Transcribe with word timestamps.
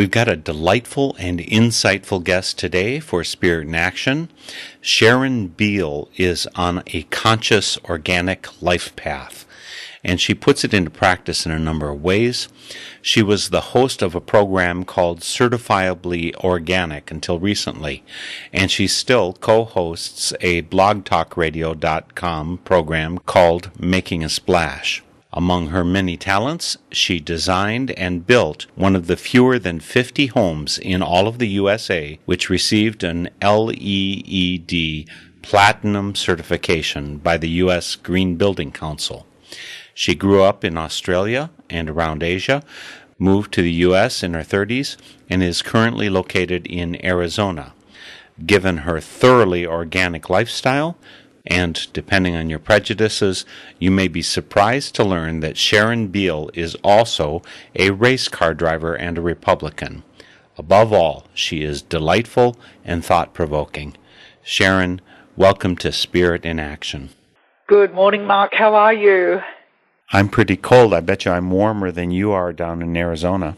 We've 0.00 0.10
got 0.10 0.28
a 0.28 0.36
delightful 0.36 1.14
and 1.18 1.40
insightful 1.40 2.24
guest 2.24 2.58
today 2.58 3.00
for 3.00 3.22
Spirit 3.22 3.68
in 3.68 3.74
Action. 3.74 4.30
Sharon 4.80 5.48
Beal 5.48 6.08
is 6.16 6.48
on 6.54 6.82
a 6.86 7.02
conscious 7.10 7.76
organic 7.84 8.62
life 8.62 8.96
path, 8.96 9.44
and 10.02 10.18
she 10.18 10.32
puts 10.32 10.64
it 10.64 10.72
into 10.72 10.88
practice 10.88 11.44
in 11.44 11.52
a 11.52 11.58
number 11.58 11.90
of 11.90 12.02
ways. 12.02 12.48
She 13.02 13.22
was 13.22 13.50
the 13.50 13.60
host 13.76 14.00
of 14.00 14.14
a 14.14 14.22
program 14.22 14.86
called 14.86 15.20
Certifiably 15.20 16.34
Organic 16.36 17.10
until 17.10 17.38
recently, 17.38 18.02
and 18.54 18.70
she 18.70 18.86
still 18.86 19.34
co-hosts 19.34 20.32
a 20.40 20.62
blogtalkradio.com 20.62 22.58
program 22.64 23.18
called 23.18 23.70
Making 23.78 24.24
a 24.24 24.30
Splash. 24.30 25.02
Among 25.32 25.68
her 25.68 25.84
many 25.84 26.16
talents, 26.16 26.76
she 26.90 27.20
designed 27.20 27.92
and 27.92 28.26
built 28.26 28.66
one 28.74 28.96
of 28.96 29.06
the 29.06 29.16
fewer 29.16 29.60
than 29.60 29.78
50 29.78 30.26
homes 30.26 30.76
in 30.76 31.02
all 31.02 31.28
of 31.28 31.38
the 31.38 31.48
USA 31.48 32.18
which 32.24 32.50
received 32.50 33.04
an 33.04 33.30
LEED 33.40 35.08
Platinum 35.42 36.14
certification 36.14 37.18
by 37.18 37.36
the 37.36 37.48
U.S. 37.64 37.94
Green 37.94 38.36
Building 38.36 38.72
Council. 38.72 39.26
She 39.94 40.14
grew 40.14 40.42
up 40.42 40.64
in 40.64 40.76
Australia 40.76 41.50
and 41.68 41.88
around 41.88 42.22
Asia, 42.22 42.62
moved 43.18 43.52
to 43.52 43.62
the 43.62 43.72
U.S. 43.72 44.22
in 44.22 44.34
her 44.34 44.42
30s, 44.42 44.96
and 45.28 45.42
is 45.42 45.62
currently 45.62 46.10
located 46.10 46.66
in 46.66 47.02
Arizona. 47.04 47.72
Given 48.44 48.78
her 48.78 49.00
thoroughly 49.00 49.66
organic 49.66 50.28
lifestyle, 50.28 50.96
and 51.46 51.92
depending 51.92 52.36
on 52.36 52.50
your 52.50 52.58
prejudices, 52.58 53.44
you 53.78 53.90
may 53.90 54.08
be 54.08 54.22
surprised 54.22 54.94
to 54.94 55.04
learn 55.04 55.40
that 55.40 55.56
Sharon 55.56 56.08
Beale 56.08 56.50
is 56.54 56.74
also 56.84 57.42
a 57.74 57.90
race 57.90 58.28
car 58.28 58.54
driver 58.54 58.94
and 58.94 59.16
a 59.16 59.22
Republican. 59.22 60.02
Above 60.58 60.92
all, 60.92 61.26
she 61.32 61.62
is 61.62 61.82
delightful 61.82 62.56
and 62.84 63.04
thought 63.04 63.32
provoking. 63.32 63.96
Sharon, 64.42 65.00
welcome 65.36 65.76
to 65.76 65.92
Spirit 65.92 66.44
in 66.44 66.60
Action. 66.60 67.10
Good 67.66 67.94
morning, 67.94 68.26
Mark. 68.26 68.52
How 68.54 68.74
are 68.74 68.92
you? 68.92 69.40
I'm 70.12 70.28
pretty 70.28 70.56
cold. 70.56 70.92
I 70.92 71.00
bet 71.00 71.24
you 71.24 71.30
I'm 71.30 71.50
warmer 71.50 71.92
than 71.92 72.10
you 72.10 72.32
are 72.32 72.52
down 72.52 72.82
in 72.82 72.96
Arizona. 72.96 73.56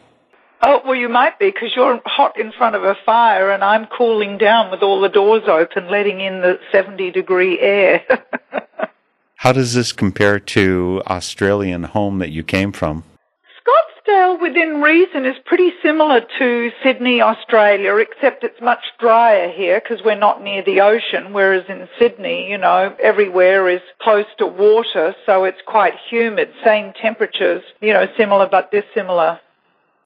Oh, 0.65 0.81
well, 0.85 0.95
you 0.95 1.09
might 1.09 1.41
be 1.41 1.51
because 1.51 1.75
you're 1.75 2.01
hot 2.07 2.39
in 2.39 2.53
front 2.53 2.77
of 2.77 2.85
a 2.85 2.95
fire 3.05 3.51
and 3.51 3.65
I'm 3.65 3.87
cooling 3.87 4.39
down 4.39 4.71
with 4.71 4.81
all 4.81 5.01
the 5.01 5.09
doors 5.09 5.43
open, 5.49 5.91
letting 5.91 6.21
in 6.21 6.41
the 6.41 6.61
70 6.71 7.11
degree 7.11 7.59
air. 7.59 8.05
How 9.37 9.51
does 9.51 9.75
this 9.75 9.93
compare 9.93 10.39
to 10.39 11.03
Australian 11.09 11.83
home 11.83 12.21
that 12.21 12.31
you 12.31 12.45
came 12.45 12.71
from? 12.71 13.03
Scottsdale, 13.59 14.41
within 14.41 14.81
reason, 14.81 15.27
is 15.27 15.35
pretty 15.45 15.73
similar 15.83 16.21
to 16.39 16.71
Sydney, 16.85 17.21
Australia, 17.21 17.97
except 17.97 18.45
it's 18.45 18.61
much 18.61 18.85
drier 19.01 19.51
here 19.51 19.81
because 19.81 20.05
we're 20.05 20.15
not 20.15 20.45
near 20.45 20.63
the 20.63 20.81
ocean, 20.81 21.33
whereas 21.33 21.65
in 21.69 21.89
Sydney, 21.99 22.49
you 22.49 22.59
know, 22.59 22.95
everywhere 23.03 23.69
is 23.69 23.81
close 24.01 24.27
to 24.39 24.47
water, 24.47 25.17
so 25.27 25.43
it's 25.43 25.61
quite 25.67 25.95
humid. 26.09 26.51
Same 26.65 26.93
temperatures, 26.93 27.65
you 27.81 27.93
know, 27.93 28.07
similar 28.17 28.49
but 28.49 28.71
dissimilar. 28.71 29.41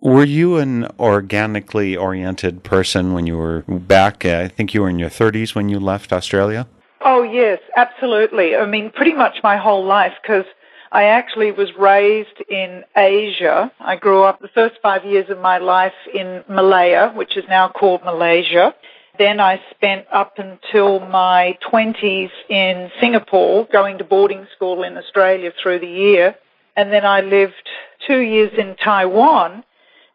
Were 0.06 0.24
you 0.24 0.58
an 0.58 0.86
organically 1.00 1.96
oriented 1.96 2.62
person 2.62 3.12
when 3.12 3.26
you 3.26 3.36
were 3.36 3.64
back? 3.66 4.24
uh, 4.24 4.42
I 4.44 4.46
think 4.46 4.72
you 4.72 4.82
were 4.82 4.88
in 4.88 5.00
your 5.00 5.10
30s 5.10 5.56
when 5.56 5.68
you 5.68 5.80
left 5.80 6.12
Australia. 6.12 6.68
Oh, 7.00 7.24
yes, 7.24 7.58
absolutely. 7.76 8.54
I 8.54 8.66
mean, 8.66 8.92
pretty 8.92 9.14
much 9.14 9.38
my 9.42 9.56
whole 9.56 9.84
life 9.84 10.12
because 10.22 10.44
I 10.92 11.06
actually 11.06 11.50
was 11.50 11.70
raised 11.76 12.40
in 12.48 12.84
Asia. 12.96 13.72
I 13.80 13.96
grew 13.96 14.22
up 14.22 14.38
the 14.38 14.54
first 14.54 14.76
five 14.80 15.04
years 15.04 15.28
of 15.28 15.40
my 15.40 15.58
life 15.58 15.98
in 16.14 16.44
Malaya, 16.48 17.10
which 17.12 17.36
is 17.36 17.44
now 17.48 17.66
called 17.66 18.04
Malaysia. 18.04 18.76
Then 19.18 19.40
I 19.40 19.60
spent 19.72 20.06
up 20.12 20.38
until 20.38 21.00
my 21.00 21.58
20s 21.68 22.30
in 22.48 22.92
Singapore, 23.00 23.66
going 23.72 23.98
to 23.98 24.04
boarding 24.04 24.46
school 24.54 24.84
in 24.84 24.96
Australia 24.96 25.50
through 25.60 25.80
the 25.80 25.88
year. 25.88 26.36
And 26.76 26.92
then 26.92 27.04
I 27.04 27.22
lived 27.22 27.54
two 28.06 28.20
years 28.20 28.52
in 28.56 28.76
Taiwan. 28.76 29.64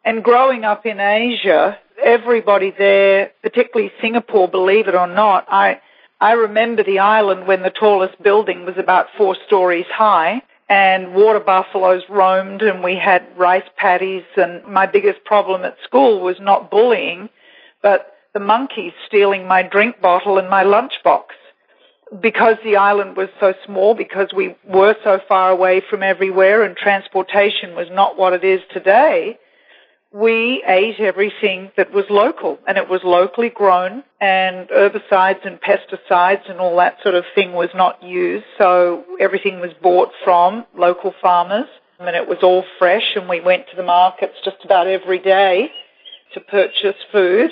And 0.03 0.23
growing 0.23 0.63
up 0.63 0.85
in 0.85 0.99
Asia, 0.99 1.77
everybody 2.03 2.73
there, 2.75 3.31
particularly 3.43 3.91
Singapore, 4.01 4.47
believe 4.47 4.87
it 4.87 4.95
or 4.95 5.07
not, 5.07 5.45
I, 5.47 5.79
I 6.19 6.33
remember 6.33 6.83
the 6.83 6.99
island 6.99 7.45
when 7.45 7.61
the 7.61 7.69
tallest 7.69 8.21
building 8.21 8.65
was 8.65 8.75
about 8.77 9.07
four 9.15 9.35
stories 9.45 9.85
high 9.93 10.41
and 10.69 11.13
water 11.13 11.39
buffaloes 11.39 12.03
roamed 12.09 12.61
and 12.61 12.83
we 12.83 12.95
had 12.95 13.23
rice 13.37 13.67
paddies 13.77 14.23
and 14.37 14.65
my 14.65 14.87
biggest 14.87 15.23
problem 15.23 15.63
at 15.63 15.77
school 15.83 16.21
was 16.21 16.37
not 16.39 16.71
bullying, 16.71 17.29
but 17.83 18.15
the 18.33 18.39
monkeys 18.39 18.93
stealing 19.05 19.47
my 19.47 19.61
drink 19.61 20.01
bottle 20.01 20.37
and 20.37 20.49
my 20.49 20.63
lunchbox. 20.63 21.25
Because 22.21 22.57
the 22.63 22.75
island 22.75 23.15
was 23.15 23.29
so 23.39 23.53
small, 23.65 23.93
because 23.93 24.33
we 24.33 24.55
were 24.67 24.95
so 25.03 25.19
far 25.27 25.51
away 25.51 25.81
from 25.89 26.03
everywhere 26.03 26.63
and 26.63 26.75
transportation 26.75 27.75
was 27.75 27.87
not 27.91 28.17
what 28.17 28.33
it 28.33 28.43
is 28.43 28.61
today, 28.73 29.37
we 30.13 30.61
ate 30.67 30.99
everything 30.99 31.71
that 31.77 31.93
was 31.93 32.03
local 32.09 32.59
and 32.67 32.77
it 32.77 32.89
was 32.89 33.01
locally 33.03 33.49
grown 33.49 34.03
and 34.19 34.67
herbicides 34.67 35.45
and 35.45 35.59
pesticides 35.61 36.49
and 36.49 36.59
all 36.59 36.75
that 36.77 36.97
sort 37.01 37.15
of 37.15 37.23
thing 37.33 37.53
was 37.53 37.69
not 37.73 38.03
used. 38.03 38.45
So 38.57 39.05
everything 39.19 39.61
was 39.61 39.71
bought 39.81 40.11
from 40.23 40.65
local 40.77 41.13
farmers 41.21 41.67
and 41.99 42.15
it 42.15 42.27
was 42.27 42.39
all 42.43 42.65
fresh 42.77 43.15
and 43.15 43.29
we 43.29 43.39
went 43.39 43.69
to 43.69 43.75
the 43.77 43.83
markets 43.83 44.33
just 44.43 44.57
about 44.65 44.87
every 44.87 45.19
day 45.19 45.71
to 46.33 46.41
purchase 46.41 46.97
food. 47.11 47.51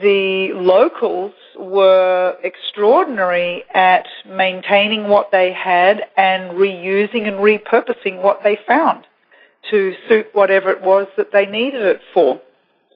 The 0.00 0.52
locals 0.52 1.32
were 1.58 2.36
extraordinary 2.44 3.64
at 3.74 4.06
maintaining 4.26 5.08
what 5.08 5.32
they 5.32 5.52
had 5.52 6.02
and 6.16 6.52
reusing 6.52 7.26
and 7.26 7.38
repurposing 7.38 8.22
what 8.22 8.44
they 8.44 8.56
found 8.68 9.04
to 9.70 9.94
suit 10.08 10.26
whatever 10.32 10.70
it 10.70 10.82
was 10.82 11.06
that 11.16 11.32
they 11.32 11.46
needed 11.46 11.82
it 11.82 12.00
for. 12.12 12.40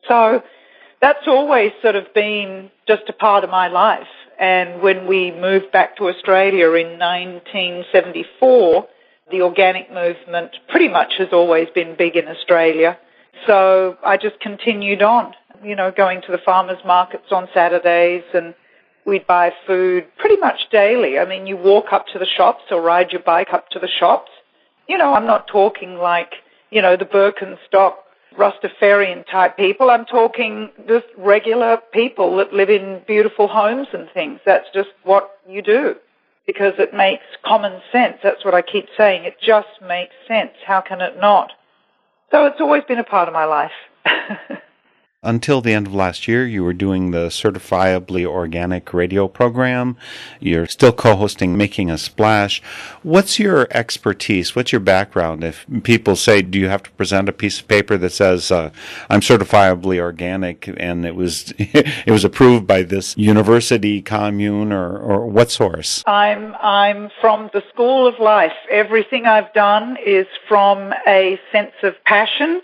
So 0.08 0.42
that's 1.00 1.26
always 1.26 1.72
sort 1.82 1.96
of 1.96 2.12
been 2.14 2.70
just 2.86 3.02
a 3.08 3.12
part 3.12 3.44
of 3.44 3.50
my 3.50 3.68
life. 3.68 4.06
And 4.38 4.82
when 4.82 5.06
we 5.06 5.30
moved 5.30 5.72
back 5.72 5.96
to 5.96 6.08
Australia 6.08 6.70
in 6.72 6.98
1974, 6.98 8.88
the 9.30 9.42
organic 9.42 9.92
movement 9.92 10.56
pretty 10.68 10.88
much 10.88 11.14
has 11.18 11.28
always 11.32 11.68
been 11.74 11.96
big 11.96 12.16
in 12.16 12.28
Australia. 12.28 12.98
So 13.46 13.96
I 14.04 14.16
just 14.16 14.38
continued 14.40 15.02
on, 15.02 15.34
you 15.64 15.74
know, 15.74 15.90
going 15.90 16.22
to 16.22 16.32
the 16.32 16.38
farmers 16.38 16.78
markets 16.84 17.26
on 17.30 17.48
Saturdays 17.52 18.24
and 18.34 18.54
we'd 19.04 19.26
buy 19.26 19.52
food 19.66 20.06
pretty 20.18 20.36
much 20.36 20.68
daily. 20.70 21.18
I 21.18 21.24
mean, 21.24 21.46
you 21.46 21.56
walk 21.56 21.92
up 21.92 22.06
to 22.12 22.18
the 22.18 22.26
shops 22.26 22.64
or 22.70 22.82
ride 22.82 23.12
your 23.12 23.22
bike 23.22 23.52
up 23.52 23.68
to 23.70 23.78
the 23.78 23.88
shops. 23.88 24.30
You 24.88 24.98
know, 24.98 25.14
I'm 25.14 25.26
not 25.26 25.48
talking 25.48 25.96
like, 25.96 26.32
you 26.70 26.82
know, 26.82 26.96
the 26.96 27.04
Birkenstock 27.04 27.94
Rastafarian 28.36 29.24
type 29.30 29.56
people. 29.56 29.90
I'm 29.90 30.04
talking 30.04 30.70
just 30.86 31.06
regular 31.16 31.78
people 31.92 32.36
that 32.36 32.52
live 32.52 32.70
in 32.70 33.02
beautiful 33.06 33.48
homes 33.48 33.88
and 33.92 34.08
things. 34.12 34.40
That's 34.44 34.66
just 34.74 34.90
what 35.04 35.38
you 35.48 35.62
do 35.62 35.96
because 36.46 36.74
it 36.78 36.94
makes 36.94 37.24
common 37.44 37.80
sense. 37.90 38.18
That's 38.22 38.44
what 38.44 38.54
I 38.54 38.62
keep 38.62 38.86
saying. 38.96 39.24
It 39.24 39.36
just 39.40 39.68
makes 39.82 40.14
sense. 40.28 40.52
How 40.64 40.80
can 40.80 41.00
it 41.00 41.18
not? 41.20 41.52
So 42.30 42.46
it's 42.46 42.60
always 42.60 42.84
been 42.84 42.98
a 42.98 43.04
part 43.04 43.28
of 43.28 43.34
my 43.34 43.44
life. 43.44 43.72
Until 45.26 45.60
the 45.60 45.72
end 45.72 45.88
of 45.88 45.94
last 45.94 46.28
year, 46.28 46.46
you 46.46 46.62
were 46.62 46.72
doing 46.72 47.10
the 47.10 47.26
certifiably 47.26 48.24
organic 48.24 48.94
radio 48.94 49.26
program. 49.26 49.96
You're 50.38 50.68
still 50.68 50.92
co-hosting 50.92 51.56
Making 51.56 51.90
a 51.90 51.98
Splash. 51.98 52.62
What's 53.02 53.40
your 53.40 53.66
expertise? 53.72 54.54
What's 54.54 54.70
your 54.70 54.80
background? 54.80 55.42
If 55.42 55.66
people 55.82 56.14
say, 56.14 56.42
do 56.42 56.60
you 56.60 56.68
have 56.68 56.84
to 56.84 56.90
present 56.92 57.28
a 57.28 57.32
piece 57.32 57.58
of 57.58 57.66
paper 57.66 57.96
that 57.96 58.12
says, 58.12 58.52
uh, 58.52 58.70
I'm 59.10 59.18
certifiably 59.18 59.98
organic 59.98 60.68
and 60.76 61.04
it 61.04 61.16
was, 61.16 61.52
it 61.58 62.12
was 62.12 62.24
approved 62.24 62.68
by 62.68 62.82
this 62.82 63.16
university 63.16 64.02
commune 64.02 64.72
or, 64.72 64.96
or 64.96 65.26
what 65.26 65.50
source? 65.50 66.04
I'm, 66.06 66.54
I'm 66.62 67.10
from 67.20 67.50
the 67.52 67.64
school 67.72 68.06
of 68.06 68.20
life. 68.20 68.52
Everything 68.70 69.26
I've 69.26 69.52
done 69.54 69.96
is 70.06 70.28
from 70.46 70.94
a 71.04 71.40
sense 71.50 71.74
of 71.82 71.94
passion 72.04 72.62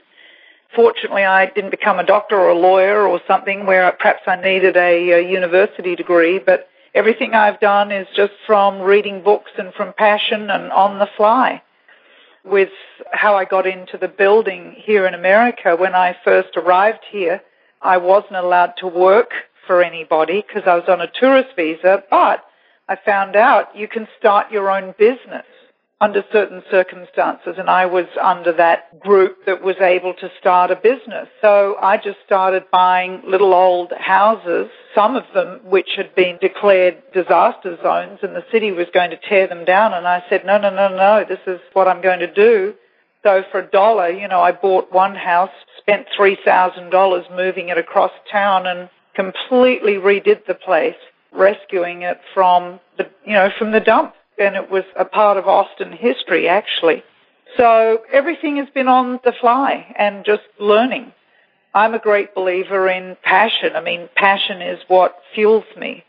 Fortunately, 0.75 1.25
I 1.25 1.47
didn't 1.47 1.71
become 1.71 1.99
a 1.99 2.07
doctor 2.07 2.39
or 2.39 2.49
a 2.49 2.59
lawyer 2.59 3.07
or 3.07 3.21
something 3.27 3.67
where 3.67 3.93
perhaps 3.93 4.23
I 4.27 4.37
needed 4.37 4.77
a, 4.77 5.11
a 5.11 5.31
university 5.31 5.95
degree, 5.95 6.39
but 6.39 6.69
everything 6.95 7.35
I've 7.35 7.61
done 7.61 7.93
is 7.93 8.07
just 8.17 8.33
from 8.47 8.81
reading 8.81 9.23
books 9.23 9.51
and 9.59 9.75
from 9.75 9.93
passion 9.93 10.51
and 10.51 10.73
on 10.73 10.99
the 10.99 11.09
fly. 11.17 11.63
With 12.45 12.71
how 13.13 13.37
I 13.37 13.45
got 13.45 13.67
into 13.67 13.99
the 13.99 14.09
building 14.09 14.75
here 14.77 15.07
in 15.07 15.15
America, 15.15 15.77
when 15.77 15.95
I 15.95 16.17
first 16.25 16.57
arrived 16.57 17.05
here, 17.11 17.43
I 17.83 17.99
wasn't 17.99 18.37
allowed 18.37 18.75
to 18.79 18.87
work 18.87 19.31
for 19.67 19.83
anybody 19.83 20.45
because 20.47 20.67
I 20.67 20.75
was 20.75 20.89
on 20.89 21.01
a 21.01 21.11
tourist 21.21 21.51
visa, 21.55 22.03
but 22.11 22.45
I 22.89 22.97
found 22.97 23.37
out 23.37 23.77
you 23.77 23.89
can 23.89 24.09
start 24.19 24.51
your 24.51 24.71
own 24.71 24.95
business 24.99 25.45
under 26.03 26.25
certain 26.33 26.65
circumstances 26.69 27.55
and 27.59 27.71
I 27.71 27.87
was 27.87 28.07
under 28.21 28.53
that 28.55 28.99
group 28.99 29.47
that 29.47 29.63
was 29.63 29.77
able 29.81 30.15
to 30.15 30.29
start 30.41 30.73
a 30.73 30.75
business. 30.75 31.29
So 31.41 31.77
I 31.81 31.97
just 31.97 32.19
started 32.27 32.65
buying 32.73 33.23
little 33.25 33.55
old 33.55 33.93
houses, 33.97 34.69
some 34.97 35.15
of 35.15 35.23
them 35.33 35.61
which 35.63 35.91
had 35.97 36.13
been 36.17 36.39
declared 36.41 37.01
disaster 37.15 37.79
zones 37.81 38.19
and 38.23 38.35
the 38.35 38.45
city 38.51 38.73
was 38.73 38.89
going 38.93 39.11
to 39.11 39.17
tear 39.29 39.47
them 39.47 39.65
down 39.65 39.95
and 39.95 40.09
I 40.09 40.25
said, 40.29 40.45
no, 40.45 40.59
no, 40.59 40.71
no, 40.75 40.89
no, 40.89 41.25
this 41.27 41.39
is 41.47 41.61
what 41.73 41.87
I'm 41.87 42.03
going 42.03 42.19
to 42.19 42.35
do. 42.35 42.75
So 43.23 43.45
for 43.53 43.61
a 43.61 43.71
dollar, 43.71 44.11
you 44.11 44.27
know, 44.27 44.41
I 44.41 44.51
bought 44.51 44.91
one 44.91 45.15
house, 45.15 45.55
spent 45.79 46.09
$3,000 46.19 47.37
moving 47.37 47.69
it 47.69 47.79
across 47.79 48.11
town 48.29 48.67
and 48.67 48.91
completely 49.15 49.95
redid 49.95 50.47
the 50.47 50.55
place, 50.55 50.97
rescuing 51.31 52.03
it 52.03 52.19
from 52.35 52.81
the, 52.99 53.09
you 53.25 53.35
know, 53.35 53.51
from 53.57 53.71
the 53.71 53.79
dump 53.79 54.15
and 54.43 54.57
it 54.57 54.71
was 54.71 54.85
a 54.97 55.05
part 55.05 55.37
of 55.37 55.47
Austin 55.47 55.93
history 55.93 56.49
actually. 56.49 57.03
So 57.57 58.03
everything 58.13 58.57
has 58.57 58.69
been 58.71 58.89
on 58.89 59.21
the 59.25 59.33
fly 59.33 59.95
and 59.99 60.25
just 60.25 60.43
learning. 60.59 61.13
I'm 61.75 61.95
a 61.95 61.99
great 61.99 62.35
believer 62.35 62.89
in 62.89 63.17
passion. 63.23 63.75
I 63.75 63.81
mean, 63.81 64.09
passion 64.17 64.61
is 64.61 64.81
what 64.89 65.19
fuels 65.35 65.65
me. 65.77 66.05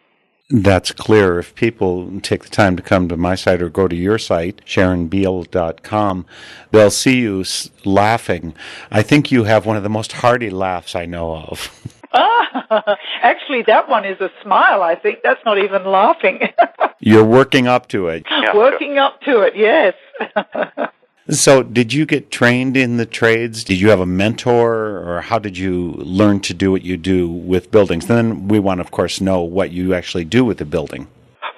That's 0.50 0.92
clear. 0.92 1.40
If 1.40 1.56
people 1.56 2.20
take 2.22 2.44
the 2.44 2.50
time 2.50 2.76
to 2.76 2.84
come 2.84 3.08
to 3.08 3.18
my 3.18 3.36
site 3.36 3.62
or 3.62 3.70
go 3.70 3.88
to 3.88 3.96
your 3.96 4.20
site, 4.20 4.62
SharonBeal.com, 4.66 6.26
they'll 6.72 6.92
see 6.92 7.22
you 7.22 7.46
laughing. 7.86 8.54
I 8.92 9.02
think 9.04 9.32
you 9.32 9.46
have 9.46 9.66
one 9.66 9.78
of 9.78 9.84
the 9.84 9.90
most 9.90 10.12
hearty 10.12 10.50
laughs 10.50 10.96
I 10.96 11.06
know 11.06 11.36
of. 11.36 12.02
Ah, 12.14 12.98
actually, 13.22 13.64
that 13.64 13.90
one 13.90 14.06
is 14.06 14.20
a 14.22 14.30
smile. 14.42 14.82
I 14.82 14.96
think 14.96 15.20
that's 15.24 15.44
not 15.46 15.58
even 15.58 15.86
laughing. 15.86 16.42
You're 17.00 17.26
working 17.26 17.68
up 17.68 17.90
to 17.90 18.08
it. 18.08 18.26
Yeah. 18.30 18.56
Working 18.56 18.98
up 18.98 19.22
to 19.22 19.42
it, 19.42 19.56
yes. 19.56 19.94
so, 21.30 21.64
did 21.64 21.92
you 21.92 22.06
get 22.06 22.32
trained 22.32 22.78
in 22.78 22.98
the 22.98 23.06
trades? 23.06 23.64
Did 23.64 23.80
you 23.80 23.90
have 23.90 24.00
a 24.00 24.06
mentor, 24.06 25.00
or 25.00 25.22
how 25.22 25.40
did 25.40 25.58
you 25.58 25.94
learn 25.94 26.40
to 26.42 26.54
do 26.54 26.72
what 26.72 26.84
you 26.84 26.98
do 26.98 27.28
with 27.28 27.72
buildings? 27.72 28.06
Then 28.06 28.48
we 28.48 28.60
want, 28.60 28.80
of 28.80 28.92
course, 28.92 29.20
know 29.20 29.42
what 29.42 29.72
you 29.72 29.94
actually 29.94 30.26
do 30.26 30.46
with 30.46 30.60
the 30.60 30.66
building. 30.66 31.08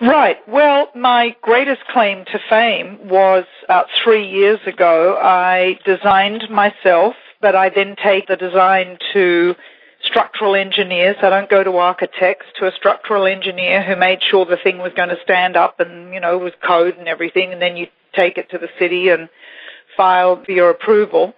Right. 0.02 0.38
Well, 0.48 0.88
my 0.96 1.36
greatest 1.42 1.82
claim 1.92 2.26
to 2.26 2.40
fame 2.50 3.08
was 3.08 3.46
about 3.64 3.88
three 4.04 4.28
years 4.30 4.60
ago. 4.66 5.18
I 5.22 5.80
designed 5.86 6.50
myself, 6.50 7.16
but 7.42 7.56
I 7.56 7.70
then 7.70 7.96
take 8.02 8.28
the 8.28 8.36
design 8.36 8.98
to 9.14 9.56
structural 10.06 10.56
engineers. 10.56 11.18
I 11.22 11.30
don't 11.30 11.50
go 11.50 11.64
to 11.64 11.78
architects, 11.78 12.46
to 12.60 12.68
a 12.68 12.72
structural 12.72 13.26
engineer 13.26 13.84
who 13.84 13.96
made 13.96 14.20
sure 14.24 14.46
the 14.46 14.58
thing 14.58 14.78
was 14.78 14.94
going 14.96 15.10
to 15.10 15.18
stand 15.24 15.56
up 15.56 15.80
and, 15.80 16.14
you 16.14 16.20
know, 16.20 16.38
was 16.38 16.54
code 16.66 16.98
and 16.98 17.08
everything, 17.08 17.52
and 17.52 17.62
then 17.62 17.78
you 17.78 17.88
take 18.14 18.38
it 18.38 18.50
to 18.52 18.58
the 18.58 18.70
city 18.80 19.10
and 19.10 19.30
file 19.98 20.44
for 20.44 20.52
your 20.52 20.70
approval. 20.70 21.34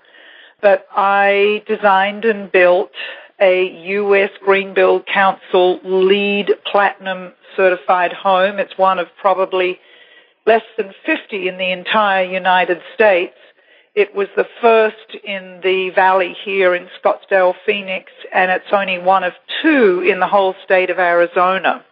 But 0.62 0.88
I 0.92 1.64
designed 1.68 2.26
and 2.26 2.52
built 2.52 2.92
a 3.40 3.86
U.S. 3.88 4.32
Green 4.44 4.74
Build 4.74 5.06
Council 5.06 5.80
LEED 5.84 6.52
Platinum 6.66 7.34
certified 7.56 8.14
home. 8.14 8.60
It's 8.60 8.78
one 8.78 9.00
of 9.00 9.08
probably 9.20 9.80
less 10.46 10.64
than 10.78 10.94
50 11.06 11.48
in 11.48 11.58
the 11.58 11.72
entire 11.72 12.24
United 12.24 12.82
States. 12.96 13.36
It 13.98 14.14
was 14.14 14.28
the 14.36 14.46
first 14.62 15.16
in 15.24 15.62
the 15.64 15.90
valley 15.90 16.38
here 16.46 16.76
in 16.76 16.88
Scottsdale, 17.04 17.56
Phoenix, 17.66 18.12
and 18.32 18.52
it's 18.52 18.72
only 18.72 19.00
one 19.00 19.24
of 19.24 19.34
two 19.64 20.02
in 20.08 20.20
the 20.20 20.28
whole 20.28 20.54
state 20.64 20.92
of 20.92 21.00
Arizona. 21.00 21.84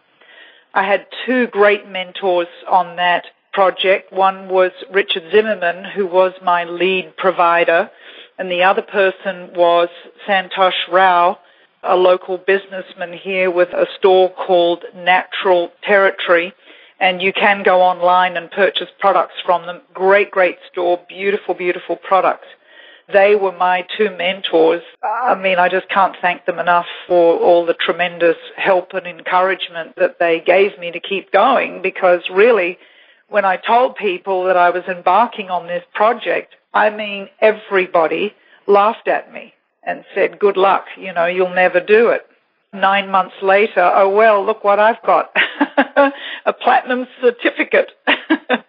I 0.72 0.84
had 0.84 1.08
two 1.26 1.48
great 1.48 1.88
mentors 1.88 2.46
on 2.68 2.94
that 2.94 3.24
project. 3.52 4.12
One 4.12 4.48
was 4.48 4.70
Richard 4.88 5.32
Zimmerman, 5.32 5.84
who 5.96 6.06
was 6.06 6.32
my 6.44 6.62
LEED 6.62 7.16
provider, 7.16 7.90
and 8.38 8.52
the 8.52 8.62
other 8.62 8.82
person 8.82 9.52
was 9.56 9.88
Santosh 10.28 10.86
Rao, 10.88 11.40
a 11.82 11.96
local 11.96 12.38
businessman 12.38 13.14
here 13.14 13.50
with 13.50 13.70
a 13.70 13.88
store 13.98 14.30
called 14.30 14.84
Natural 14.94 15.72
Territory 15.82 16.54
and 16.98 17.20
you 17.20 17.32
can 17.32 17.62
go 17.62 17.82
online 17.82 18.36
and 18.36 18.50
purchase 18.50 18.88
products 18.98 19.34
from 19.44 19.66
them. 19.66 19.80
Great, 19.92 20.30
great 20.30 20.58
store, 20.70 21.00
beautiful, 21.08 21.54
beautiful 21.54 21.96
products. 21.96 22.46
They 23.12 23.36
were 23.36 23.52
my 23.52 23.86
two 23.96 24.10
mentors. 24.16 24.82
I 25.02 25.36
mean, 25.36 25.58
I 25.58 25.68
just 25.68 25.88
can't 25.88 26.16
thank 26.20 26.44
them 26.44 26.58
enough 26.58 26.86
for 27.06 27.38
all 27.38 27.64
the 27.64 27.74
tremendous 27.74 28.36
help 28.56 28.94
and 28.94 29.06
encouragement 29.06 29.94
that 29.96 30.18
they 30.18 30.40
gave 30.40 30.76
me 30.78 30.90
to 30.90 30.98
keep 30.98 31.30
going 31.30 31.82
because 31.82 32.22
really, 32.30 32.78
when 33.28 33.44
I 33.44 33.56
told 33.56 33.96
people 33.96 34.44
that 34.44 34.56
I 34.56 34.70
was 34.70 34.84
embarking 34.88 35.50
on 35.50 35.68
this 35.68 35.84
project, 35.94 36.54
I 36.74 36.90
mean, 36.90 37.28
everybody 37.40 38.34
laughed 38.66 39.06
at 39.06 39.32
me 39.32 39.54
and 39.84 40.04
said, 40.14 40.40
good 40.40 40.56
luck, 40.56 40.86
you 40.98 41.12
know, 41.12 41.26
you'll 41.26 41.54
never 41.54 41.78
do 41.78 42.08
it 42.08 42.26
nine 42.76 43.10
months 43.10 43.34
later, 43.42 43.80
oh 43.94 44.08
well, 44.08 44.44
look 44.44 44.64
what 44.64 44.78
I've 44.78 45.02
got. 45.02 45.34
a 46.46 46.52
platinum 46.52 47.06
certificate. 47.20 47.90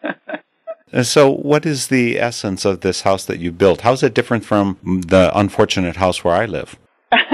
so, 1.03 1.29
what 1.29 1.65
is 1.65 1.87
the 1.87 2.19
essence 2.19 2.65
of 2.65 2.81
this 2.81 3.01
house 3.01 3.25
that 3.25 3.39
you 3.39 3.51
built? 3.51 3.81
How 3.81 3.93
is 3.93 4.03
it 4.03 4.13
different 4.13 4.45
from 4.45 4.77
the 5.07 5.31
unfortunate 5.37 5.97
house 5.97 6.23
where 6.23 6.35
I 6.35 6.45
live? 6.45 6.77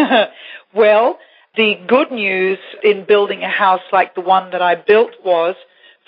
well, 0.74 1.18
the 1.56 1.76
good 1.88 2.12
news 2.12 2.60
in 2.84 3.06
building 3.06 3.44
a 3.44 3.50
house 3.50 3.82
like 3.92 4.16
the 4.16 4.22
one 4.22 4.52
that 4.52 4.62
I 4.62 4.76
built 4.76 5.12
was 5.24 5.56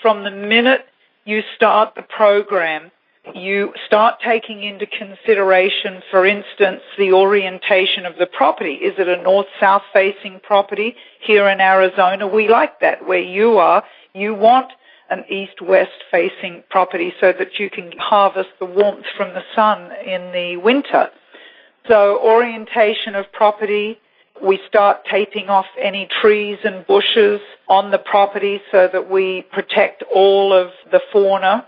from 0.00 0.24
the 0.24 0.30
minute 0.30 0.86
you 1.24 1.42
start 1.56 1.94
the 1.94 2.02
program, 2.02 2.90
you 3.34 3.72
start 3.86 4.16
taking 4.24 4.62
into 4.62 4.86
consideration, 4.86 6.02
for 6.10 6.26
instance, 6.26 6.82
the 6.96 7.12
orientation 7.12 8.06
of 8.06 8.16
the 8.18 8.26
property. 8.26 8.74
Is 8.74 8.94
it 8.98 9.08
a 9.08 9.22
north-south 9.22 9.82
facing 9.92 10.40
property? 10.42 10.94
Here 11.20 11.48
in 11.48 11.60
Arizona, 11.60 12.26
we 12.26 12.48
like 12.48 12.80
that. 12.80 13.06
Where 13.06 13.18
you 13.18 13.58
are, 13.58 13.82
you 14.14 14.34
want 14.34 14.70
an 15.10 15.24
east-west 15.28 16.04
facing 16.10 16.64
property 16.70 17.12
so 17.20 17.32
that 17.32 17.58
you 17.58 17.70
can 17.70 17.92
harvest 17.98 18.50
the 18.58 18.66
warmth 18.66 19.06
from 19.16 19.34
the 19.34 19.42
sun 19.54 19.90
in 20.04 20.32
the 20.32 20.56
winter. 20.56 21.08
So 21.88 22.20
orientation 22.20 23.14
of 23.14 23.30
property, 23.32 23.98
we 24.42 24.60
start 24.68 24.98
taping 25.10 25.48
off 25.48 25.66
any 25.80 26.08
trees 26.20 26.58
and 26.64 26.86
bushes 26.86 27.40
on 27.68 27.90
the 27.90 27.98
property 27.98 28.60
so 28.72 28.88
that 28.92 29.10
we 29.10 29.46
protect 29.52 30.02
all 30.12 30.52
of 30.52 30.70
the 30.90 31.00
fauna 31.12 31.66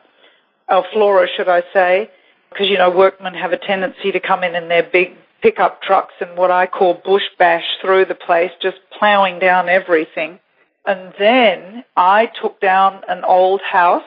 or 0.68 0.84
flora, 0.92 1.26
should 1.36 1.48
I 1.48 1.62
say, 1.72 2.10
because, 2.50 2.68
you 2.68 2.78
know, 2.78 2.90
workmen 2.90 3.34
have 3.34 3.52
a 3.52 3.58
tendency 3.58 4.12
to 4.12 4.20
come 4.20 4.42
in 4.44 4.54
in 4.54 4.68
their 4.68 4.82
big 4.82 5.16
pickup 5.42 5.82
trucks 5.82 6.14
and 6.20 6.36
what 6.36 6.50
I 6.50 6.66
call 6.66 6.94
bush 7.04 7.22
bash 7.38 7.64
through 7.80 8.06
the 8.06 8.14
place, 8.14 8.50
just 8.60 8.78
plowing 8.98 9.38
down 9.38 9.68
everything. 9.68 10.40
And 10.86 11.12
then 11.18 11.84
I 11.96 12.26
took 12.40 12.60
down 12.60 13.02
an 13.08 13.24
old 13.24 13.60
house 13.60 14.02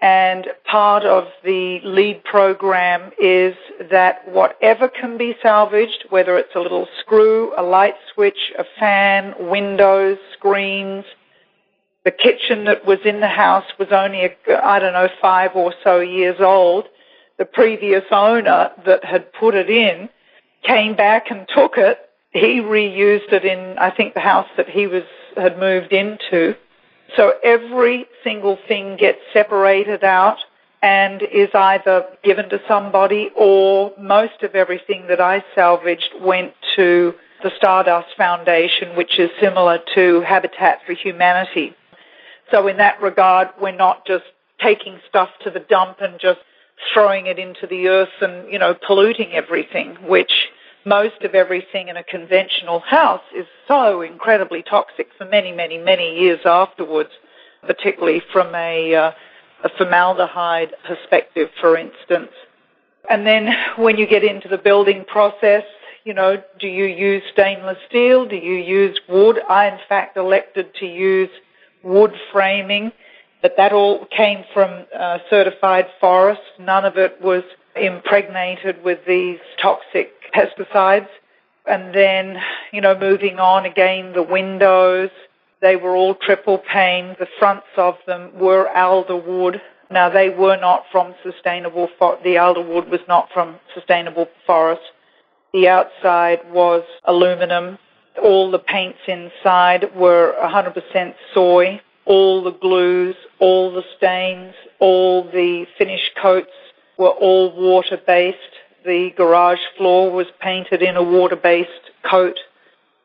And 0.00 0.46
part 0.70 1.04
of 1.04 1.28
the 1.42 1.80
LEED 1.82 2.22
program 2.24 3.12
is 3.18 3.54
that 3.90 4.28
whatever 4.28 4.88
can 4.88 5.16
be 5.16 5.34
salvaged, 5.42 6.04
whether 6.10 6.36
it's 6.36 6.54
a 6.54 6.60
little 6.60 6.86
screw, 7.00 7.52
a 7.56 7.62
light 7.62 7.94
switch, 8.12 8.52
a 8.58 8.64
fan, 8.78 9.34
windows, 9.38 10.18
screens, 10.34 11.04
the 12.06 12.10
kitchen 12.10 12.64
that 12.64 12.86
was 12.86 13.00
in 13.04 13.20
the 13.20 13.28
house 13.28 13.66
was 13.78 13.88
only, 13.90 14.30
I 14.48 14.78
don't 14.78 14.94
know, 14.94 15.10
five 15.20 15.50
or 15.54 15.74
so 15.84 16.00
years 16.00 16.40
old. 16.40 16.86
The 17.36 17.44
previous 17.44 18.04
owner 18.10 18.70
that 18.86 19.04
had 19.04 19.30
put 19.34 19.54
it 19.54 19.68
in 19.68 20.08
came 20.62 20.96
back 20.96 21.30
and 21.30 21.46
took 21.54 21.76
it. 21.76 21.98
He 22.30 22.60
reused 22.60 23.30
it 23.30 23.44
in, 23.44 23.76
I 23.78 23.90
think, 23.90 24.14
the 24.14 24.20
house 24.20 24.48
that 24.56 24.70
he 24.70 24.86
was 24.86 25.04
had 25.36 25.58
moved 25.58 25.92
into 25.92 26.56
so 27.14 27.34
every 27.44 28.06
single 28.24 28.58
thing 28.66 28.96
gets 28.96 29.18
separated 29.32 30.02
out 30.02 30.38
and 30.82 31.22
is 31.22 31.48
either 31.54 32.06
given 32.24 32.48
to 32.50 32.60
somebody 32.66 33.30
or 33.36 33.92
most 33.98 34.42
of 34.42 34.54
everything 34.54 35.06
that 35.08 35.20
I 35.20 35.44
salvaged 35.54 36.10
went 36.20 36.52
to 36.76 37.14
the 37.42 37.50
Stardust 37.56 38.08
Foundation, 38.16 38.96
which 38.96 39.18
is 39.18 39.30
similar 39.40 39.78
to 39.94 40.20
Habitat 40.22 40.80
for 40.86 40.94
Humanity. 40.94 41.74
So 42.50 42.66
in 42.68 42.76
that 42.78 43.00
regard, 43.02 43.48
we're 43.60 43.76
not 43.76 44.06
just 44.06 44.24
taking 44.62 44.98
stuff 45.08 45.30
to 45.44 45.50
the 45.50 45.60
dump 45.60 45.98
and 46.00 46.18
just 46.20 46.40
throwing 46.92 47.26
it 47.26 47.38
into 47.38 47.66
the 47.66 47.88
earth 47.88 48.08
and, 48.20 48.50
you 48.52 48.58
know, 48.58 48.74
polluting 48.86 49.32
everything, 49.32 49.96
which 50.06 50.32
most 50.84 51.22
of 51.22 51.34
everything 51.34 51.88
in 51.88 51.96
a 51.96 52.04
conventional 52.04 52.80
house 52.80 53.22
is 53.34 53.46
so 53.66 54.02
incredibly 54.02 54.62
toxic 54.62 55.08
for 55.18 55.24
many, 55.24 55.52
many, 55.52 55.78
many 55.78 56.18
years 56.20 56.40
afterwards, 56.44 57.10
particularly 57.66 58.22
from 58.32 58.54
a, 58.54 58.94
uh, 58.94 59.12
a 59.64 59.68
formaldehyde 59.76 60.74
perspective, 60.86 61.48
for 61.60 61.76
instance. 61.76 62.30
And 63.10 63.26
then 63.26 63.52
when 63.76 63.96
you 63.96 64.06
get 64.06 64.22
into 64.22 64.48
the 64.48 64.58
building 64.58 65.04
process, 65.06 65.64
you 66.04 66.14
know, 66.14 66.40
do 66.60 66.68
you 66.68 66.84
use 66.84 67.22
stainless 67.32 67.78
steel? 67.88 68.26
Do 68.26 68.36
you 68.36 68.54
use 68.54 69.00
wood? 69.08 69.40
I, 69.48 69.66
in 69.66 69.78
fact, 69.88 70.16
elected 70.16 70.72
to 70.76 70.86
use 70.86 71.30
wood 71.86 72.12
framing, 72.32 72.92
but 73.40 73.54
that 73.56 73.72
all 73.72 74.06
came 74.06 74.44
from 74.52 74.86
uh, 74.98 75.18
certified 75.30 75.86
forests. 76.00 76.44
None 76.58 76.84
of 76.84 76.96
it 76.96 77.20
was 77.22 77.44
impregnated 77.76 78.82
with 78.84 78.98
these 79.06 79.38
toxic 79.62 80.12
pesticides. 80.34 81.08
And 81.66 81.94
then, 81.94 82.36
you 82.72 82.80
know, 82.80 82.98
moving 82.98 83.38
on 83.38 83.66
again, 83.66 84.12
the 84.12 84.22
windows, 84.22 85.10
they 85.60 85.76
were 85.76 85.96
all 85.96 86.14
triple 86.14 86.58
pane. 86.58 87.16
The 87.18 87.26
fronts 87.38 87.66
of 87.76 87.96
them 88.06 88.30
were 88.38 88.68
alder 88.76 89.16
wood. 89.16 89.60
Now 89.90 90.10
they 90.10 90.28
were 90.28 90.56
not 90.56 90.84
from 90.90 91.14
sustainable, 91.22 91.88
the 92.24 92.38
alder 92.38 92.62
wood 92.62 92.88
was 92.88 93.00
not 93.08 93.28
from 93.32 93.56
sustainable 93.74 94.26
forest. 94.46 94.82
The 95.52 95.68
outside 95.68 96.40
was 96.52 96.82
aluminum. 97.04 97.78
All 98.22 98.50
the 98.50 98.58
paints 98.58 98.98
inside 99.06 99.94
were 99.94 100.34
100% 100.42 101.14
soy. 101.34 101.80
All 102.04 102.42
the 102.44 102.52
glues, 102.52 103.16
all 103.40 103.72
the 103.72 103.82
stains, 103.96 104.54
all 104.78 105.24
the 105.24 105.66
finish 105.76 106.10
coats 106.20 106.52
were 106.98 107.10
all 107.10 107.52
water 107.54 107.98
based. 108.06 108.38
The 108.84 109.10
garage 109.16 109.64
floor 109.76 110.12
was 110.12 110.26
painted 110.40 110.82
in 110.82 110.96
a 110.96 111.02
water 111.02 111.36
based 111.36 111.70
coat. 112.08 112.38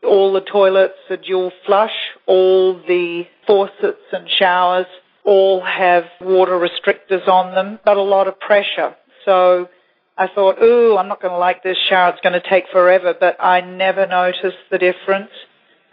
All 0.03 0.33
the 0.33 0.41
toilets 0.41 0.97
are 1.09 1.17
dual 1.17 1.51
flush. 1.65 1.95
All 2.27 2.75
the 2.75 3.27
faucets 3.47 4.05
and 4.11 4.29
showers 4.29 4.85
all 5.23 5.61
have 5.61 6.05
water 6.19 6.57
restrictors 6.57 7.27
on 7.27 7.53
them, 7.53 7.79
but 7.85 7.97
a 7.97 8.01
lot 8.01 8.27
of 8.27 8.39
pressure. 8.39 8.95
So 9.25 9.69
I 10.21 10.27
thought, 10.27 10.61
ooh, 10.61 10.97
I'm 10.97 11.07
not 11.07 11.19
going 11.19 11.31
to 11.31 11.37
like 11.39 11.63
this 11.63 11.79
shower. 11.89 12.11
It's 12.11 12.21
going 12.21 12.39
to 12.39 12.47
take 12.47 12.65
forever. 12.71 13.15
But 13.19 13.37
I 13.39 13.61
never 13.61 14.05
noticed 14.05 14.69
the 14.69 14.77
difference. 14.77 15.31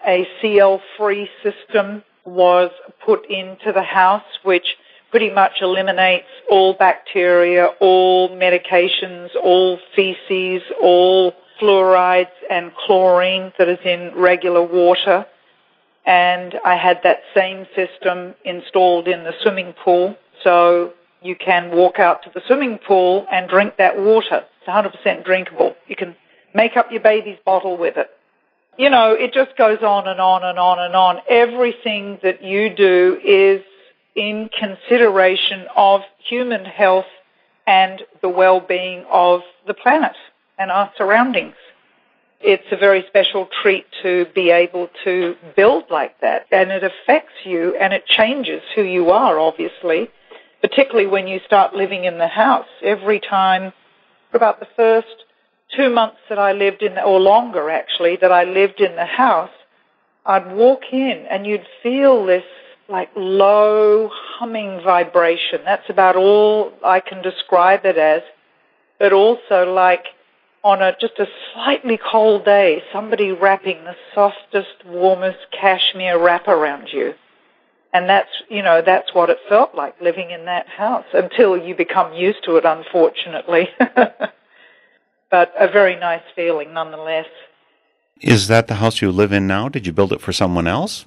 A 0.07 0.29
CL 0.43 0.83
free 0.99 1.31
system 1.43 2.03
was 2.27 2.71
put 3.07 3.25
into 3.31 3.73
the 3.73 3.83
house, 3.83 4.27
which 4.43 4.77
pretty 5.11 5.31
much 5.31 5.63
eliminates 5.63 6.27
all 6.51 6.75
bacteria, 6.75 7.69
all 7.81 8.29
medications, 8.29 9.31
all 9.43 9.79
feces, 9.97 10.61
all 10.79 11.33
fluorides 11.59 12.37
and 12.51 12.71
chlorine 12.75 13.55
that 13.57 13.71
is 13.71 13.79
in 13.83 14.13
regular 14.15 14.63
water. 14.63 15.25
And 16.05 16.55
I 16.67 16.77
had 16.77 17.01
that 17.05 17.23
same 17.35 17.67
system 17.75 18.35
installed 18.45 19.09
in 19.09 19.25
the 19.25 19.33
swimming 19.41 19.73
pool. 19.83 20.19
So 20.45 20.93
you 21.23 21.37
can 21.37 21.71
walk 21.71 21.99
out 21.99 22.23
to 22.25 22.31
the 22.33 22.43
swimming 22.47 22.79
pool 22.79 23.27
and 23.31 23.49
drink 23.49 23.77
that 23.79 23.99
water. 23.99 24.45
It's 24.61 24.69
100% 24.69 25.25
drinkable. 25.25 25.75
You 25.87 25.97
can 25.97 26.17
make 26.55 26.77
up 26.77 26.91
your 26.91 27.01
baby's 27.01 27.39
bottle 27.45 27.77
with 27.77 27.97
it. 27.97 28.11
You 28.77 28.91
know, 28.91 29.13
it 29.13 29.33
just 29.33 29.57
goes 29.57 29.83
on 29.83 30.07
and 30.07 30.21
on 30.21 30.45
and 30.45 30.59
on 30.59 30.79
and 30.79 30.95
on. 30.95 31.19
Everything 31.29 32.21
that 32.23 32.45
you 32.45 32.75
do 32.75 33.19
is 33.25 33.63
in 34.15 34.49
consideration 34.57 35.67
of 35.77 36.03
human 36.19 36.65
health 36.65 37.07
and 37.67 38.03
the 38.23 38.29
well-being 38.29 39.05
of 39.11 39.41
the 39.67 39.75
planet 39.75 40.17
and 40.59 40.71
our 40.71 40.93
surroundings. 40.97 41.55
It's 42.41 42.65
a 42.71 42.77
very 42.77 43.05
special 43.09 43.49
treat 43.63 43.85
to 44.03 44.27
be 44.35 44.51
able 44.51 44.89
to 45.05 45.37
build 45.57 45.85
like 45.91 46.21
that 46.21 46.47
and 46.53 46.71
it 46.71 46.85
affects 46.85 47.35
you 47.45 47.77
and 47.77 47.93
it 47.93 48.07
changes 48.07 48.63
who 48.75 48.83
you 48.83 49.11
are 49.11 49.39
obviously, 49.41 50.09
particularly 50.61 51.07
when 51.07 51.29
you 51.29 51.41
start 51.47 51.75
living 51.75 52.05
in 52.05 52.19
the 52.19 52.29
house. 52.29 52.67
Every 52.83 53.21
time, 53.21 53.73
for 54.31 54.37
about 54.37 54.61
the 54.61 54.69
first 54.77 55.25
two 55.77 55.91
months 55.91 56.19
that 56.29 56.39
I 56.39 56.53
lived 56.53 56.83
in, 56.83 56.99
or 56.99 57.21
longer 57.21 57.71
actually, 57.71 58.17
that 58.21 58.33
I 58.33 58.45
lived 58.45 58.81
in 58.81 58.97
the 58.97 59.05
house, 59.05 59.51
I'd 60.25 60.53
walk 60.53 60.83
in 60.93 61.27
and 61.31 61.47
you'd 61.47 61.67
feel 61.83 62.27
this 62.27 62.45
like 62.89 63.11
low 63.17 64.11
humming 64.13 64.81
vibration. 64.83 65.61
That's 65.65 65.89
about 65.89 66.17
all 66.17 66.73
I 66.85 67.01
can 67.01 67.23
describe 67.23 67.85
it 67.85 67.99
as. 67.99 68.23
But 68.99 69.13
also 69.13 69.73
like 69.73 70.07
on 70.65 70.83
a 70.83 70.97
just 71.01 71.19
a 71.19 71.27
slightly 71.53 71.99
cold 71.99 72.45
day, 72.45 72.83
somebody 72.93 73.31
wrapping 73.31 73.85
the 73.85 73.95
softest, 74.15 74.85
warmest 74.87 75.39
cashmere 75.53 76.19
wrap 76.19 76.49
around 76.49 76.89
you. 76.93 77.15
And 77.93 78.09
that's, 78.09 78.29
you 78.51 78.63
know, 78.63 78.83
that's 78.85 79.15
what 79.15 79.31
it 79.31 79.39
felt 79.49 79.75
like 79.75 79.99
living 80.01 80.31
in 80.31 80.45
that 80.45 80.69
house 80.69 81.07
until 81.15 81.57
you 81.57 81.75
become 81.75 82.13
used 82.13 82.45
to 82.45 82.57
it, 82.57 82.65
unfortunately. 82.65 83.69
but 85.31 85.53
a 85.59 85.69
very 85.69 85.97
nice 85.97 86.23
feeling 86.37 86.75
nonetheless. 86.75 87.27
Is 88.21 88.49
that 88.49 88.67
the 88.67 88.75
house 88.75 89.01
you 89.01 89.11
live 89.11 89.33
in 89.33 89.47
now? 89.47 89.69
Did 89.69 89.87
you 89.87 89.93
build 89.93 90.13
it 90.13 90.21
for 90.21 90.33
someone 90.33 90.67
else? 90.67 91.07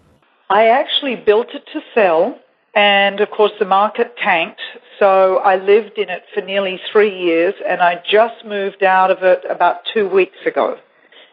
I 0.50 0.68
actually 0.68 1.16
built 1.16 1.48
it 1.54 1.66
to 1.74 1.82
sell, 1.94 2.38
and 2.74 3.20
of 3.20 3.30
course 3.30 3.52
the 3.60 3.66
market 3.66 4.16
tanked, 4.18 4.62
so 5.00 5.38
I 5.38 5.56
lived 5.56 5.98
in 5.98 6.10
it 6.10 6.24
for 6.34 6.42
nearly 6.42 6.80
three 6.92 7.18
years, 7.18 7.54
and 7.68 7.82
I 7.82 8.02
just 8.10 8.46
moved 8.46 8.84
out 8.84 9.12
of 9.12 9.24
it 9.24 9.44
about 9.50 9.82
two 9.94 10.08
weeks 10.08 10.38
ago. 10.46 10.78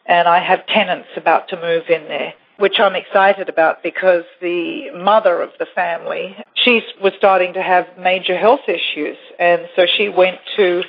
And 0.06 0.26
I 0.26 0.38
have 0.42 0.66
tenants 0.66 1.08
about 1.16 1.48
to 1.48 1.60
move 1.60 1.84
in 1.88 2.04
there, 2.08 2.32
which 2.58 2.78
I'm 2.78 2.96
excited 2.96 3.48
about 3.48 3.82
because 3.82 4.24
the 4.40 4.90
mother 4.90 5.40
of 5.40 5.50
the 5.58 5.66
family, 5.74 6.36
she 6.54 6.82
was 7.00 7.12
starting 7.16 7.54
to 7.54 7.62
have 7.62 7.86
major 7.98 8.36
health 8.36 8.68
issues, 8.68 9.16
and 9.38 9.68
so 9.76 9.86
she 9.96 10.08
went 10.08 10.38
to 10.56 10.82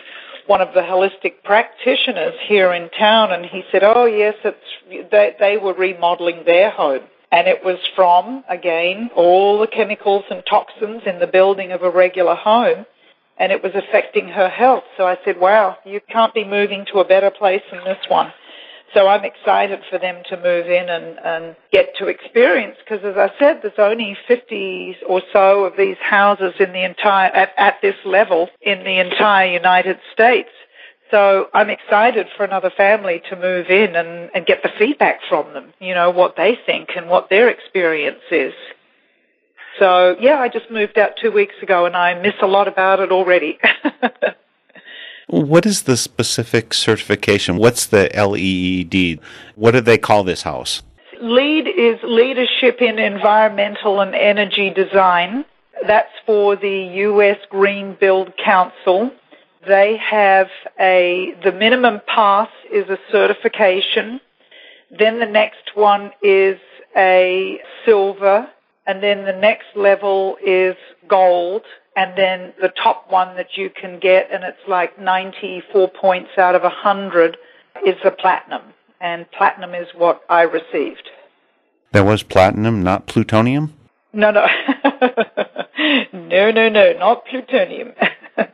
one 0.48 0.62
of 0.62 0.74
the 0.74 0.82
holistic 0.82 1.44
practitioners 1.44 2.34
here 2.48 2.74
in 2.74 2.90
town, 2.90 3.32
and 3.32 3.46
he 3.46 3.64
said, 3.72 3.84
"Oh 3.84 4.06
yes, 4.06 4.36
it's 4.44 5.12
they, 5.12 5.36
they 5.40 5.58
were 5.58 5.74
remodeling 5.74 6.44
their 6.46 6.72
home." 6.72 7.04
And 7.32 7.48
it 7.48 7.64
was 7.64 7.78
from, 7.96 8.44
again, 8.50 9.12
all 9.16 9.60
the 9.60 9.68
chemicals 9.68 10.26
and 10.32 10.44
toxins 10.50 11.04
in 11.06 11.20
the 11.20 11.28
building 11.28 11.72
of 11.72 11.84
a 11.84 11.90
regular 11.90 12.34
home. 12.34 12.86
And 13.38 13.52
it 13.52 13.64
was 13.64 13.72
affecting 13.76 14.28
her 14.30 14.50
health. 14.50 14.84
So 14.98 15.06
I 15.06 15.18
said, 15.24 15.40
wow, 15.40 15.78
you 15.86 16.02
can't 16.10 16.34
be 16.34 16.44
moving 16.44 16.86
to 16.92 17.00
a 17.00 17.06
better 17.06 17.30
place 17.30 17.62
than 17.72 17.84
this 17.86 18.04
one. 18.10 18.34
So 18.94 19.08
I'm 19.08 19.24
excited 19.24 19.82
for 19.90 20.00
them 20.00 20.24
to 20.30 20.38
move 20.38 20.66
in 20.68 20.90
and, 20.90 21.20
and 21.24 21.56
get 21.72 21.96
to 21.98 22.08
experience 22.08 22.76
because 22.84 23.06
as 23.06 23.18
I 23.18 23.32
said, 23.38 23.60
there's 23.62 23.78
only 23.78 24.18
50 24.28 24.98
or 25.08 25.22
so 25.32 25.66
of 25.66 25.78
these 25.78 25.98
houses 26.02 26.54
in 26.60 26.74
the 26.74 26.84
entire, 26.84 27.30
at, 27.30 27.52
at 27.58 27.76
this 27.82 27.96
level 28.04 28.50
in 28.62 28.80
the 28.84 29.00
entire 29.00 29.52
United 29.52 30.00
States. 30.14 30.50
So 31.12 31.48
I'm 31.54 31.70
excited 31.70 32.28
for 32.38 32.44
another 32.44 32.72
family 32.76 33.22
to 33.30 33.36
move 33.36 33.68
in 33.70 33.96
and, 33.96 34.30
and 34.34 34.46
get 34.46 34.64
the 34.64 34.72
feedback 34.78 35.20
from 35.28 35.54
them, 35.54 35.74
you 35.80 35.94
know, 35.94 36.10
what 36.10 36.36
they 36.36 36.58
think 36.66 36.90
and 36.96 37.10
what 37.10 37.30
their 37.30 37.50
experience 37.50 38.22
is. 38.32 38.54
So 39.80 40.16
yeah, 40.20 40.40
I 40.40 40.50
just 40.50 40.70
moved 40.72 40.98
out 40.98 41.12
two 41.22 41.32
weeks 41.32 41.56
ago 41.62 41.86
and 41.86 41.96
I 41.96 42.20
miss 42.20 42.36
a 42.42 42.48
lot 42.48 42.68
about 42.68 43.00
it 43.00 43.12
already. 43.12 43.60
what 45.30 45.66
is 45.66 45.84
the 45.84 45.96
specific 45.96 46.74
certification? 46.74 47.58
What's 47.58 47.86
the 47.86 48.10
LEED? 48.16 49.20
What 49.56 49.72
do 49.72 49.82
they 49.82 49.98
call 49.98 50.24
this 50.24 50.42
house? 50.42 50.82
LEED 51.22 51.68
is 51.68 52.00
Leadership 52.04 52.82
in 52.82 52.98
Environmental 52.98 54.02
and 54.02 54.16
Energy 54.16 54.72
Design 54.72 55.46
That's 55.86 56.12
for 56.26 56.56
the 56.56 56.92
U.S. 56.96 57.38
Green 57.50 57.96
Build 58.00 58.34
Council. 58.44 59.12
They 59.68 59.98
have 59.98 60.48
a, 60.80 61.36
the 61.44 61.52
minimum 61.52 62.02
pass 62.08 62.50
is 62.74 62.90
a 62.90 62.98
certification. 63.12 64.20
Then 64.98 65.20
the 65.20 65.26
next 65.26 65.76
one 65.76 66.12
is 66.24 66.58
a 66.98 67.60
silver. 67.86 68.50
And 68.88 69.04
then 69.04 69.26
the 69.26 69.34
next 69.34 69.68
level 69.76 70.38
is 70.44 70.76
gold. 71.08 71.62
And 71.96 72.18
then 72.18 72.54
the 72.62 72.70
top 72.70 73.12
one 73.12 73.36
that 73.36 73.58
you 73.58 73.70
can 73.70 74.00
get, 74.00 74.32
and 74.32 74.44
it's 74.44 74.68
like 74.68 75.00
94 75.00 75.90
points 75.90 76.32
out 76.38 76.56
of 76.56 76.62
100, 76.62 77.38
is 77.86 77.96
the 78.04 78.12
platinum. 78.12 78.62
And 79.02 79.30
platinum 79.32 79.74
is 79.74 79.88
what 79.96 80.22
I 80.30 80.44
received. 80.44 81.10
That 81.92 82.06
was 82.06 82.24
platinum, 82.24 82.84
not 82.84 83.08
plutonium? 83.08 83.74
No, 84.14 84.32
no. 84.32 84.46
no, 86.14 86.52
no, 86.52 86.70
no, 86.70 86.94
not 86.94 87.26
plutonium. 87.26 87.94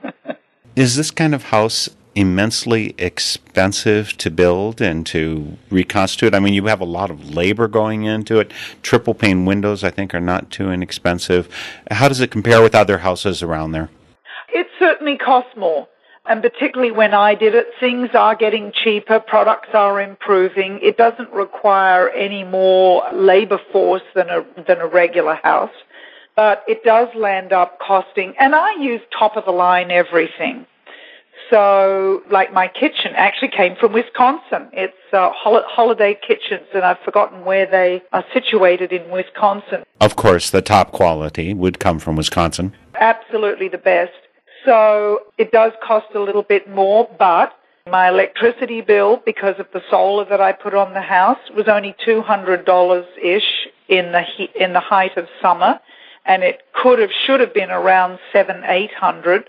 Is 0.76 0.96
this 0.96 1.12
kind 1.12 1.34
of 1.34 1.44
house 1.44 1.90
immensely 2.16 2.96
expensive 2.98 4.18
to 4.18 4.32
build 4.32 4.82
and 4.82 5.06
to 5.08 5.58
reconstitute? 5.70 6.34
I 6.34 6.40
mean, 6.40 6.54
you 6.54 6.66
have 6.66 6.82
a 6.82 6.86
lot 6.86 7.12
of 7.12 7.36
labor 7.36 7.68
going 7.68 8.06
into 8.06 8.40
it. 8.40 8.52
Triple 8.82 9.14
pane 9.14 9.46
windows, 9.46 9.84
I 9.84 9.92
think, 9.92 10.16
are 10.16 10.22
not 10.22 10.50
too 10.50 10.72
inexpensive. 10.72 11.50
How 11.92 12.08
does 12.08 12.22
it 12.22 12.32
compare 12.32 12.62
with 12.62 12.74
other 12.74 13.00
houses 13.00 13.44
around 13.44 13.74
there? 13.74 13.90
It 14.54 14.68
certainly 14.80 15.18
costs 15.18 15.56
more. 15.56 15.88
And 16.28 16.42
particularly 16.42 16.92
when 16.92 17.14
I 17.14 17.36
did 17.36 17.54
it, 17.54 17.68
things 17.80 18.10
are 18.16 18.36
getting 18.36 18.72
cheaper, 18.84 19.20
products 19.20 19.70
are 19.74 20.02
improving. 20.02 20.80
It 20.82 20.98
doesn't 20.98 21.32
require 21.32 22.10
any 22.10 22.44
more 22.44 23.04
labor 23.14 23.60
force 23.72 24.02
than 24.16 24.30
a, 24.30 24.44
than 24.68 24.80
a 24.80 24.88
regular 24.88 25.36
house. 25.36 25.74
But 26.36 26.64
it 26.68 26.84
does 26.84 27.10
land 27.16 27.54
up 27.54 27.80
costing, 27.80 28.34
and 28.40 28.56
I 28.56 28.76
use 28.82 29.02
top 29.18 29.38
of 29.38 29.46
the 29.46 29.52
line 29.52 29.92
everything. 29.92 30.66
So, 31.50 32.24
like 32.32 32.54
my 32.54 32.68
kitchen 32.68 33.14
actually 33.16 33.50
came 33.50 33.76
from 33.76 33.94
Wisconsin. 33.94 34.70
It's 34.74 34.94
uh, 35.14 35.30
Holiday 35.34 36.18
Kitchens, 36.28 36.68
and 36.74 36.84
I've 36.84 37.00
forgotten 37.00 37.46
where 37.46 37.66
they 37.66 38.02
are 38.14 38.26
situated 38.34 38.92
in 38.92 39.10
Wisconsin. 39.12 39.84
Of 40.02 40.16
course, 40.16 40.50
the 40.50 40.62
top 40.62 40.92
quality 40.92 41.54
would 41.54 41.80
come 41.80 42.00
from 42.00 42.16
Wisconsin. 42.16 42.74
Absolutely 42.96 43.68
the 43.68 43.78
best. 43.78 44.14
So 44.66 45.20
it 45.38 45.52
does 45.52 45.74
cost 45.86 46.08
a 46.16 46.20
little 46.20 46.42
bit 46.42 46.68
more, 46.68 47.08
but 47.20 47.54
my 47.88 48.10
electricity 48.10 48.82
bill, 48.82 49.22
because 49.24 49.56
of 49.60 49.68
the 49.72 49.82
solar 49.92 50.26
that 50.26 50.42
I 50.42 50.52
put 50.52 50.74
on 50.74 50.94
the 50.94 51.02
house, 51.02 51.38
was 51.56 51.68
only 51.68 51.96
two 52.04 52.22
hundred 52.22 52.66
dollars 52.66 53.06
ish 53.22 53.68
in 53.88 54.12
the 54.12 54.24
he- 54.24 54.50
in 54.60 54.74
the 54.74 54.80
height 54.80 55.16
of 55.18 55.28
summer, 55.40 55.80
and 56.26 56.42
it 56.44 56.62
could 56.74 56.98
have 56.98 57.12
should 57.26 57.40
have 57.40 57.54
been 57.54 57.70
around 57.70 58.18
seven 58.34 58.64
eight 58.66 58.94
hundred. 58.96 59.48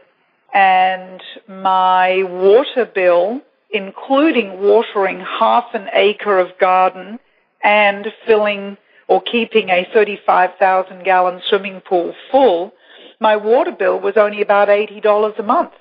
And 0.52 1.22
my 1.48 2.22
water 2.22 2.86
bill, 2.92 3.40
including 3.70 4.60
watering 4.60 5.20
half 5.20 5.66
an 5.74 5.88
acre 5.92 6.38
of 6.38 6.58
garden 6.58 7.18
and 7.62 8.06
filling 8.26 8.76
or 9.08 9.22
keeping 9.22 9.68
a 9.68 9.86
thirty 9.92 10.18
five 10.24 10.50
thousand 10.58 11.04
gallon 11.04 11.40
swimming 11.48 11.80
pool 11.80 12.14
full, 12.30 12.72
my 13.20 13.36
water 13.36 13.72
bill 13.72 14.00
was 14.00 14.16
only 14.16 14.42
about 14.42 14.68
$80 14.68 15.38
a 15.38 15.42
month. 15.42 15.72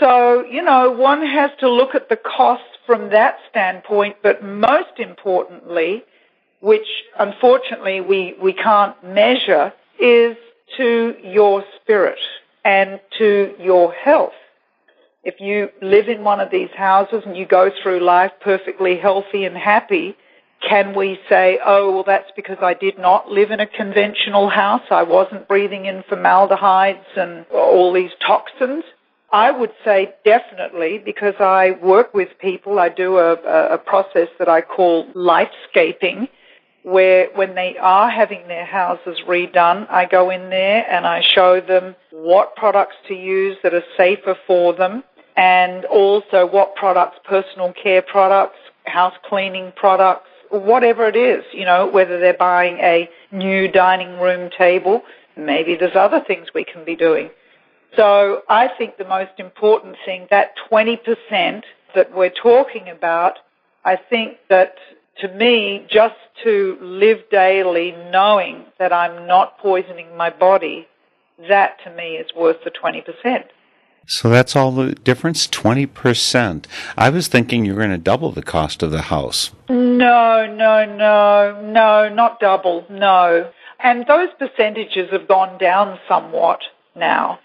So, 0.00 0.44
you 0.44 0.62
know, 0.62 0.90
one 0.90 1.24
has 1.24 1.50
to 1.60 1.70
look 1.70 1.94
at 1.94 2.08
the 2.08 2.16
costs 2.16 2.66
from 2.86 3.10
that 3.10 3.36
standpoint, 3.50 4.16
but 4.22 4.42
most 4.42 4.98
importantly, 4.98 6.02
which 6.60 6.86
unfortunately 7.18 8.00
we, 8.00 8.34
we 8.42 8.52
can't 8.52 8.96
measure, 9.04 9.72
is 10.00 10.36
to 10.76 11.14
your 11.22 11.64
spirit 11.80 12.18
and 12.64 13.00
to 13.18 13.54
your 13.60 13.92
health. 13.92 14.32
If 15.22 15.40
you 15.40 15.70
live 15.80 16.08
in 16.08 16.22
one 16.22 16.40
of 16.40 16.50
these 16.50 16.70
houses 16.76 17.22
and 17.24 17.36
you 17.36 17.46
go 17.46 17.70
through 17.82 18.00
life 18.00 18.32
perfectly 18.40 18.96
healthy 18.98 19.44
and 19.44 19.56
happy, 19.56 20.16
can 20.66 20.94
we 20.94 21.18
say, 21.28 21.58
oh, 21.64 21.92
well, 21.92 22.04
that's 22.04 22.30
because 22.36 22.58
I 22.60 22.74
did 22.74 22.98
not 22.98 23.30
live 23.30 23.50
in 23.50 23.60
a 23.60 23.66
conventional 23.66 24.48
house. 24.48 24.82
I 24.90 25.02
wasn't 25.02 25.48
breathing 25.48 25.86
in 25.86 26.02
formaldehydes 26.08 27.06
and 27.16 27.46
all 27.52 27.92
these 27.92 28.12
toxins. 28.26 28.84
I 29.32 29.50
would 29.50 29.72
say 29.84 30.14
definitely 30.24 31.02
because 31.04 31.34
I 31.40 31.72
work 31.82 32.14
with 32.14 32.28
people. 32.38 32.78
I 32.78 32.88
do 32.88 33.18
a, 33.18 33.32
a 33.74 33.78
process 33.78 34.28
that 34.38 34.48
I 34.48 34.60
call 34.60 35.06
lifescaping 35.14 36.28
where 36.84 37.28
when 37.34 37.54
they 37.54 37.76
are 37.80 38.10
having 38.10 38.46
their 38.46 38.66
houses 38.66 39.18
redone, 39.26 39.90
I 39.90 40.04
go 40.04 40.30
in 40.30 40.50
there 40.50 40.86
and 40.88 41.06
I 41.06 41.22
show 41.34 41.60
them 41.60 41.96
what 42.10 42.54
products 42.56 42.96
to 43.08 43.14
use 43.14 43.56
that 43.62 43.72
are 43.72 43.82
safer 43.96 44.36
for 44.46 44.74
them 44.74 45.02
and 45.34 45.86
also 45.86 46.46
what 46.46 46.76
products, 46.76 47.18
personal 47.24 47.72
care 47.72 48.02
products, 48.02 48.58
house 48.84 49.14
cleaning 49.24 49.72
products, 49.74 50.28
whatever 50.50 51.08
it 51.08 51.16
is, 51.16 51.42
you 51.54 51.64
know, 51.64 51.86
whether 51.86 52.20
they're 52.20 52.34
buying 52.34 52.76
a 52.80 53.08
new 53.32 53.66
dining 53.66 54.20
room 54.20 54.50
table, 54.56 55.02
maybe 55.36 55.76
there's 55.76 55.96
other 55.96 56.22
things 56.26 56.48
we 56.54 56.64
can 56.64 56.84
be 56.84 56.94
doing. 56.94 57.30
So 57.96 58.42
I 58.50 58.68
think 58.76 58.98
the 58.98 59.06
most 59.06 59.32
important 59.38 59.96
thing, 60.04 60.26
that 60.30 60.50
20% 60.70 61.62
that 61.94 62.14
we're 62.14 62.28
talking 62.30 62.90
about, 62.90 63.38
I 63.86 63.96
think 63.96 64.36
that 64.50 64.74
to 65.20 65.28
me, 65.28 65.86
just 65.88 66.14
to 66.42 66.76
live 66.80 67.18
daily 67.30 67.92
knowing 68.10 68.64
that 68.78 68.92
I'm 68.92 69.26
not 69.26 69.58
poisoning 69.58 70.16
my 70.16 70.30
body, 70.30 70.88
that 71.48 71.78
to 71.84 71.90
me 71.90 72.16
is 72.16 72.34
worth 72.34 72.58
the 72.64 72.70
20%. 72.70 73.44
So 74.06 74.28
that's 74.28 74.54
all 74.54 74.72
the 74.72 74.94
difference? 74.94 75.46
20%. 75.48 76.66
I 76.96 77.10
was 77.10 77.28
thinking 77.28 77.64
you 77.64 77.74
were 77.74 77.80
going 77.80 77.90
to 77.90 77.98
double 77.98 78.32
the 78.32 78.42
cost 78.42 78.82
of 78.82 78.90
the 78.90 79.02
house. 79.02 79.50
No, 79.68 80.46
no, 80.46 80.84
no, 80.84 81.60
no, 81.62 82.08
not 82.08 82.38
double, 82.40 82.84
no. 82.90 83.50
And 83.78 84.06
those 84.06 84.28
percentages 84.38 85.10
have 85.10 85.26
gone 85.26 85.58
down 85.58 85.98
somewhat 86.08 86.60
now 86.94 87.38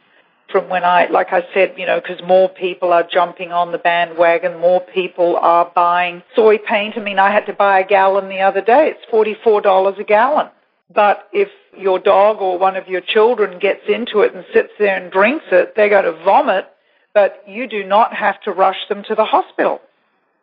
from 0.51 0.69
when 0.69 0.83
I, 0.83 1.07
like 1.07 1.31
I 1.31 1.43
said, 1.53 1.75
you 1.77 1.85
know, 1.85 1.99
because 1.99 2.21
more 2.25 2.49
people 2.49 2.91
are 2.91 3.03
jumping 3.03 3.51
on 3.51 3.71
the 3.71 3.77
bandwagon, 3.77 4.59
more 4.59 4.81
people 4.81 5.37
are 5.37 5.71
buying 5.73 6.23
soy 6.35 6.57
paint. 6.57 6.97
I 6.97 7.01
mean, 7.01 7.19
I 7.19 7.31
had 7.31 7.45
to 7.47 7.53
buy 7.53 7.79
a 7.79 7.87
gallon 7.87 8.29
the 8.29 8.39
other 8.39 8.61
day. 8.61 8.95
It's 8.95 9.11
$44 9.11 9.99
a 9.99 10.03
gallon. 10.03 10.49
But 10.93 11.27
if 11.31 11.49
your 11.77 11.99
dog 11.99 12.41
or 12.41 12.57
one 12.57 12.75
of 12.75 12.87
your 12.87 13.01
children 13.01 13.59
gets 13.59 13.81
into 13.87 14.21
it 14.21 14.33
and 14.33 14.43
sits 14.53 14.71
there 14.79 15.01
and 15.01 15.11
drinks 15.11 15.45
it, 15.51 15.75
they're 15.75 15.89
going 15.89 16.05
to 16.05 16.23
vomit, 16.23 16.65
but 17.13 17.43
you 17.47 17.67
do 17.67 17.83
not 17.83 18.13
have 18.13 18.41
to 18.41 18.51
rush 18.51 18.87
them 18.89 19.03
to 19.07 19.15
the 19.15 19.25
hospital 19.25 19.81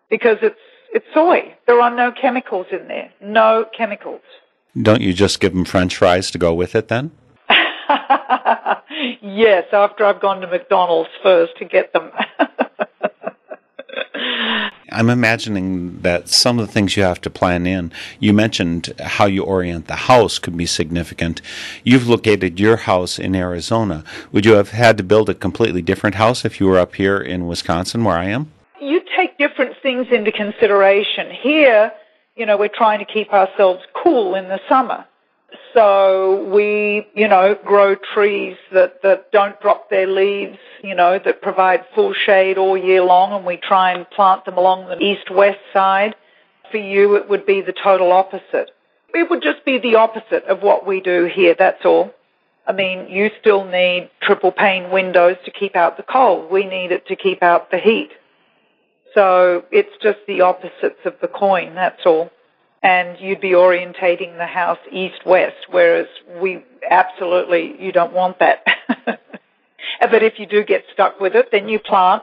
because 0.09 0.39
it's 0.43 0.61
it's 0.93 1.07
soy. 1.13 1.55
There 1.67 1.81
are 1.81 1.95
no 1.95 2.13
chemicals 2.13 2.67
in 2.71 2.87
there. 2.87 3.13
No 3.21 3.67
chemicals. 3.77 4.23
Don't 4.81 5.01
you 5.01 5.13
just 5.13 5.41
give 5.41 5.53
them 5.53 5.65
french 5.65 5.97
fries 5.97 6.31
to 6.31 6.39
go 6.39 6.55
with 6.55 6.75
it 6.75 6.89
then? 6.89 7.11
yes, 9.23 9.65
after 9.73 10.05
I've 10.05 10.21
gone 10.21 10.41
to 10.41 10.47
McDonald's 10.47 11.11
first 11.23 11.57
to 11.59 11.65
get 11.65 11.93
them. 11.93 12.11
I'm 14.97 15.11
imagining 15.11 16.01
that 16.01 16.29
some 16.29 16.59
of 16.59 16.67
the 16.67 16.73
things 16.73 16.97
you 16.97 17.03
have 17.03 17.21
to 17.23 17.31
plan 17.31 17.67
in, 17.67 17.93
you 18.19 18.33
mentioned 18.33 18.95
how 18.99 19.27
you 19.27 19.43
orient 19.43 19.89
the 19.89 19.97
house 19.97 20.39
could 20.39 20.57
be 20.57 20.65
significant. 20.65 21.43
You've 21.85 22.09
located 22.09 22.59
your 22.59 22.77
house 22.77 23.19
in 23.19 23.35
Arizona. 23.35 24.05
Would 24.33 24.47
you 24.47 24.55
have 24.55 24.71
had 24.71 24.97
to 24.97 25.05
build 25.05 25.29
a 25.29 25.35
completely 25.35 25.83
different 25.83 26.17
house 26.17 26.47
if 26.47 26.61
you 26.61 26.67
were 26.67 26.79
up 26.79 26.95
here 26.95 27.19
in 27.19 27.47
Wisconsin 27.47 28.05
where 28.05 28.17
I 28.17 28.27
am? 28.27 28.51
You 28.81 29.03
take 29.17 29.37
different 29.37 29.77
things 29.83 30.07
into 30.11 30.33
consideration. 30.33 31.31
Here, 31.31 31.93
you 32.35 32.47
know, 32.47 32.57
we're 32.57 32.69
trying 32.69 33.01
to 33.01 33.13
keep 33.13 33.33
ourselves 33.35 33.83
cool 34.03 34.35
in 34.35 34.49
the 34.49 34.61
summer. 34.69 35.05
So 35.75 36.49
we, 36.53 37.07
you 37.15 37.29
know, 37.29 37.57
grow 37.65 37.95
trees 37.95 38.57
that, 38.73 39.03
that 39.03 39.31
don't 39.33 39.61
drop 39.61 39.91
their 39.91 40.07
leaves, 40.07 40.59
you 40.83 40.95
know, 40.95 41.19
that 41.25 41.43
provide 41.43 41.85
full 41.95 42.13
shade 42.13 42.59
all 42.59 42.77
year 42.77 43.03
long 43.03 43.33
and 43.33 43.45
we 43.45 43.57
try 43.57 43.93
and 43.93 44.09
plant 44.11 44.45
them 44.45 44.57
along 44.57 44.89
the 44.89 44.99
east-west 44.99 45.59
side. 45.73 46.15
For 46.71 46.79
you, 46.79 47.17
it 47.17 47.29
would 47.29 47.47
be 47.47 47.61
the 47.61 47.73
total 47.73 48.13
opposite. 48.13 48.71
It 49.15 49.31
would 49.31 49.43
just 49.43 49.65
be 49.65 49.79
the 49.79 49.97
opposite 49.97 50.45
of 50.45 50.63
what 50.63 50.87
we 50.87 51.01
do 51.01 51.31
here, 51.33 51.55
that's 51.59 51.85
all. 51.85 52.13
I 52.67 52.73
mean, 52.73 53.09
you 53.09 53.31
still 53.41 53.65
need 53.65 54.11
triple 54.21 54.51
pane 54.51 54.91
windows 54.91 55.37
to 55.45 55.51
keep 55.53 55.77
out 55.77 55.97
the 55.97 56.03
cold. 56.03 56.51
We 56.51 56.67
need 56.67 56.91
it 56.91 57.07
to 57.07 57.17
keep 57.17 57.43
out 57.43 57.71
the 57.71 57.79
heat. 57.79 58.11
So 59.15 59.65
it's 59.71 59.97
just 60.03 60.19
the 60.27 60.41
opposites 60.41 61.01
of 61.05 61.15
the 61.21 61.29
coin, 61.29 61.75
that's 61.75 62.05
all 62.05 62.31
and 62.87 63.19
you'd 63.19 63.41
be 63.41 63.51
orientating 63.51 64.39
the 64.39 64.47
house 64.47 64.79
east-west, 64.93 65.57
whereas 65.69 66.07
we 66.41 66.63
absolutely, 66.89 67.75
you 67.81 67.91
don't 67.91 68.13
want 68.13 68.39
that. 68.39 68.65
but 69.07 70.23
if 70.23 70.35
you 70.39 70.47
do 70.47 70.63
get 70.63 70.85
stuck 70.93 71.19
with 71.19 71.35
it, 71.35 71.49
then 71.51 71.69
you 71.69 71.81
plant 71.81 72.23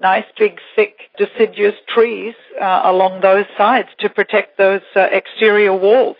nice 0.00 0.26
big 0.38 0.58
thick 0.76 0.98
deciduous 1.16 1.76
trees 1.88 2.34
uh, 2.60 2.82
along 2.84 3.22
those 3.22 3.46
sides 3.56 3.88
to 4.00 4.10
protect 4.10 4.58
those 4.58 4.82
uh, 4.94 5.00
exterior 5.12 5.74
walls. 5.74 6.16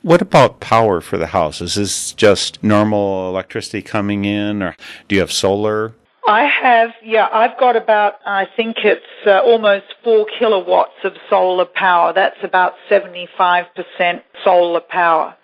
What 0.00 0.22
about 0.22 0.60
power 0.60 1.02
for 1.02 1.18
the 1.18 1.26
house? 1.26 1.60
Is 1.60 1.74
this 1.74 2.12
just 2.12 2.62
normal 2.64 3.28
electricity 3.28 3.82
coming 3.82 4.24
in, 4.24 4.62
or 4.62 4.74
do 5.06 5.16
you 5.16 5.20
have 5.20 5.32
solar? 5.32 5.92
I 6.28 6.44
have, 6.44 6.90
yeah, 7.02 7.26
I've 7.32 7.58
got 7.58 7.74
about, 7.74 8.16
I 8.26 8.46
think 8.54 8.76
it's 8.84 9.00
uh, 9.26 9.38
almost 9.38 9.86
four 10.04 10.26
kilowatts 10.38 11.02
of 11.02 11.14
solar 11.30 11.64
power. 11.64 12.12
That's 12.12 12.36
about 12.42 12.74
75% 12.90 13.66
solar 14.44 14.80
power. 14.80 15.34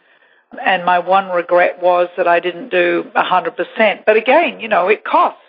And 0.62 0.84
my 0.84 0.98
one 0.98 1.30
regret 1.30 1.80
was 1.82 2.10
that 2.18 2.28
I 2.28 2.38
didn't 2.38 2.68
do 2.68 3.10
100%. 3.16 4.04
But 4.04 4.18
again, 4.18 4.60
you 4.60 4.68
know, 4.68 4.88
it 4.88 5.04
costs. 5.04 5.40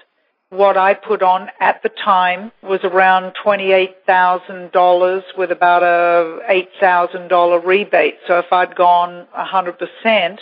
What 0.52 0.78
I 0.78 0.94
put 0.94 1.22
on 1.22 1.50
at 1.60 1.84
the 1.84 1.90
time 1.90 2.54
was 2.64 2.80
around 2.86 3.34
$28,000 3.46 5.22
with 5.38 5.52
about 5.52 5.84
a 5.84 6.40
$8,000 6.82 7.66
rebate. 7.66 8.20
So 8.26 8.40
if 8.40 8.54
I'd 8.54 8.74
gone 8.74 9.28
100%, 9.38 10.38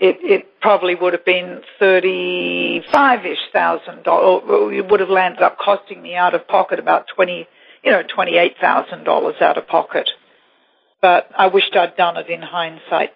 it, 0.00 0.18
it 0.22 0.60
probably 0.60 0.94
would 0.94 1.12
have 1.12 1.24
been 1.24 1.62
thirty-five-ish 1.78 3.50
thousand 3.52 4.04
dollars. 4.04 4.74
It 4.74 4.88
would 4.88 5.00
have 5.00 5.10
landed 5.10 5.42
up 5.42 5.58
costing 5.58 6.02
me 6.02 6.14
out 6.14 6.34
of 6.34 6.46
pocket 6.46 6.78
about 6.78 7.06
twenty, 7.14 7.48
you 7.82 7.90
know, 7.90 8.02
twenty-eight 8.02 8.56
thousand 8.60 9.04
dollars 9.04 9.36
out 9.40 9.58
of 9.58 9.66
pocket. 9.66 10.10
But 11.00 11.30
I 11.36 11.46
wished 11.46 11.76
I'd 11.76 11.96
done 11.96 12.16
it 12.16 12.28
in 12.28 12.42
hindsight. 12.42 13.12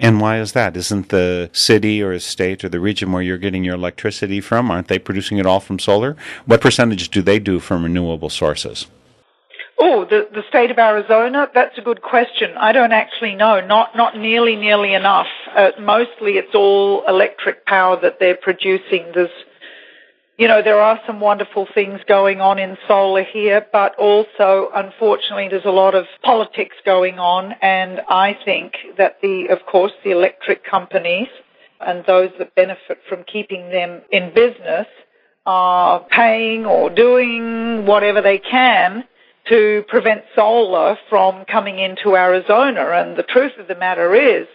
And 0.00 0.20
why 0.20 0.38
is 0.38 0.52
that? 0.52 0.76
Isn't 0.76 1.08
the 1.08 1.50
city 1.52 2.02
or 2.02 2.18
state 2.18 2.62
or 2.62 2.68
the 2.68 2.78
region 2.78 3.10
where 3.10 3.22
you're 3.22 3.38
getting 3.38 3.64
your 3.64 3.74
electricity 3.74 4.40
from, 4.40 4.70
aren't 4.70 4.88
they 4.88 4.98
producing 4.98 5.38
it 5.38 5.46
all 5.46 5.60
from 5.60 5.78
solar? 5.78 6.16
What 6.46 6.60
percentage 6.60 7.08
do 7.08 7.22
they 7.22 7.38
do 7.38 7.58
from 7.58 7.82
renewable 7.82 8.30
sources? 8.30 8.86
Oh, 9.80 10.04
the, 10.04 10.28
the 10.32 10.42
state 10.48 10.72
of 10.72 10.78
Arizona? 10.78 11.48
That's 11.54 11.78
a 11.78 11.82
good 11.82 12.02
question. 12.02 12.56
I 12.58 12.72
don't 12.72 12.90
actually 12.90 13.36
know. 13.36 13.60
Not, 13.60 13.96
not 13.96 14.16
nearly, 14.16 14.56
nearly 14.56 14.92
enough. 14.92 15.28
Uh, 15.54 15.70
mostly 15.80 16.32
it's 16.32 16.54
all 16.54 17.04
electric 17.06 17.64
power 17.64 17.96
that 18.00 18.18
they're 18.18 18.36
producing. 18.36 19.12
There's, 19.14 19.30
you 20.36 20.48
know, 20.48 20.62
there 20.62 20.80
are 20.80 20.98
some 21.06 21.20
wonderful 21.20 21.68
things 21.72 22.00
going 22.08 22.40
on 22.40 22.58
in 22.58 22.76
solar 22.88 23.22
here, 23.22 23.64
but 23.72 23.94
also, 23.96 24.68
unfortunately, 24.74 25.46
there's 25.48 25.64
a 25.64 25.70
lot 25.70 25.94
of 25.94 26.06
politics 26.24 26.74
going 26.84 27.20
on, 27.20 27.54
and 27.62 28.00
I 28.08 28.36
think 28.44 28.74
that 28.96 29.18
the, 29.22 29.46
of 29.50 29.64
course, 29.64 29.92
the 30.02 30.10
electric 30.10 30.64
companies 30.64 31.28
and 31.80 32.04
those 32.04 32.30
that 32.40 32.52
benefit 32.56 32.98
from 33.08 33.22
keeping 33.32 33.70
them 33.70 34.02
in 34.10 34.34
business 34.34 34.88
are 35.46 36.04
paying 36.10 36.66
or 36.66 36.90
doing 36.90 37.86
whatever 37.86 38.20
they 38.20 38.38
can 38.38 39.04
to 39.48 39.84
prevent 39.88 40.24
solar 40.34 40.96
from 41.08 41.44
coming 41.44 41.78
into 41.78 42.16
Arizona. 42.16 42.90
And 42.90 43.16
the 43.16 43.22
truth 43.22 43.52
of 43.58 43.68
the 43.68 43.74
matter 43.74 44.14
is 44.14 44.46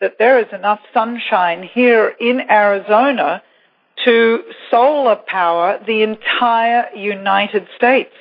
that 0.00 0.18
there 0.18 0.38
is 0.38 0.52
enough 0.52 0.80
sunshine 0.92 1.62
here 1.62 2.14
in 2.20 2.40
Arizona 2.50 3.42
to 4.04 4.42
solar 4.70 5.16
power 5.16 5.80
the 5.86 6.02
entire 6.02 6.86
United 6.94 7.66
States. 7.76 8.12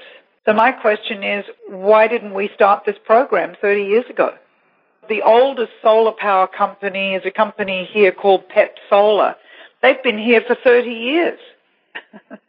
So 0.45 0.53
my 0.53 0.71
question 0.71 1.23
is, 1.23 1.45
why 1.67 2.07
didn't 2.07 2.33
we 2.33 2.49
start 2.53 2.83
this 2.85 2.97
program 3.05 3.55
30 3.61 3.83
years 3.83 4.05
ago? 4.09 4.35
The 5.09 5.21
oldest 5.21 5.71
solar 5.81 6.11
power 6.11 6.47
company 6.47 7.15
is 7.15 7.23
a 7.25 7.31
company 7.31 7.89
here 7.91 8.11
called 8.11 8.47
PEP 8.49 8.75
Solar. 8.89 9.35
They've 9.81 10.01
been 10.01 10.17
here 10.17 10.41
for 10.45 10.55
30 10.55 10.89
years. 10.89 11.39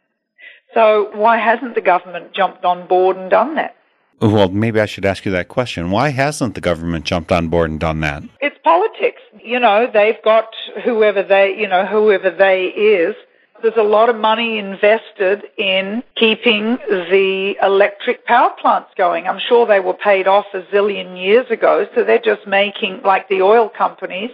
So 0.75 1.09
why 1.13 1.37
hasn't 1.37 1.73
the 1.73 1.81
government 1.81 2.33
jumped 2.33 2.65
on 2.65 2.85
board 2.85 3.15
and 3.17 3.31
done 3.31 3.55
that? 3.55 3.75
Well, 4.21 4.49
maybe 4.49 4.79
I 4.79 4.85
should 4.85 5.05
ask 5.05 5.25
you 5.25 5.31
that 5.31 5.47
question. 5.47 5.89
Why 5.89 6.09
hasn't 6.09 6.53
the 6.53 6.61
government 6.61 7.05
jumped 7.05 7.31
on 7.31 7.47
board 7.47 7.69
and 7.69 7.79
done 7.79 8.01
that? 8.01 8.23
It's 8.41 8.57
politics. 8.63 9.21
You 9.43 9.59
know, 9.59 9.89
they've 9.91 10.21
got 10.23 10.47
whoever 10.83 11.23
they, 11.23 11.57
you 11.57 11.67
know, 11.67 11.85
whoever 11.85 12.29
they 12.29 12.65
is. 12.65 13.15
There's 13.61 13.77
a 13.77 13.83
lot 13.83 14.09
of 14.09 14.17
money 14.17 14.57
invested 14.57 15.43
in 15.57 16.03
keeping 16.17 16.77
the 16.89 17.55
electric 17.61 18.25
power 18.25 18.51
plants 18.61 18.89
going. 18.97 19.27
I'm 19.27 19.39
sure 19.39 19.65
they 19.65 19.79
were 19.79 19.93
paid 19.93 20.27
off 20.27 20.45
a 20.53 20.61
zillion 20.73 21.17
years 21.17 21.49
ago, 21.49 21.87
so 21.95 22.03
they're 22.03 22.19
just 22.19 22.45
making, 22.45 23.01
like 23.03 23.29
the 23.29 23.41
oil 23.41 23.69
companies, 23.69 24.31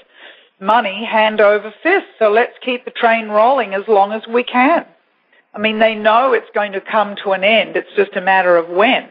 money 0.60 1.06
hand 1.06 1.40
over 1.40 1.72
fist. 1.84 2.08
So 2.18 2.30
let's 2.32 2.54
keep 2.66 2.84
the 2.84 2.92
train 2.92 3.30
rolling 3.30 3.74
as 3.76 3.88
long 3.88 4.12
as 4.12 4.24
we 4.28 4.44
can. 4.44 4.86
I 5.54 5.60
mean, 5.60 5.80
they 5.80 5.96
know 5.96 6.34
it's 6.34 6.50
going 6.54 6.72
to 6.74 6.82
come 6.82 7.16
to 7.24 7.32
an 7.32 7.44
end. 7.44 7.76
It's 7.76 7.94
just 7.96 8.16
a 8.16 8.22
matter 8.22 8.58
of 8.58 8.70
when. 8.70 9.10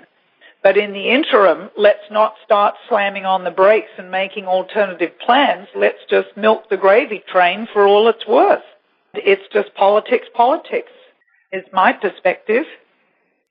But 0.62 0.76
in 0.76 0.92
the 0.92 1.10
interim, 1.10 1.70
let's 1.76 2.10
not 2.10 2.34
start 2.44 2.74
slamming 2.88 3.24
on 3.24 3.44
the 3.44 3.50
brakes 3.50 3.90
and 3.98 4.10
making 4.10 4.46
alternative 4.46 5.12
plans. 5.24 5.68
Let's 5.74 6.04
just 6.08 6.28
milk 6.36 6.68
the 6.68 6.76
gravy 6.76 7.22
train 7.26 7.66
for 7.72 7.86
all 7.86 8.08
it's 8.08 8.26
worth. 8.26 8.62
It's 9.14 9.42
just 9.52 9.74
politics, 9.74 10.26
politics, 10.34 10.92
is 11.52 11.64
my 11.72 11.92
perspective. 11.92 12.64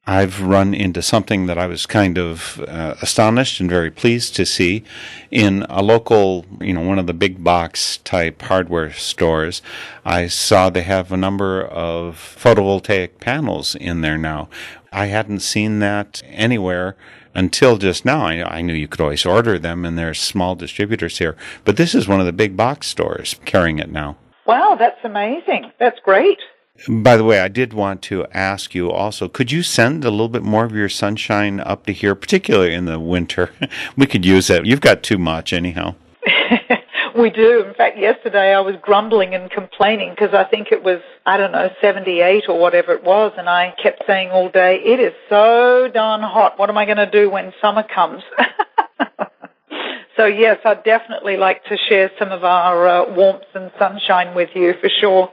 I've 0.09 0.41
run 0.41 0.73
into 0.73 1.03
something 1.03 1.45
that 1.45 1.59
I 1.59 1.67
was 1.67 1.85
kind 1.85 2.17
of 2.17 2.59
uh, 2.67 2.95
astonished 2.99 3.59
and 3.59 3.69
very 3.69 3.91
pleased 3.91 4.35
to 4.37 4.45
see 4.45 4.83
in 5.29 5.67
a 5.69 5.83
local, 5.83 6.47
you 6.59 6.73
know, 6.73 6.81
one 6.81 6.97
of 6.97 7.05
the 7.05 7.13
big 7.13 7.43
box 7.43 7.97
type 7.97 8.41
hardware 8.41 8.91
stores. 8.91 9.61
I 10.03 10.25
saw 10.25 10.71
they 10.71 10.81
have 10.81 11.11
a 11.11 11.17
number 11.17 11.63
of 11.63 12.15
photovoltaic 12.15 13.19
panels 13.19 13.75
in 13.75 14.01
there 14.01 14.17
now. 14.17 14.49
I 14.91 15.05
hadn't 15.05 15.41
seen 15.41 15.77
that 15.77 16.23
anywhere 16.25 16.95
until 17.35 17.77
just 17.77 18.03
now. 18.03 18.25
I, 18.25 18.57
I 18.57 18.61
knew 18.63 18.73
you 18.73 18.87
could 18.87 19.01
always 19.01 19.27
order 19.27 19.59
them, 19.59 19.85
and 19.85 19.95
there's 19.95 20.19
small 20.19 20.55
distributors 20.55 21.19
here, 21.19 21.37
but 21.65 21.77
this 21.77 21.93
is 21.93 22.07
one 22.07 22.19
of 22.19 22.25
the 22.25 22.33
big 22.33 22.57
box 22.57 22.87
stores 22.87 23.35
carrying 23.45 23.77
it 23.77 23.91
now. 23.91 24.17
Wow, 24.47 24.75
that's 24.75 25.05
amazing. 25.05 25.71
That's 25.77 25.99
great. 25.99 26.39
By 26.87 27.17
the 27.17 27.23
way, 27.23 27.41
I 27.41 27.49
did 27.49 27.73
want 27.73 28.01
to 28.03 28.25
ask 28.31 28.73
you 28.73 28.89
also, 28.89 29.27
could 29.27 29.51
you 29.51 29.63
send 29.63 30.05
a 30.05 30.09
little 30.09 30.29
bit 30.29 30.43
more 30.43 30.63
of 30.63 30.71
your 30.71 30.87
sunshine 30.87 31.59
up 31.59 31.85
to 31.87 31.93
here, 31.93 32.15
particularly 32.15 32.73
in 32.73 32.85
the 32.85 32.99
winter? 32.99 33.51
we 33.97 34.05
could 34.05 34.25
use 34.25 34.49
it. 34.49 34.65
You've 34.65 34.81
got 34.81 35.03
too 35.03 35.17
much 35.17 35.51
anyhow. 35.51 35.95
we 37.17 37.31
do. 37.31 37.65
In 37.65 37.73
fact, 37.73 37.97
yesterday 37.97 38.53
I 38.53 38.61
was 38.61 38.75
grumbling 38.81 39.35
and 39.35 39.51
complaining 39.51 40.11
because 40.11 40.33
I 40.33 40.45
think 40.45 40.71
it 40.71 40.81
was, 40.81 41.01
I 41.25 41.37
don't 41.37 41.51
know, 41.51 41.69
78 41.81 42.45
or 42.47 42.57
whatever 42.57 42.93
it 42.93 43.03
was, 43.03 43.33
and 43.37 43.49
I 43.49 43.73
kept 43.81 44.03
saying 44.07 44.29
all 44.31 44.49
day, 44.49 44.79
it 44.83 45.01
is 45.01 45.13
so 45.27 45.89
darn 45.93 46.21
hot. 46.21 46.57
What 46.57 46.69
am 46.69 46.77
I 46.77 46.85
going 46.85 46.97
to 46.97 47.11
do 47.11 47.29
when 47.29 47.51
summer 47.61 47.83
comes? 47.83 48.23
so 50.17 50.25
yes, 50.25 50.59
I'd 50.63 50.83
definitely 50.85 51.35
like 51.35 51.65
to 51.65 51.77
share 51.89 52.09
some 52.17 52.31
of 52.31 52.45
our 52.45 52.87
uh, 52.87 53.13
warmth 53.13 53.43
and 53.53 53.69
sunshine 53.77 54.33
with 54.33 54.49
you 54.55 54.75
for 54.79 54.89
sure. 55.01 55.29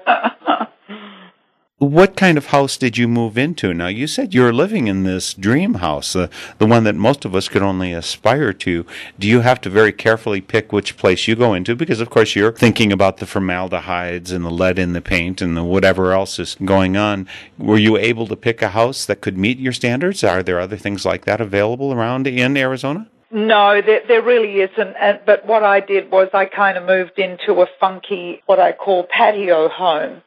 What 1.79 2.17
kind 2.17 2.39
of 2.39 2.47
house 2.47 2.79
did 2.79 2.97
you 2.97 3.07
move 3.07 3.37
into? 3.37 3.75
Now, 3.75 3.89
you 3.89 4.07
said 4.07 4.33
you 4.33 4.41
were 4.41 4.53
living 4.55 4.87
in 4.89 5.03
this 5.03 5.35
dream 5.35 5.75
house, 5.75 6.17
uh, 6.17 6.29
the 6.57 6.65
one 6.65 6.85
that 6.85 6.95
most 6.95 7.27
of 7.27 7.35
us 7.35 7.51
could 7.51 7.61
only 7.61 7.93
aspire 7.93 8.55
to. 8.55 8.87
Do 9.19 9.29
you 9.29 9.41
have 9.41 9.61
to 9.61 9.69
very 9.69 9.93
carefully 9.93 10.41
pick 10.41 10.73
which 10.73 10.97
place 10.97 11.29
you 11.29 11.37
go 11.37 11.53
into? 11.53 11.77
Because, 11.77 12.01
of 12.01 12.09
course, 12.09 12.35
you're 12.35 12.51
thinking 12.51 12.93
about 12.93 13.19
the 13.19 13.27
formaldehydes 13.27 14.33
and 14.33 14.43
the 14.43 14.51
lead 14.51 14.79
in 14.79 14.95
the 14.95 15.03
paint 15.03 15.43
and 15.43 15.55
the 15.55 15.65
whatever 15.65 16.15
else 16.15 16.39
is 16.39 16.57
going 16.65 16.97
on. 16.97 17.29
Were 17.59 17.77
you 17.77 17.99
able 17.99 18.27
to 18.29 18.37
pick 18.37 18.63
a 18.63 18.71
house 18.71 19.05
that 19.05 19.21
could 19.21 19.37
meet 19.37 19.59
your 19.59 19.75
standards? 19.75 20.25
Are 20.25 20.43
there 20.43 20.59
other 20.59 20.79
things 20.79 21.05
like 21.05 21.27
that 21.27 21.43
available 21.43 21.93
around 21.93 22.27
in 22.27 22.57
Arizona? 22.57 23.11
No, 23.31 23.83
there, 23.83 24.01
there 24.09 24.23
really 24.23 24.63
isn't. 24.63 24.97
And, 24.99 25.21
but 25.27 25.45
what 25.45 25.63
I 25.63 25.81
did 25.81 26.11
was 26.11 26.31
I 26.33 26.47
kind 26.47 26.79
of 26.79 26.87
moved 26.87 27.19
into 27.19 27.61
a 27.61 27.67
funky, 27.79 28.43
what 28.47 28.59
I 28.59 28.73
call 28.73 29.05
patio 29.05 29.69
home 29.69 30.23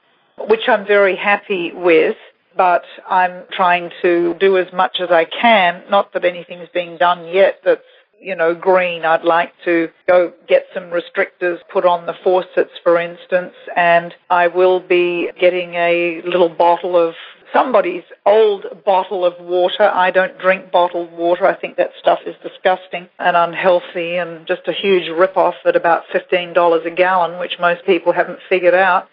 which 0.47 0.67
I'm 0.67 0.85
very 0.85 1.15
happy 1.15 1.71
with. 1.73 2.17
But 2.57 2.83
I'm 3.09 3.43
trying 3.51 3.91
to 4.01 4.33
do 4.39 4.57
as 4.57 4.67
much 4.73 4.97
as 4.99 5.09
I 5.11 5.25
can. 5.25 5.83
Not 5.89 6.11
that 6.13 6.25
anything's 6.25 6.67
being 6.73 6.97
done 6.97 7.27
yet 7.27 7.59
that's 7.63 7.81
you 8.21 8.35
know, 8.35 8.53
green. 8.53 9.05
I'd 9.05 9.23
like 9.23 9.53
to 9.65 9.89
go 10.07 10.33
get 10.47 10.65
some 10.73 10.91
restrictors 10.91 11.59
put 11.71 11.85
on 11.85 12.05
the 12.05 12.13
faucets, 12.23 12.71
for 12.83 12.99
instance, 12.99 13.53
and 13.75 14.13
I 14.29 14.47
will 14.47 14.79
be 14.79 15.29
getting 15.39 15.75
a 15.75 16.21
little 16.25 16.49
bottle 16.49 16.97
of 16.97 17.15
somebody's 17.53 18.03
old 18.25 18.83
bottle 18.85 19.25
of 19.25 19.33
water. 19.39 19.83
I 19.83 20.11
don't 20.11 20.37
drink 20.37 20.71
bottled 20.71 21.11
water. 21.11 21.45
I 21.45 21.55
think 21.55 21.77
that 21.77 21.91
stuff 21.99 22.19
is 22.25 22.35
disgusting 22.43 23.07
and 23.17 23.35
unhealthy 23.35 24.17
and 24.17 24.45
just 24.45 24.67
a 24.67 24.73
huge 24.73 25.09
rip-off 25.09 25.55
at 25.65 25.75
about 25.75 26.03
$15 26.13 26.85
a 26.85 26.91
gallon, 26.91 27.39
which 27.39 27.53
most 27.59 27.85
people 27.85 28.13
haven't 28.13 28.39
figured 28.49 28.75
out. 28.75 29.09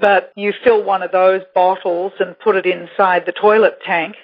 But 0.00 0.32
you 0.36 0.52
fill 0.64 0.82
one 0.82 1.02
of 1.02 1.12
those 1.12 1.42
bottles 1.54 2.12
and 2.18 2.38
put 2.38 2.56
it 2.56 2.66
inside 2.66 3.24
the 3.26 3.32
toilet 3.32 3.78
tank, 3.84 4.16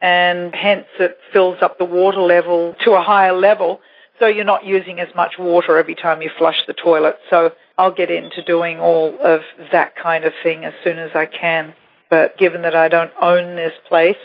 and 0.00 0.54
hence 0.54 0.86
it 0.98 1.18
fills 1.32 1.58
up 1.62 1.78
the 1.78 1.84
water 1.84 2.20
level 2.20 2.74
to 2.84 2.92
a 2.92 3.02
higher 3.02 3.32
level. 3.32 3.80
So 4.18 4.26
you're 4.26 4.44
not 4.44 4.64
using 4.64 5.00
as 5.00 5.08
much 5.14 5.34
water 5.38 5.78
every 5.78 5.94
time 5.94 6.22
you 6.22 6.30
flush 6.36 6.58
the 6.66 6.74
toilet. 6.74 7.16
So 7.30 7.52
I'll 7.78 7.94
get 7.94 8.10
into 8.10 8.42
doing 8.42 8.78
all 8.78 9.16
of 9.20 9.40
that 9.72 9.96
kind 9.96 10.24
of 10.24 10.32
thing 10.42 10.64
as 10.64 10.74
soon 10.84 10.98
as 10.98 11.10
I 11.14 11.26
can. 11.26 11.74
But 12.10 12.36
given 12.36 12.62
that 12.62 12.76
I 12.76 12.88
don't 12.88 13.10
own 13.20 13.56
this 13.56 13.72
place, 13.88 14.16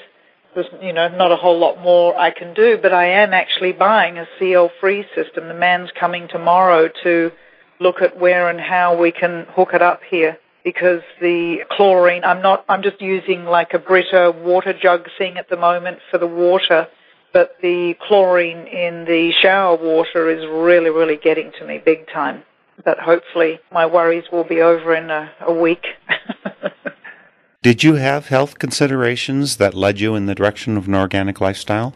there's, 0.54 0.67
you 0.82 0.93
know, 0.93 1.08
not 1.08 1.32
a 1.32 1.36
whole 1.36 1.58
lot 1.58 1.80
more 1.80 2.17
I 2.17 2.32
can 2.32 2.54
do, 2.54 2.78
but 2.82 2.93
I 2.93 3.06
am 3.06 3.34
actually 3.34 3.71
buying 3.71 4.17
a 4.17 4.28
CL-free 4.38 5.06
system. 5.15 5.47
The 5.47 5.54
man's 5.54 5.89
coming 5.99 6.28
tomorrow 6.28 6.89
to 7.04 7.32
look 7.80 8.02
at 8.02 8.19
where 8.19 8.49
and 8.49 8.60
how 8.60 8.99
we 8.99 9.12
can 9.12 9.45
hook 9.49 9.69
it 9.73 9.82
up 9.82 10.02
here 10.10 10.38
because 10.63 11.01
the 11.21 11.63
chlorine, 11.71 12.23
I'm 12.23 12.41
not, 12.41 12.65
I'm 12.67 12.83
just 12.83 13.01
using 13.01 13.45
like 13.45 13.73
a 13.73 13.79
Brita 13.79 14.33
water 14.43 14.73
jug 14.73 15.07
thing 15.17 15.37
at 15.37 15.49
the 15.49 15.57
moment 15.57 15.99
for 16.11 16.17
the 16.17 16.27
water, 16.27 16.87
but 17.33 17.55
the 17.61 17.95
chlorine 18.07 18.67
in 18.67 19.05
the 19.05 19.31
shower 19.31 19.75
water 19.75 20.29
is 20.29 20.45
really, 20.45 20.89
really 20.89 21.17
getting 21.17 21.51
to 21.59 21.65
me 21.65 21.81
big 21.83 22.07
time. 22.07 22.43
But 22.83 22.99
hopefully 22.99 23.59
my 23.71 23.85
worries 23.85 24.25
will 24.31 24.43
be 24.43 24.61
over 24.61 24.95
in 24.95 25.09
a, 25.09 25.31
a 25.41 25.53
week. 25.53 25.85
Did 27.61 27.83
you 27.83 27.95
have 27.95 28.27
health 28.27 28.57
considerations 28.57 29.57
that 29.57 29.73
led 29.73 29.99
you 29.99 30.15
in 30.15 30.27
the 30.27 30.35
direction 30.35 30.77
of 30.77 30.87
an 30.87 30.95
organic 30.95 31.41
lifestyle? 31.41 31.93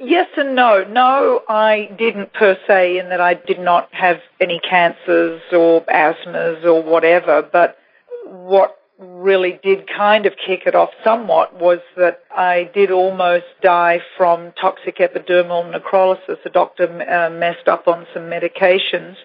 Yes 0.00 0.28
and 0.36 0.56
no. 0.56 0.82
No, 0.84 1.42
I 1.46 1.90
didn't 1.98 2.32
per 2.32 2.56
se 2.66 2.98
in 2.98 3.10
that 3.10 3.20
I 3.20 3.34
did 3.34 3.60
not 3.60 3.88
have 3.92 4.20
any 4.40 4.58
cancers 4.58 5.42
or 5.52 5.82
asthmas 5.82 6.64
or 6.64 6.82
whatever, 6.82 7.42
but 7.42 7.76
what 8.24 8.78
really 8.98 9.60
did 9.62 9.88
kind 9.88 10.24
of 10.24 10.32
kick 10.46 10.62
it 10.66 10.74
off 10.74 10.90
somewhat 11.04 11.54
was 11.54 11.80
that 11.96 12.20
I 12.34 12.70
did 12.74 12.90
almost 12.90 13.44
die 13.62 14.00
from 14.16 14.52
toxic 14.60 14.98
epidermal 14.98 15.70
necrolysis. 15.70 16.42
The 16.44 16.50
doctor 16.50 16.84
uh, 16.84 17.30
messed 17.30 17.68
up 17.68 17.86
on 17.86 18.06
some 18.14 18.24
medications 18.24 19.16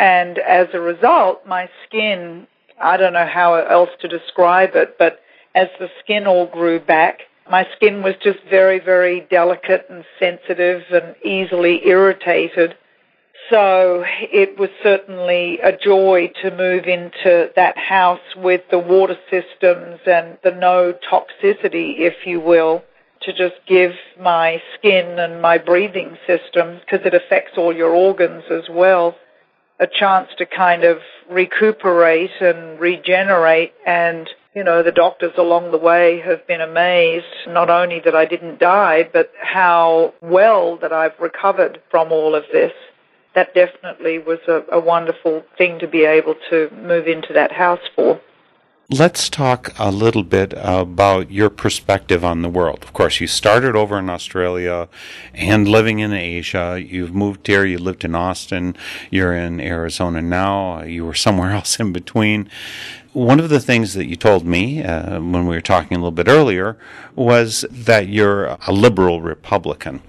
and 0.00 0.38
as 0.38 0.68
a 0.72 0.80
result, 0.80 1.46
my 1.46 1.68
skin 1.86 2.46
I 2.80 2.96
don't 2.96 3.12
know 3.12 3.28
how 3.32 3.54
else 3.54 3.90
to 4.00 4.08
describe 4.08 4.74
it, 4.74 4.96
but 4.98 5.20
as 5.54 5.68
the 5.78 5.88
skin 6.02 6.26
all 6.26 6.46
grew 6.46 6.80
back, 6.80 7.20
my 7.48 7.66
skin 7.76 8.02
was 8.02 8.14
just 8.22 8.38
very, 8.48 8.80
very 8.80 9.20
delicate 9.30 9.86
and 9.88 10.04
sensitive 10.18 10.82
and 10.90 11.14
easily 11.24 11.86
irritated. 11.86 12.76
So 13.48 14.04
it 14.06 14.58
was 14.58 14.70
certainly 14.82 15.58
a 15.60 15.76
joy 15.76 16.32
to 16.42 16.50
move 16.50 16.84
into 16.84 17.50
that 17.56 17.76
house 17.76 18.20
with 18.36 18.62
the 18.70 18.78
water 18.78 19.16
systems 19.28 20.00
and 20.06 20.38
the 20.44 20.52
no 20.52 20.94
toxicity, 21.10 21.98
if 21.98 22.26
you 22.26 22.38
will, 22.40 22.84
to 23.22 23.32
just 23.32 23.56
give 23.66 23.92
my 24.20 24.62
skin 24.78 25.18
and 25.18 25.42
my 25.42 25.58
breathing 25.58 26.16
system, 26.26 26.78
because 26.80 27.04
it 27.04 27.14
affects 27.14 27.58
all 27.58 27.74
your 27.74 27.90
organs 27.90 28.44
as 28.50 28.68
well, 28.70 29.16
a 29.80 29.86
chance 29.86 30.28
to 30.38 30.46
kind 30.46 30.84
of 30.84 30.98
recuperate 31.28 32.30
and 32.40 32.78
regenerate 32.78 33.72
and 33.84 34.28
you 34.54 34.64
know 34.64 34.82
the 34.82 34.92
doctors 34.92 35.32
along 35.36 35.70
the 35.70 35.78
way 35.78 36.20
have 36.20 36.46
been 36.46 36.60
amazed 36.60 37.26
not 37.46 37.70
only 37.70 38.00
that 38.00 38.14
I 38.14 38.24
didn't 38.24 38.58
die 38.58 39.08
but 39.12 39.32
how 39.40 40.14
well 40.20 40.76
that 40.78 40.92
I've 40.92 41.18
recovered 41.18 41.80
from 41.90 42.12
all 42.12 42.34
of 42.34 42.44
this 42.52 42.72
that 43.34 43.54
definitely 43.54 44.18
was 44.18 44.40
a, 44.48 44.64
a 44.72 44.80
wonderful 44.80 45.44
thing 45.56 45.78
to 45.78 45.86
be 45.86 46.04
able 46.04 46.34
to 46.50 46.68
move 46.70 47.06
into 47.06 47.32
that 47.32 47.52
house 47.52 47.80
for 47.94 48.20
Let's 48.92 49.28
talk 49.28 49.72
a 49.78 49.92
little 49.92 50.24
bit 50.24 50.52
about 50.56 51.30
your 51.30 51.48
perspective 51.48 52.24
on 52.24 52.42
the 52.42 52.48
world. 52.48 52.82
Of 52.82 52.92
course, 52.92 53.20
you 53.20 53.28
started 53.28 53.76
over 53.76 53.96
in 53.96 54.10
Australia 54.10 54.88
and 55.32 55.68
living 55.68 56.00
in 56.00 56.12
Asia. 56.12 56.82
You've 56.84 57.14
moved 57.14 57.46
here, 57.46 57.64
you 57.64 57.78
lived 57.78 58.04
in 58.04 58.16
Austin, 58.16 58.76
you're 59.08 59.32
in 59.32 59.60
Arizona 59.60 60.20
now, 60.20 60.82
you 60.82 61.04
were 61.06 61.14
somewhere 61.14 61.50
else 61.52 61.78
in 61.78 61.92
between. 61.92 62.50
One 63.12 63.40
of 63.40 63.48
the 63.48 63.58
things 63.58 63.94
that 63.94 64.06
you 64.06 64.14
told 64.14 64.46
me 64.46 64.84
uh, 64.84 65.18
when 65.20 65.46
we 65.46 65.56
were 65.56 65.60
talking 65.60 65.96
a 65.96 66.00
little 66.00 66.12
bit 66.12 66.28
earlier 66.28 66.76
was 67.16 67.64
that 67.70 68.08
you're 68.08 68.56
a 68.66 68.72
liberal 68.72 69.20
Republican. 69.20 70.00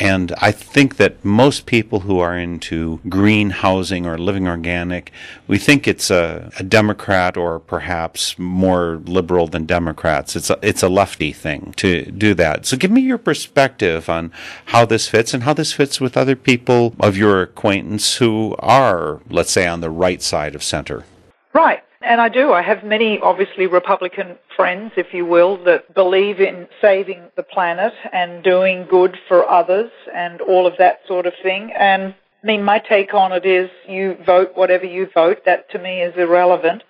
And 0.00 0.32
I 0.38 0.50
think 0.50 0.96
that 0.96 1.22
most 1.22 1.66
people 1.66 2.00
who 2.00 2.20
are 2.20 2.34
into 2.34 3.00
green 3.06 3.50
housing 3.50 4.06
or 4.06 4.16
living 4.16 4.48
organic, 4.48 5.12
we 5.46 5.58
think 5.58 5.86
it's 5.86 6.10
a, 6.10 6.50
a 6.58 6.62
Democrat 6.62 7.36
or 7.36 7.58
perhaps 7.60 8.38
more 8.38 9.02
liberal 9.04 9.46
than 9.46 9.66
Democrats. 9.66 10.34
It's 10.34 10.48
a, 10.48 10.58
it's 10.62 10.82
a 10.82 10.88
lefty 10.88 11.34
thing 11.34 11.74
to 11.76 12.06
do 12.06 12.32
that. 12.32 12.64
So 12.64 12.78
give 12.78 12.90
me 12.90 13.02
your 13.02 13.18
perspective 13.18 14.08
on 14.08 14.32
how 14.66 14.86
this 14.86 15.06
fits 15.06 15.34
and 15.34 15.42
how 15.42 15.52
this 15.52 15.74
fits 15.74 16.00
with 16.00 16.16
other 16.16 16.36
people 16.36 16.94
of 16.98 17.18
your 17.18 17.42
acquaintance 17.42 18.16
who 18.16 18.56
are, 18.60 19.20
let's 19.28 19.52
say, 19.52 19.66
on 19.66 19.82
the 19.82 19.90
right 19.90 20.22
side 20.22 20.54
of 20.54 20.62
center. 20.62 21.04
Right. 21.52 21.82
And 22.02 22.20
I 22.20 22.30
do. 22.30 22.52
I 22.52 22.62
have 22.62 22.82
many, 22.82 23.18
obviously, 23.18 23.66
Republican 23.66 24.38
friends, 24.56 24.92
if 24.96 25.12
you 25.12 25.26
will, 25.26 25.62
that 25.64 25.94
believe 25.94 26.40
in 26.40 26.66
saving 26.80 27.24
the 27.36 27.42
planet 27.42 27.92
and 28.12 28.42
doing 28.42 28.86
good 28.88 29.18
for 29.28 29.48
others 29.48 29.90
and 30.14 30.40
all 30.40 30.66
of 30.66 30.74
that 30.78 31.00
sort 31.06 31.26
of 31.26 31.34
thing. 31.42 31.72
And 31.78 32.14
I 32.42 32.46
mean, 32.46 32.64
my 32.64 32.78
take 32.78 33.12
on 33.12 33.32
it 33.32 33.44
is 33.44 33.68
you 33.86 34.16
vote 34.24 34.52
whatever 34.54 34.86
you 34.86 35.08
vote. 35.12 35.44
That 35.44 35.70
to 35.72 35.78
me 35.78 36.00
is 36.00 36.14
irrelevant. 36.16 36.82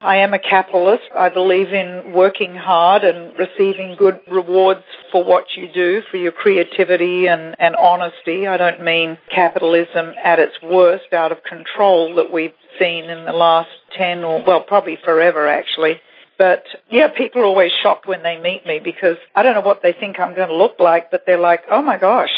I 0.00 0.16
am 0.16 0.34
a 0.34 0.38
capitalist. 0.38 1.04
I 1.16 1.28
believe 1.28 1.72
in 1.72 2.12
working 2.12 2.54
hard 2.54 3.04
and 3.04 3.38
receiving 3.38 3.96
good 3.98 4.20
rewards 4.30 4.84
for 5.10 5.24
what 5.24 5.56
you 5.56 5.68
do, 5.72 6.02
for 6.10 6.16
your 6.18 6.32
creativity 6.32 7.26
and, 7.26 7.54
and 7.58 7.74
honesty. 7.76 8.46
I 8.46 8.56
don't 8.56 8.82
mean 8.82 9.18
capitalism 9.30 10.12
at 10.22 10.38
its 10.38 10.54
worst, 10.62 11.12
out 11.12 11.32
of 11.32 11.42
control 11.44 12.14
that 12.16 12.30
we've 12.32 12.52
seen 12.78 13.04
in 13.04 13.24
the 13.24 13.32
last 13.32 13.70
10 13.96 14.24
or, 14.24 14.42
well, 14.44 14.60
probably 14.60 14.98
forever 15.04 15.46
actually. 15.48 16.00
But 16.36 16.64
yeah, 16.90 17.08
people 17.08 17.42
are 17.42 17.46
always 17.46 17.72
shocked 17.82 18.06
when 18.06 18.22
they 18.22 18.38
meet 18.38 18.66
me 18.66 18.80
because 18.82 19.16
I 19.34 19.42
don't 19.42 19.54
know 19.54 19.60
what 19.60 19.82
they 19.82 19.92
think 19.92 20.18
I'm 20.18 20.34
going 20.34 20.48
to 20.48 20.56
look 20.56 20.80
like, 20.80 21.10
but 21.10 21.24
they're 21.26 21.38
like, 21.38 21.62
oh 21.70 21.82
my 21.82 21.96
gosh, 21.96 22.32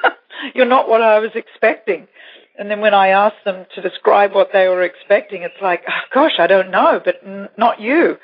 you're 0.54 0.66
not 0.66 0.88
what 0.88 1.02
I 1.02 1.18
was 1.18 1.32
expecting. 1.34 2.06
And 2.58 2.70
then 2.70 2.80
when 2.80 2.94
I 2.94 3.08
ask 3.08 3.34
them 3.44 3.66
to 3.74 3.80
describe 3.82 4.34
what 4.34 4.50
they 4.52 4.68
were 4.68 4.82
expecting, 4.82 5.42
it's 5.42 5.60
like, 5.62 5.82
oh, 5.88 6.00
gosh, 6.12 6.34
I 6.38 6.46
don't 6.46 6.70
know, 6.70 7.00
but 7.04 7.16
n- 7.24 7.48
not 7.56 7.80
you. 7.80 8.18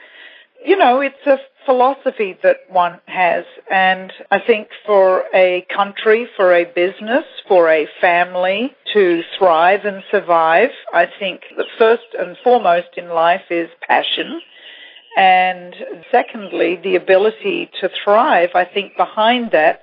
You 0.65 0.77
know, 0.77 1.01
it's 1.01 1.27
a 1.27 1.39
philosophy 1.67 2.39
that 2.43 2.59
one 2.69 3.01
has. 3.07 3.45
And 3.71 4.13
I 4.31 4.39
think 4.39 4.69
for 4.87 5.25
a 5.35 5.67
country, 5.75 6.29
for 6.37 6.55
a 6.55 6.65
business, 6.65 7.25
for 7.47 7.69
a 7.69 7.87
family 8.01 8.75
to 8.95 9.23
thrive 9.37 9.85
and 9.85 10.03
survive, 10.11 10.71
I 10.95 11.07
think 11.19 11.43
the 11.57 11.67
first 11.79 12.07
and 12.19 12.37
foremost 12.43 12.89
in 12.97 13.09
life 13.09 13.43
is 13.51 13.69
passion. 13.87 14.41
And 15.19 15.75
secondly, 16.11 16.81
the 16.83 16.97
ability 16.97 17.71
to 17.81 17.91
thrive. 18.05 18.51
I 18.55 18.65
think 18.65 18.97
behind 18.97 19.51
that 19.53 19.83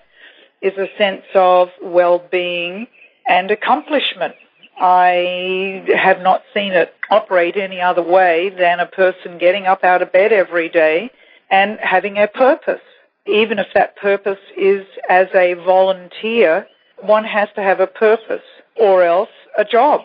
is 0.62 0.78
a 0.78 0.88
sense 0.98 1.26
of 1.36 1.70
well-being 1.82 2.88
and 3.28 3.52
accomplishment. 3.52 4.36
I 4.80 5.86
have 5.96 6.22
not 6.22 6.42
seen 6.54 6.72
it 6.72 6.94
operate 7.12 7.58
any 7.58 7.80
other 7.80 8.02
way 8.02 8.50
than 8.50 8.80
a 8.80 8.86
person 8.86 9.38
getting 9.38 9.66
up 9.66 9.84
out 9.84 10.02
of 10.02 10.12
bed 10.12 10.34
every 10.34 10.70
day 10.70 11.12
and 11.54 11.78
having 11.80 12.18
a 12.18 12.28
purpose. 12.28 12.82
Even 13.28 13.60
if 13.60 13.68
that 13.76 13.96
purpose 13.96 14.40
is 14.58 14.86
as 15.08 15.28
a 15.36 15.54
volunteer, 15.54 16.68
one 17.02 17.24
has 17.24 17.48
to 17.56 17.62
have 17.62 17.80
a 17.80 17.86
purpose 17.88 18.42
or 18.76 19.04
else 19.04 19.30
a 19.56 19.64
job. 19.64 20.02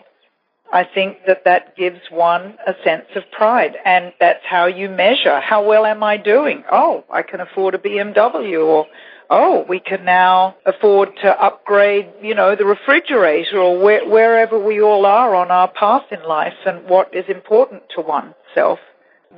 I 0.71 0.83
think 0.83 1.17
that 1.25 1.45
that 1.45 1.75
gives 1.75 2.01
one 2.11 2.55
a 2.67 2.75
sense 2.83 3.07
of 3.15 3.23
pride 3.31 3.75
and 3.83 4.13
that's 4.19 4.45
how 4.47 4.67
you 4.67 4.89
measure. 4.89 5.39
How 5.39 5.67
well 5.67 5.87
am 5.87 6.03
I 6.03 6.17
doing? 6.17 6.63
Oh, 6.71 7.03
I 7.11 7.23
can 7.23 7.41
afford 7.41 7.73
a 7.73 7.79
BMW 7.79 8.63
or 8.63 8.85
oh, 9.31 9.65
we 9.67 9.79
can 9.79 10.05
now 10.05 10.55
afford 10.67 11.09
to 11.23 11.43
upgrade, 11.43 12.09
you 12.21 12.35
know, 12.35 12.55
the 12.55 12.65
refrigerator 12.65 13.57
or 13.57 13.79
where, 13.79 14.07
wherever 14.07 14.57
we 14.59 14.81
all 14.81 15.07
are 15.07 15.33
on 15.33 15.49
our 15.49 15.67
path 15.67 16.05
in 16.11 16.21
life 16.27 16.59
and 16.67 16.87
what 16.87 17.13
is 17.13 17.25
important 17.27 17.81
to 17.95 18.01
oneself. 18.01 18.79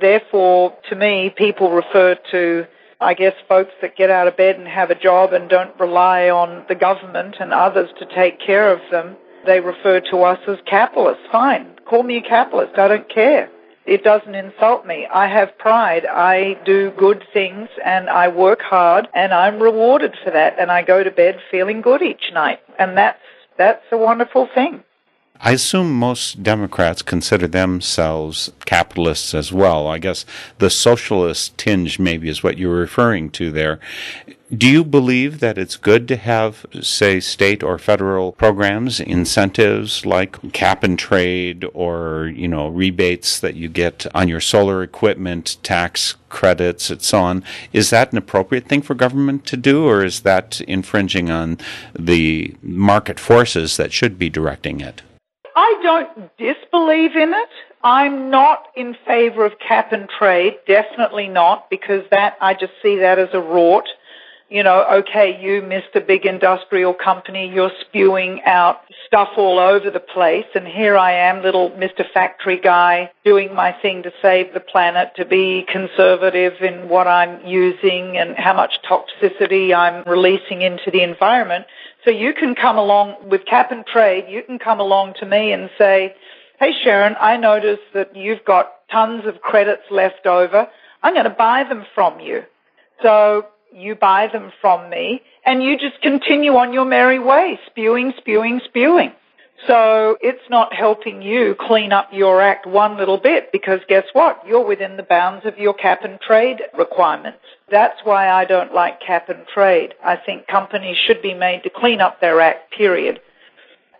Therefore, 0.00 0.76
to 0.88 0.96
me, 0.96 1.32
people 1.36 1.70
refer 1.70 2.16
to, 2.30 2.66
I 3.00 3.14
guess, 3.14 3.34
folks 3.48 3.72
that 3.80 3.96
get 3.96 4.10
out 4.10 4.28
of 4.28 4.36
bed 4.36 4.56
and 4.56 4.66
have 4.66 4.90
a 4.90 4.94
job 4.94 5.32
and 5.32 5.48
don't 5.48 5.78
rely 5.78 6.30
on 6.30 6.64
the 6.68 6.74
government 6.74 7.36
and 7.40 7.52
others 7.52 7.90
to 7.98 8.06
take 8.06 8.40
care 8.40 8.72
of 8.72 8.80
them. 8.90 9.16
They 9.46 9.60
refer 9.60 10.00
to 10.10 10.22
us 10.22 10.38
as 10.46 10.58
capitalists. 10.66 11.24
Fine. 11.30 11.76
Call 11.84 12.02
me 12.02 12.16
a 12.18 12.22
capitalist. 12.22 12.78
I 12.78 12.88
don't 12.88 13.08
care. 13.08 13.50
It 13.84 14.04
doesn't 14.04 14.34
insult 14.34 14.86
me. 14.86 15.08
I 15.12 15.26
have 15.26 15.58
pride. 15.58 16.06
I 16.06 16.56
do 16.64 16.92
good 16.96 17.24
things 17.32 17.68
and 17.84 18.08
I 18.08 18.28
work 18.28 18.62
hard 18.62 19.08
and 19.12 19.34
I'm 19.34 19.60
rewarded 19.60 20.14
for 20.22 20.30
that 20.30 20.58
and 20.58 20.70
I 20.70 20.82
go 20.82 21.02
to 21.02 21.10
bed 21.10 21.40
feeling 21.50 21.80
good 21.80 22.00
each 22.00 22.30
night. 22.32 22.60
And 22.78 22.96
that's, 22.96 23.18
that's 23.58 23.82
a 23.90 23.98
wonderful 23.98 24.48
thing. 24.54 24.84
I 25.44 25.50
assume 25.50 25.92
most 25.92 26.44
Democrats 26.44 27.02
consider 27.02 27.48
themselves 27.48 28.52
capitalists 28.64 29.34
as 29.34 29.52
well. 29.52 29.88
I 29.88 29.98
guess 29.98 30.24
the 30.58 30.70
socialist 30.70 31.58
tinge 31.58 31.98
maybe 31.98 32.28
is 32.28 32.44
what 32.44 32.58
you're 32.58 32.72
referring 32.76 33.28
to 33.30 33.50
there. 33.50 33.80
Do 34.56 34.68
you 34.68 34.84
believe 34.84 35.40
that 35.40 35.58
it's 35.58 35.76
good 35.76 36.06
to 36.06 36.16
have, 36.16 36.64
say, 36.80 37.18
state 37.18 37.64
or 37.64 37.76
federal 37.76 38.30
programs, 38.30 39.00
incentives 39.00 40.06
like 40.06 40.52
cap 40.52 40.84
and 40.84 40.96
trade 40.96 41.66
or, 41.74 42.30
you 42.32 42.46
know, 42.46 42.68
rebates 42.68 43.40
that 43.40 43.56
you 43.56 43.68
get 43.68 44.06
on 44.14 44.28
your 44.28 44.40
solar 44.40 44.80
equipment, 44.80 45.56
tax 45.64 46.14
credits, 46.28 46.88
and 46.88 47.02
so 47.02 47.18
on? 47.18 47.42
Is 47.72 47.90
that 47.90 48.12
an 48.12 48.18
appropriate 48.18 48.68
thing 48.68 48.82
for 48.82 48.94
government 48.94 49.44
to 49.46 49.56
do, 49.56 49.88
or 49.88 50.04
is 50.04 50.20
that 50.20 50.60
infringing 50.68 51.32
on 51.32 51.58
the 51.98 52.54
market 52.62 53.18
forces 53.18 53.76
that 53.76 53.92
should 53.92 54.20
be 54.20 54.30
directing 54.30 54.80
it? 54.80 55.02
I 55.54 55.80
don't 55.82 56.36
disbelieve 56.38 57.16
in 57.16 57.32
it. 57.34 57.48
I'm 57.84 58.30
not 58.30 58.68
in 58.76 58.96
favor 59.06 59.44
of 59.44 59.52
cap 59.58 59.92
and 59.92 60.08
trade, 60.08 60.54
definitely 60.66 61.28
not, 61.28 61.68
because 61.68 62.04
that 62.10 62.36
I 62.40 62.54
just 62.54 62.72
see 62.82 62.98
that 62.98 63.18
as 63.18 63.30
a 63.32 63.38
rort 63.38 63.84
you 64.52 64.62
know, 64.62 64.84
okay, 65.00 65.40
you, 65.40 65.62
Mr. 65.62 66.06
Big 66.06 66.26
Industrial 66.26 66.92
Company, 66.92 67.50
you're 67.54 67.72
spewing 67.88 68.42
out 68.44 68.82
stuff 69.06 69.30
all 69.38 69.58
over 69.58 69.90
the 69.90 69.98
place, 69.98 70.44
and 70.54 70.66
here 70.66 70.94
I 70.98 71.12
am, 71.12 71.42
little 71.42 71.70
Mr. 71.70 72.04
Factory 72.12 72.60
Guy, 72.60 73.10
doing 73.24 73.54
my 73.54 73.74
thing 73.80 74.02
to 74.02 74.12
save 74.20 74.52
the 74.52 74.60
planet, 74.60 75.12
to 75.16 75.24
be 75.24 75.64
conservative 75.72 76.60
in 76.60 76.90
what 76.90 77.06
I'm 77.06 77.46
using 77.46 78.18
and 78.18 78.36
how 78.36 78.52
much 78.52 78.74
toxicity 78.86 79.74
I'm 79.74 80.04
releasing 80.06 80.60
into 80.60 80.90
the 80.92 81.02
environment. 81.02 81.64
So 82.04 82.10
you 82.10 82.34
can 82.34 82.54
come 82.54 82.78
along 82.78 83.28
with 83.28 83.46
cap 83.46 83.70
and 83.70 83.86
trade, 83.86 84.26
you 84.28 84.42
can 84.42 84.58
come 84.58 84.80
along 84.80 85.14
to 85.20 85.26
me 85.26 85.52
and 85.52 85.70
say, 85.78 86.14
hey 86.58 86.72
Sharon, 86.82 87.14
I 87.20 87.36
noticed 87.36 87.82
that 87.94 88.16
you've 88.16 88.44
got 88.44 88.72
tons 88.90 89.24
of 89.26 89.40
credits 89.40 89.82
left 89.90 90.26
over. 90.26 90.68
I'm 91.02 91.14
going 91.14 91.24
to 91.24 91.30
buy 91.30 91.64
them 91.64 91.84
from 91.94 92.20
you. 92.20 92.42
So 93.02 93.46
you 93.74 93.94
buy 93.94 94.28
them 94.32 94.52
from 94.60 94.90
me, 94.90 95.22
and 95.44 95.62
you 95.62 95.78
just 95.78 96.00
continue 96.02 96.56
on 96.56 96.72
your 96.72 96.84
merry 96.84 97.18
way, 97.18 97.58
spewing, 97.66 98.12
spewing, 98.18 98.60
spewing. 98.64 99.12
So 99.66 100.18
it's 100.20 100.42
not 100.50 100.72
helping 100.74 101.22
you 101.22 101.54
clean 101.58 101.92
up 101.92 102.08
your 102.12 102.40
act 102.40 102.66
one 102.66 102.96
little 102.96 103.18
bit 103.18 103.52
because 103.52 103.80
guess 103.88 104.04
what? 104.12 104.42
You're 104.46 104.66
within 104.66 104.96
the 104.96 105.04
bounds 105.04 105.46
of 105.46 105.56
your 105.56 105.72
cap 105.72 106.04
and 106.04 106.20
trade 106.20 106.60
requirements. 106.76 107.38
That's 107.72 107.98
why 108.04 108.28
I 108.28 108.44
don't 108.44 108.74
like 108.74 109.00
cap 109.00 109.30
and 109.30 109.46
trade. 109.46 109.94
I 110.04 110.16
think 110.16 110.46
companies 110.46 110.98
should 110.98 111.22
be 111.22 111.32
made 111.32 111.62
to 111.62 111.70
clean 111.70 112.02
up 112.02 112.20
their 112.20 112.38
act, 112.38 112.74
period. 112.74 113.18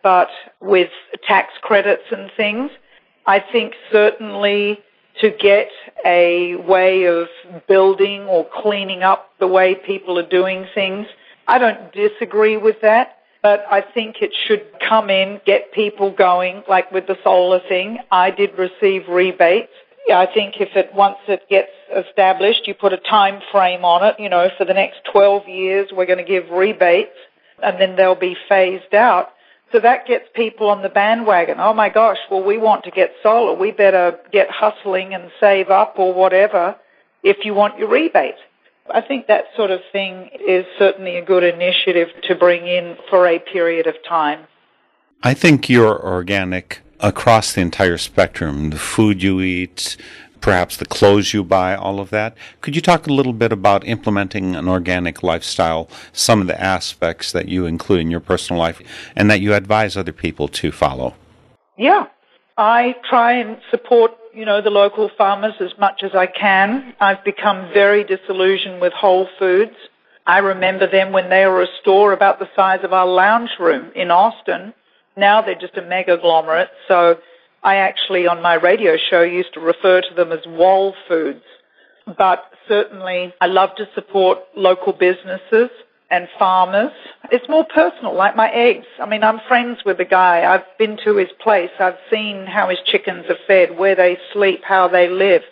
But 0.02 0.28
with 0.60 0.90
tax 1.26 1.54
credits 1.62 2.04
and 2.12 2.30
things, 2.36 2.70
I 3.26 3.40
think 3.40 3.72
certainly 3.90 4.78
to 5.22 5.30
get 5.30 5.70
a 6.04 6.56
way 6.56 7.04
of 7.04 7.28
building 7.66 8.24
or 8.24 8.46
cleaning 8.62 9.02
up 9.02 9.30
the 9.40 9.46
way 9.46 9.74
people 9.74 10.18
are 10.18 10.28
doing 10.28 10.66
things. 10.74 11.06
I 11.48 11.58
don't 11.58 11.92
disagree 11.92 12.58
with 12.58 12.82
that, 12.82 13.20
but 13.42 13.64
I 13.70 13.80
think 13.80 14.16
it 14.20 14.34
should 14.46 14.66
come 14.86 15.08
in, 15.08 15.40
get 15.46 15.72
people 15.72 16.10
going, 16.10 16.62
like 16.68 16.92
with 16.92 17.06
the 17.06 17.16
solar 17.24 17.60
thing. 17.60 18.00
I 18.10 18.32
did 18.32 18.58
receive 18.58 19.08
rebates. 19.08 19.72
I 20.10 20.26
think 20.26 20.54
if 20.60 20.74
it 20.74 20.92
once 20.94 21.18
it 21.28 21.48
gets 21.48 21.70
established, 21.94 22.66
you 22.66 22.74
put 22.74 22.92
a 22.92 22.96
time 22.96 23.40
frame 23.50 23.84
on 23.84 24.04
it, 24.04 24.16
you 24.18 24.28
know, 24.28 24.48
for 24.58 24.64
the 24.64 24.74
next 24.74 25.00
12 25.12 25.48
years 25.48 25.90
we're 25.92 26.06
going 26.06 26.18
to 26.18 26.24
give 26.24 26.50
rebates 26.50 27.16
and 27.62 27.80
then 27.80 27.96
they'll 27.96 28.14
be 28.14 28.36
phased 28.48 28.94
out. 28.94 29.30
So 29.70 29.80
that 29.80 30.06
gets 30.06 30.28
people 30.34 30.68
on 30.68 30.82
the 30.82 30.88
bandwagon. 30.88 31.58
Oh 31.60 31.72
my 31.72 31.88
gosh, 31.88 32.18
well 32.30 32.42
we 32.42 32.58
want 32.58 32.84
to 32.84 32.90
get 32.90 33.12
solar. 33.22 33.54
We 33.54 33.70
better 33.70 34.18
get 34.32 34.50
hustling 34.50 35.14
and 35.14 35.30
save 35.38 35.70
up 35.70 35.94
or 35.98 36.12
whatever 36.12 36.76
if 37.22 37.44
you 37.44 37.54
want 37.54 37.78
your 37.78 37.88
rebate. 37.88 38.34
I 38.92 39.00
think 39.00 39.28
that 39.28 39.44
sort 39.56 39.70
of 39.70 39.80
thing 39.92 40.30
is 40.46 40.66
certainly 40.78 41.16
a 41.16 41.24
good 41.24 41.44
initiative 41.44 42.08
to 42.24 42.34
bring 42.34 42.66
in 42.66 42.96
for 43.08 43.26
a 43.26 43.38
period 43.38 43.86
of 43.86 43.94
time. 44.06 44.46
I 45.22 45.34
think 45.34 45.68
you're 45.68 46.04
organic 46.04 46.80
across 47.02 47.52
the 47.52 47.60
entire 47.60 47.98
spectrum 47.98 48.70
the 48.70 48.78
food 48.78 49.22
you 49.22 49.40
eat, 49.40 49.96
perhaps 50.40 50.76
the 50.76 50.86
clothes 50.86 51.32
you 51.32 51.44
buy, 51.44 51.74
all 51.74 52.00
of 52.00 52.10
that. 52.10 52.36
Could 52.60 52.74
you 52.76 52.82
talk 52.82 53.06
a 53.06 53.12
little 53.12 53.32
bit 53.32 53.52
about 53.52 53.86
implementing 53.86 54.54
an 54.56 54.68
organic 54.68 55.22
lifestyle, 55.22 55.88
some 56.12 56.40
of 56.40 56.46
the 56.46 56.60
aspects 56.60 57.32
that 57.32 57.48
you 57.48 57.66
include 57.66 58.00
in 58.00 58.10
your 58.10 58.20
personal 58.20 58.60
life 58.60 58.80
and 59.16 59.30
that 59.30 59.40
you 59.40 59.54
advise 59.54 59.96
other 59.96 60.12
people 60.12 60.48
to 60.48 60.72
follow? 60.72 61.14
Yeah. 61.76 62.06
I 62.56 62.96
try 63.08 63.38
and 63.38 63.58
support, 63.70 64.12
you 64.34 64.44
know, 64.44 64.60
the 64.60 64.70
local 64.70 65.10
farmers 65.16 65.54
as 65.60 65.72
much 65.78 66.02
as 66.02 66.14
I 66.14 66.26
can. 66.26 66.94
I've 67.00 67.24
become 67.24 67.70
very 67.72 68.04
disillusioned 68.04 68.80
with 68.80 68.92
Whole 68.92 69.28
Foods. 69.38 69.74
I 70.26 70.38
remember 70.38 70.88
them 70.88 71.12
when 71.12 71.30
they 71.30 71.46
were 71.46 71.62
a 71.62 71.66
store 71.80 72.12
about 72.12 72.38
the 72.38 72.48
size 72.54 72.80
of 72.84 72.92
our 72.92 73.06
lounge 73.06 73.50
room 73.58 73.90
in 73.96 74.10
Austin. 74.10 74.74
Now 75.16 75.42
they're 75.42 75.54
just 75.54 75.76
a 75.76 75.82
mega 75.82 76.14
agglomerate. 76.14 76.70
So 76.88 77.18
I 77.62 77.76
actually, 77.76 78.26
on 78.26 78.42
my 78.42 78.54
radio 78.54 78.96
show, 78.96 79.22
used 79.22 79.54
to 79.54 79.60
refer 79.60 80.00
to 80.00 80.14
them 80.14 80.32
as 80.32 80.40
wall 80.46 80.94
foods. 81.08 81.44
But 82.18 82.44
certainly, 82.68 83.32
I 83.40 83.46
love 83.46 83.70
to 83.76 83.88
support 83.94 84.40
local 84.56 84.92
businesses 84.92 85.70
and 86.10 86.28
farmers. 86.38 86.92
It's 87.30 87.48
more 87.48 87.64
personal, 87.64 88.14
like 88.14 88.36
my 88.36 88.50
eggs. 88.50 88.86
I 89.00 89.06
mean, 89.06 89.22
I'm 89.22 89.40
friends 89.48 89.78
with 89.84 89.98
the 89.98 90.04
guy. 90.04 90.52
I've 90.52 90.66
been 90.78 90.98
to 91.04 91.16
his 91.16 91.30
place. 91.40 91.70
I've 91.78 91.98
seen 92.10 92.46
how 92.46 92.68
his 92.68 92.78
chickens 92.84 93.24
are 93.28 93.38
fed, 93.46 93.78
where 93.78 93.94
they 93.94 94.18
sleep, 94.32 94.62
how 94.64 94.88
they 94.88 95.08
live. 95.08 95.42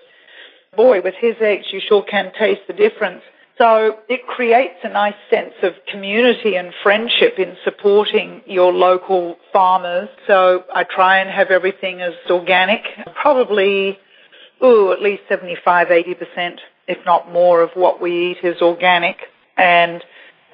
Boy, 0.77 1.01
with 1.01 1.15
his 1.15 1.37
eggs, 1.41 1.67
you 1.73 1.81
sure 1.81 2.03
can 2.03 2.33
taste 2.39 2.63
the 2.67 2.73
difference. 2.73 3.23
So 3.59 3.99
it 4.09 4.27
creates 4.27 4.77
a 4.83 4.89
nice 4.89 5.15
sense 5.29 5.53
of 5.63 5.75
community 5.91 6.57
and 6.57 6.73
friendship 6.83 7.39
in 7.39 7.57
supporting 7.63 8.43
your 8.47 8.73
local 8.73 9.37
farmers. 9.53 10.09
So 10.27 10.65
I 10.75 10.85
try 10.85 11.19
and 11.19 11.29
have 11.29 11.51
everything 11.51 12.01
as 12.01 12.15
organic. 12.31 12.83
Probably, 13.21 13.99
ooh, 14.65 14.93
at 14.93 15.03
least 15.03 15.23
75, 15.29 15.89
80%, 15.89 16.59
if 16.89 16.99
not 17.05 17.31
more, 17.31 17.63
of 17.63 17.71
what 17.75 18.01
we 18.01 18.31
eat 18.31 18.39
is 18.43 18.63
organic. 18.63 19.19
And 19.59 20.03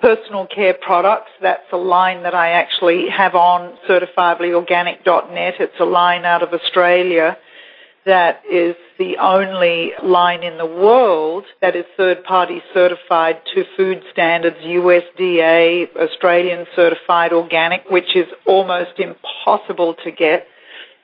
personal 0.01 0.47
care 0.47 0.75
products, 0.75 1.31
that's 1.41 1.73
a 1.73 1.77
line 1.77 2.25
that 2.25 2.35
I 2.35 2.51
actually 2.51 3.09
have 3.09 3.35
on 3.35 3.79
certifiablyorganic.net. 3.89 5.55
It's 5.61 5.81
a 5.81 5.85
line 5.85 6.25
out 6.25 6.43
of 6.43 6.53
Australia 6.53 7.39
that 8.07 8.43
is 8.51 8.77
the 8.99 9.17
only 9.19 9.93
line 10.03 10.43
in 10.43 10.57
the 10.59 10.67
world 10.67 11.45
that 11.61 11.77
is 11.77 11.85
third 11.97 12.25
party 12.25 12.63
certified 12.73 13.41
to 13.55 13.65
food 13.77 14.03
standards, 14.13 14.57
USDA, 14.59 15.95
Australian 15.97 16.67
certified 16.75 17.33
organic, 17.33 17.83
which 17.91 18.17
is 18.17 18.27
almost 18.47 18.99
impossible 18.99 19.95
to 20.05 20.11
get 20.11 20.47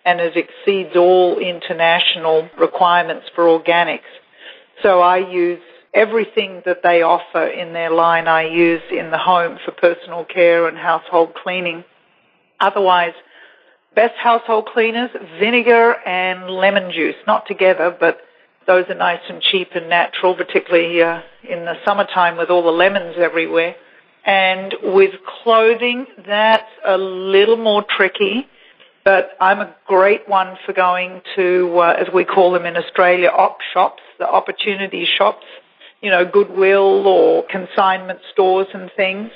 and 0.05 0.21
it 0.21 0.37
exceeds 0.37 0.97
all 0.97 1.39
international 1.39 2.49
requirements 2.59 3.27
for 3.35 3.45
organics. 3.45 4.01
So 4.83 5.01
I 5.01 5.19
use 5.19 5.61
everything 5.95 6.63
that 6.65 6.83
they 6.83 7.03
offer 7.03 7.47
in 7.47 7.73
their 7.73 7.91
line 7.91 8.27
I 8.27 8.49
use 8.49 8.83
in 8.91 9.11
the 9.11 9.19
home 9.19 9.59
for 9.65 9.73
personal 9.73 10.25
care 10.25 10.67
and 10.67 10.77
household 10.77 11.35
cleaning. 11.35 11.85
Otherwise, 12.61 13.13
Best 13.95 14.15
household 14.17 14.69
cleaners, 14.73 15.11
vinegar 15.39 15.95
and 16.07 16.49
lemon 16.51 16.93
juice, 16.93 17.17
not 17.27 17.47
together, 17.47 17.95
but 17.99 18.19
those 18.67 18.87
are 18.89 18.95
nice 18.95 19.21
and 19.29 19.43
cheap 19.43 19.69
and 19.75 19.89
natural, 19.89 20.35
particularly 20.35 21.03
uh, 21.03 21.21
in 21.49 21.65
the 21.65 21.75
summertime 21.85 22.37
with 22.37 22.49
all 22.49 22.63
the 22.63 22.71
lemons 22.71 23.17
everywhere. 23.19 23.75
And 24.25 24.75
with 24.83 25.11
clothing, 25.43 26.07
that's 26.27 26.71
a 26.87 26.97
little 26.97 27.57
more 27.57 27.85
tricky, 27.89 28.47
but 29.05 29.31
I'm 29.41 29.61
a 29.61 29.75
great 29.87 30.29
one 30.29 30.57
for 30.65 30.73
going 30.73 31.23
to, 31.35 31.79
uh, 31.79 31.97
as 31.99 32.07
we 32.15 32.25
call 32.25 32.53
them 32.53 32.65
in 32.65 32.77
Australia, 32.77 33.29
op 33.29 33.59
shops, 33.75 34.03
the 34.19 34.29
opportunity 34.29 35.07
shops, 35.19 35.45
you 36.01 36.11
know, 36.11 36.25
Goodwill 36.25 37.07
or 37.07 37.45
consignment 37.51 38.21
stores 38.33 38.69
and 38.73 38.91
things. 38.97 39.31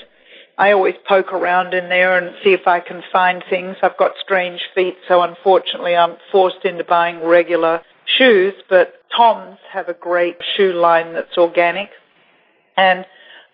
I 0.59 0.73
always 0.73 0.95
poke 1.07 1.33
around 1.33 1.75
in 1.75 1.91
there 1.91 2.17
and 2.17 2.35
see 2.43 2.55
if 2.55 2.67
I 2.67 2.81
can 2.81 3.03
find 3.13 3.45
things. 3.51 3.77
I've 3.83 3.99
got 3.99 4.13
strange 4.23 4.61
feet, 4.75 4.97
so 5.07 5.21
unfortunately 5.21 5.95
I'm 5.95 6.17
forced 6.33 6.65
into 6.65 6.83
buying 6.83 7.23
regular 7.23 7.83
shoes, 8.07 8.55
but 8.69 8.95
TOMS 9.15 9.59
have 9.71 9.89
a 9.89 9.95
great 9.95 10.37
shoe 10.57 10.73
line 10.73 11.13
that's 11.13 11.37
organic. 11.37 11.91
And 12.77 13.05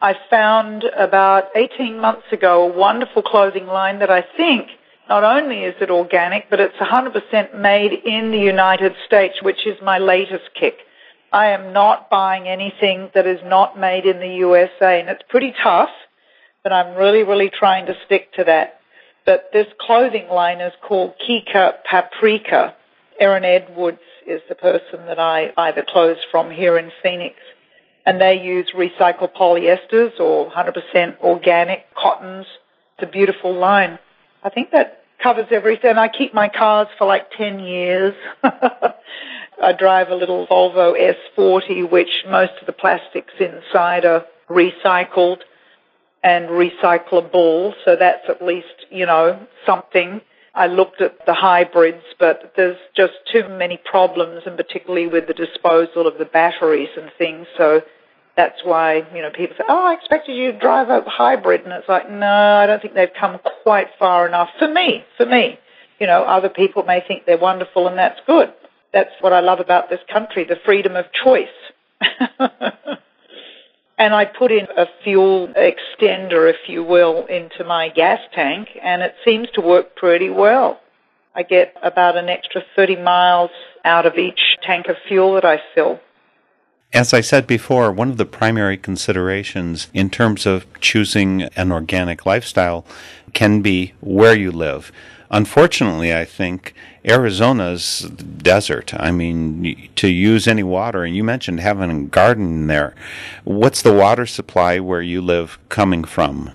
I 0.00 0.14
found 0.30 0.84
about 0.96 1.48
18 1.56 1.98
months 1.98 2.26
ago 2.30 2.70
a 2.70 2.76
wonderful 2.76 3.22
clothing 3.22 3.66
line 3.66 3.98
that 3.98 4.10
I 4.10 4.24
think 4.36 4.68
not 5.08 5.24
only 5.24 5.64
is 5.64 5.74
it 5.80 5.90
organic, 5.90 6.48
but 6.50 6.60
it's 6.60 6.76
100% 6.76 7.58
made 7.58 7.92
in 7.92 8.30
the 8.30 8.38
United 8.38 8.94
States, 9.06 9.42
which 9.42 9.66
is 9.66 9.76
my 9.82 9.98
latest 9.98 10.50
kick. 10.58 10.78
I 11.32 11.48
am 11.48 11.72
not 11.72 12.10
buying 12.10 12.46
anything 12.46 13.10
that 13.14 13.26
is 13.26 13.40
not 13.44 13.78
made 13.78 14.06
in 14.06 14.20
the 14.20 14.36
USA, 14.36 15.00
and 15.00 15.08
it's 15.08 15.22
pretty 15.28 15.52
tough 15.62 15.90
but 16.62 16.72
I'm 16.72 16.96
really, 16.96 17.22
really 17.22 17.50
trying 17.50 17.86
to 17.86 17.96
stick 18.06 18.32
to 18.34 18.44
that. 18.44 18.80
But 19.24 19.50
this 19.52 19.66
clothing 19.80 20.28
line 20.28 20.60
is 20.60 20.72
called 20.86 21.14
Kika 21.26 21.74
Paprika. 21.88 22.74
Erin 23.20 23.44
Edwards 23.44 24.00
is 24.26 24.40
the 24.48 24.54
person 24.54 25.06
that 25.06 25.18
I 25.18 25.52
buy 25.54 25.72
the 25.72 25.82
clothes 25.82 26.18
from 26.30 26.50
here 26.50 26.78
in 26.78 26.90
Phoenix. 27.02 27.36
And 28.04 28.20
they 28.20 28.42
use 28.42 28.72
recycled 28.74 29.34
polyesters 29.34 30.18
or 30.18 30.50
100% 30.50 31.20
organic 31.20 31.94
cottons. 31.94 32.46
It's 32.98 33.08
a 33.08 33.12
beautiful 33.12 33.54
line. 33.54 33.98
I 34.42 34.50
think 34.50 34.72
that 34.72 35.04
covers 35.22 35.46
everything. 35.52 35.96
I 35.96 36.08
keep 36.08 36.34
my 36.34 36.48
cars 36.48 36.88
for 36.98 37.06
like 37.06 37.30
10 37.36 37.60
years. 37.60 38.14
I 38.42 39.72
drive 39.78 40.08
a 40.08 40.16
little 40.16 40.48
Volvo 40.48 40.94
S40, 41.38 41.88
which 41.88 42.24
most 42.28 42.52
of 42.60 42.66
the 42.66 42.72
plastics 42.72 43.34
inside 43.38 44.04
are 44.04 44.26
recycled 44.50 45.38
and 46.22 46.48
recyclable, 46.48 47.74
so 47.84 47.96
that's 47.96 48.28
at 48.28 48.42
least, 48.42 48.86
you 48.90 49.06
know, 49.06 49.46
something. 49.66 50.20
I 50.54 50.66
looked 50.66 51.00
at 51.00 51.24
the 51.26 51.34
hybrids, 51.34 52.04
but 52.18 52.52
there's 52.56 52.76
just 52.94 53.14
too 53.32 53.48
many 53.48 53.80
problems, 53.84 54.42
and 54.46 54.56
particularly 54.56 55.06
with 55.06 55.26
the 55.26 55.34
disposal 55.34 56.06
of 56.06 56.18
the 56.18 56.24
batteries 56.24 56.90
and 56.96 57.10
things, 57.18 57.46
so 57.56 57.82
that's 58.36 58.60
why, 58.64 59.06
you 59.14 59.22
know, 59.22 59.30
people 59.30 59.56
say, 59.58 59.64
oh, 59.68 59.86
I 59.86 59.94
expected 59.94 60.36
you 60.36 60.52
to 60.52 60.58
drive 60.58 60.88
a 60.88 61.02
hybrid, 61.08 61.62
and 61.62 61.72
it's 61.72 61.88
like, 61.88 62.10
no, 62.10 62.26
I 62.26 62.66
don't 62.66 62.80
think 62.80 62.94
they've 62.94 63.08
come 63.18 63.38
quite 63.62 63.88
far 63.98 64.26
enough 64.26 64.48
for 64.58 64.68
me, 64.68 65.04
for 65.16 65.26
me. 65.26 65.58
You 65.98 66.06
know, 66.06 66.22
other 66.22 66.48
people 66.48 66.82
may 66.82 67.02
think 67.06 67.26
they're 67.26 67.38
wonderful, 67.38 67.88
and 67.88 67.98
that's 67.98 68.20
good. 68.26 68.52
That's 68.92 69.10
what 69.20 69.32
I 69.32 69.40
love 69.40 69.60
about 69.60 69.90
this 69.90 70.00
country, 70.12 70.44
the 70.44 70.58
freedom 70.64 70.96
of 70.96 71.06
choice. 71.12 71.48
and 73.98 74.14
I 74.14 74.24
put 74.24 74.50
in 74.50 74.66
a 74.76 74.86
fuel 75.04 75.48
extender, 75.48 76.50
if 76.50 76.68
you 76.68 76.82
will, 76.82 77.26
into 77.26 77.64
my 77.64 77.88
gas 77.88 78.20
tank, 78.34 78.68
and 78.82 79.02
it 79.02 79.14
seems 79.24 79.48
to 79.54 79.60
work 79.60 79.94
pretty 79.96 80.30
well. 80.30 80.80
I 81.34 81.42
get 81.42 81.74
about 81.82 82.16
an 82.16 82.28
extra 82.28 82.62
30 82.76 82.96
miles 82.96 83.50
out 83.84 84.06
of 84.06 84.18
each 84.18 84.40
tank 84.62 84.88
of 84.88 84.96
fuel 85.08 85.34
that 85.34 85.44
I 85.44 85.60
fill. 85.74 86.00
As 86.92 87.14
I 87.14 87.22
said 87.22 87.46
before, 87.46 87.90
one 87.90 88.10
of 88.10 88.18
the 88.18 88.26
primary 88.26 88.76
considerations 88.76 89.88
in 89.94 90.10
terms 90.10 90.44
of 90.44 90.66
choosing 90.80 91.42
an 91.56 91.72
organic 91.72 92.26
lifestyle 92.26 92.84
can 93.32 93.62
be 93.62 93.94
where 94.00 94.34
you 94.36 94.52
live. 94.52 94.92
Unfortunately, 95.32 96.14
I 96.14 96.26
think 96.26 96.74
Arizona's 97.06 98.00
desert. 98.00 98.92
I 98.94 99.10
mean, 99.10 99.88
to 99.96 100.08
use 100.08 100.46
any 100.46 100.62
water, 100.62 101.04
and 101.04 101.16
you 101.16 101.24
mentioned 101.24 101.60
having 101.60 101.90
a 101.90 102.02
garden 102.04 102.66
there. 102.66 102.94
What's 103.44 103.80
the 103.80 103.94
water 103.94 104.26
supply 104.26 104.78
where 104.78 105.00
you 105.00 105.22
live 105.22 105.58
coming 105.70 106.04
from? 106.04 106.52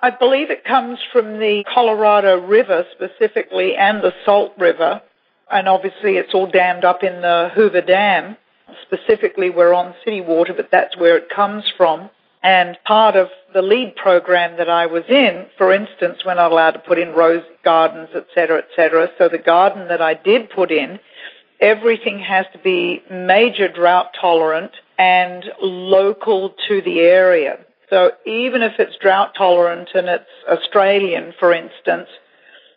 I 0.00 0.10
believe 0.10 0.50
it 0.50 0.64
comes 0.64 1.00
from 1.12 1.40
the 1.40 1.64
Colorado 1.74 2.40
River 2.40 2.86
specifically 2.92 3.74
and 3.76 4.00
the 4.00 4.14
Salt 4.24 4.52
River. 4.56 5.02
And 5.50 5.68
obviously, 5.68 6.16
it's 6.16 6.32
all 6.32 6.46
dammed 6.46 6.84
up 6.84 7.02
in 7.02 7.20
the 7.22 7.50
Hoover 7.52 7.82
Dam. 7.82 8.36
Specifically, 8.82 9.50
we're 9.50 9.74
on 9.74 9.94
city 10.04 10.20
water, 10.20 10.54
but 10.54 10.70
that's 10.70 10.96
where 10.96 11.16
it 11.16 11.28
comes 11.28 11.64
from. 11.76 12.08
And 12.42 12.78
part 12.86 13.16
of 13.16 13.28
the 13.52 13.60
LEED 13.60 13.96
program 13.96 14.56
that 14.56 14.70
I 14.70 14.86
was 14.86 15.04
in, 15.08 15.46
for 15.58 15.72
instance, 15.72 16.18
we're 16.24 16.34
not 16.34 16.52
allowed 16.52 16.70
to 16.70 16.78
put 16.78 16.98
in 16.98 17.12
rose 17.12 17.44
gardens, 17.62 18.08
et 18.14 18.26
cetera, 18.34 18.58
et 18.58 18.68
cetera. 18.74 19.10
So 19.18 19.28
the 19.28 19.38
garden 19.38 19.88
that 19.88 20.00
I 20.00 20.14
did 20.14 20.48
put 20.48 20.70
in, 20.70 21.00
everything 21.60 22.18
has 22.20 22.46
to 22.52 22.58
be 22.58 23.02
major 23.10 23.68
drought 23.68 24.12
tolerant 24.18 24.72
and 24.98 25.44
local 25.60 26.54
to 26.68 26.80
the 26.80 27.00
area. 27.00 27.58
So 27.90 28.12
even 28.24 28.62
if 28.62 28.78
it's 28.78 28.96
drought 28.96 29.34
tolerant 29.36 29.90
and 29.94 30.08
it's 30.08 30.24
Australian, 30.48 31.34
for 31.38 31.52
instance, 31.52 32.08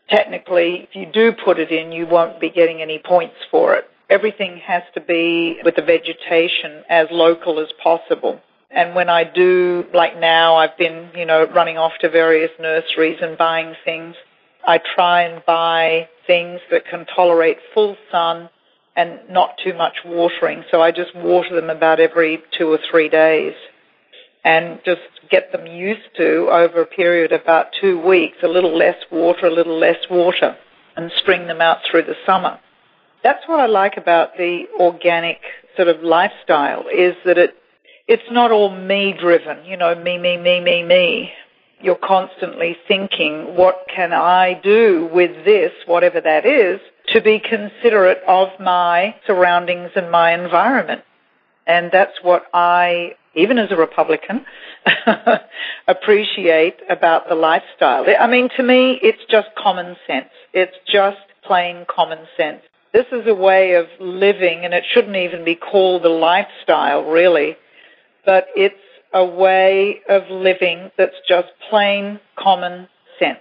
technically, 0.10 0.88
if 0.90 0.96
you 0.96 1.06
do 1.06 1.32
put 1.32 1.60
it 1.60 1.72
in, 1.72 1.94
you 1.94 2.06
won't 2.06 2.42
be 2.42 2.50
getting 2.50 2.82
any 2.82 3.00
points 3.00 3.36
for 3.50 3.76
it. 3.76 3.86
Everything 4.10 4.58
has 4.58 4.84
to 4.96 5.02
be 5.02 5.60
with 5.64 5.76
the 5.76 5.82
vegetation 5.82 6.84
as 6.90 7.08
local 7.12 7.60
as 7.60 7.70
possible. 7.82 8.42
And 8.74 8.96
when 8.96 9.08
I 9.08 9.24
do, 9.24 9.86
like 9.94 10.20
now, 10.20 10.56
I've 10.56 10.78
been, 10.78 11.10
you 11.16 11.26
know, 11.26 11.46
running 11.46 11.78
off 11.78 11.94
to 12.02 12.10
various 12.10 12.52
nurseries 12.60 13.20
and 13.22 13.38
buying 13.38 13.76
things. 13.86 14.16
I 14.66 14.80
try 14.96 15.24
and 15.24 15.44
buy 15.46 16.10
things 16.26 16.60
that 16.72 16.86
can 16.86 17.06
tolerate 17.16 17.58
full 17.74 17.96
sun 18.12 18.50
and 18.96 19.20
not 19.30 19.60
too 19.64 19.74
much 19.74 19.98
watering. 20.06 20.64
So 20.72 20.82
I 20.82 20.92
just 20.92 21.16
water 21.16 21.56
them 21.56 21.70
about 21.70 22.00
every 22.00 22.42
two 22.58 22.72
or 22.72 22.80
three 22.90 23.10
days 23.10 23.54
and 24.44 24.80
just 24.84 25.02
get 25.30 25.52
them 25.52 25.68
used 25.68 26.16
to 26.18 26.48
over 26.52 26.82
a 26.82 26.86
period 26.86 27.32
of 27.32 27.42
about 27.42 27.68
two 27.80 28.00
weeks, 28.00 28.38
a 28.44 28.48
little 28.48 28.76
less 28.76 28.98
water, 29.12 29.48
a 29.48 29.54
little 29.54 29.78
less 29.78 29.98
water, 30.10 30.58
and 30.96 31.12
string 31.22 31.48
them 31.48 31.62
out 31.62 31.80
through 31.90 32.04
the 32.04 32.16
summer. 32.26 32.60
That's 33.24 33.48
what 33.48 33.60
I 33.60 33.68
like 33.68 33.98
about 33.98 34.36
the 34.38 34.66
organic 34.80 35.40
sort 35.76 35.88
of 35.88 36.04
lifestyle 36.04 36.86
is 36.94 37.16
that 37.26 37.38
it 37.38 37.56
it's 38.08 38.24
not 38.32 38.52
all 38.52 38.70
me 38.70 39.16
driven, 39.20 39.66
you 39.66 39.78
know, 39.78 39.96
me, 39.96 40.18
me, 40.18 40.38
me, 40.38 40.60
me, 40.60 40.84
me. 40.84 41.32
You're 41.82 41.96
constantly 41.96 42.78
thinking, 42.88 43.56
what 43.56 43.86
can 43.94 44.14
I 44.14 44.60
do 44.62 45.10
with 45.14 45.46
this, 45.46 45.72
whatever 45.86 46.22
that 46.22 46.46
is, 46.46 46.80
to 47.10 47.22
be 47.22 47.40
considerate 47.40 48.22
of 48.28 48.50
my 48.60 49.16
surroundings 49.28 49.92
and 49.96 50.10
my 50.10 50.34
environment. 50.34 51.02
And 51.68 51.90
that's 51.92 52.14
what 52.22 52.44
I, 52.54 53.16
even 53.36 53.58
as 53.58 53.72
a 53.72 53.76
Republican, 53.76 54.46
appreciate 55.88 56.78
about 56.90 57.30
the 57.30 57.36
lifestyle. 57.36 58.06
I 58.20 58.28
mean, 58.28 58.50
to 58.58 58.64
me, 58.64 59.00
it's 59.02 59.24
just 59.30 59.48
common 59.58 59.96
sense. 60.08 60.30
It's 60.54 60.76
just 60.92 61.18
plain 61.46 61.86
common 61.94 62.20
sense. 62.38 62.62
This 62.94 63.06
is 63.12 63.28
a 63.28 63.34
way 63.34 63.74
of 63.74 63.88
living, 64.00 64.66
and 64.66 64.74
it 64.74 64.84
shouldn't 64.94 65.16
even 65.16 65.44
be 65.44 65.56
called 65.56 66.06
a 66.06 66.10
lifestyle, 66.10 67.04
really, 67.06 67.58
but 68.26 68.48
it's 68.56 68.76
a 69.14 69.26
way 69.26 70.02
of 70.10 70.24
living 70.30 70.92
that's 70.98 71.16
just 71.28 71.50
plain 71.70 72.20
common 72.38 72.88
sense. 73.20 73.40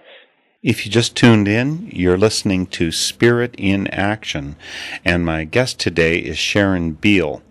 If 0.61 0.85
you 0.85 0.91
just 0.91 1.17
tuned 1.17 1.49
in, 1.49 1.89
you're 1.91 2.17
listening 2.17 2.67
to 2.67 2.89
Spirit 2.89 3.53
in 3.57 3.87
Action, 3.87 4.55
and 5.03 5.25
my 5.25 5.43
guest 5.43 5.77
today 5.77 6.19
is 6.19 6.37
Sharon 6.37 6.93
Beal. 6.93 7.41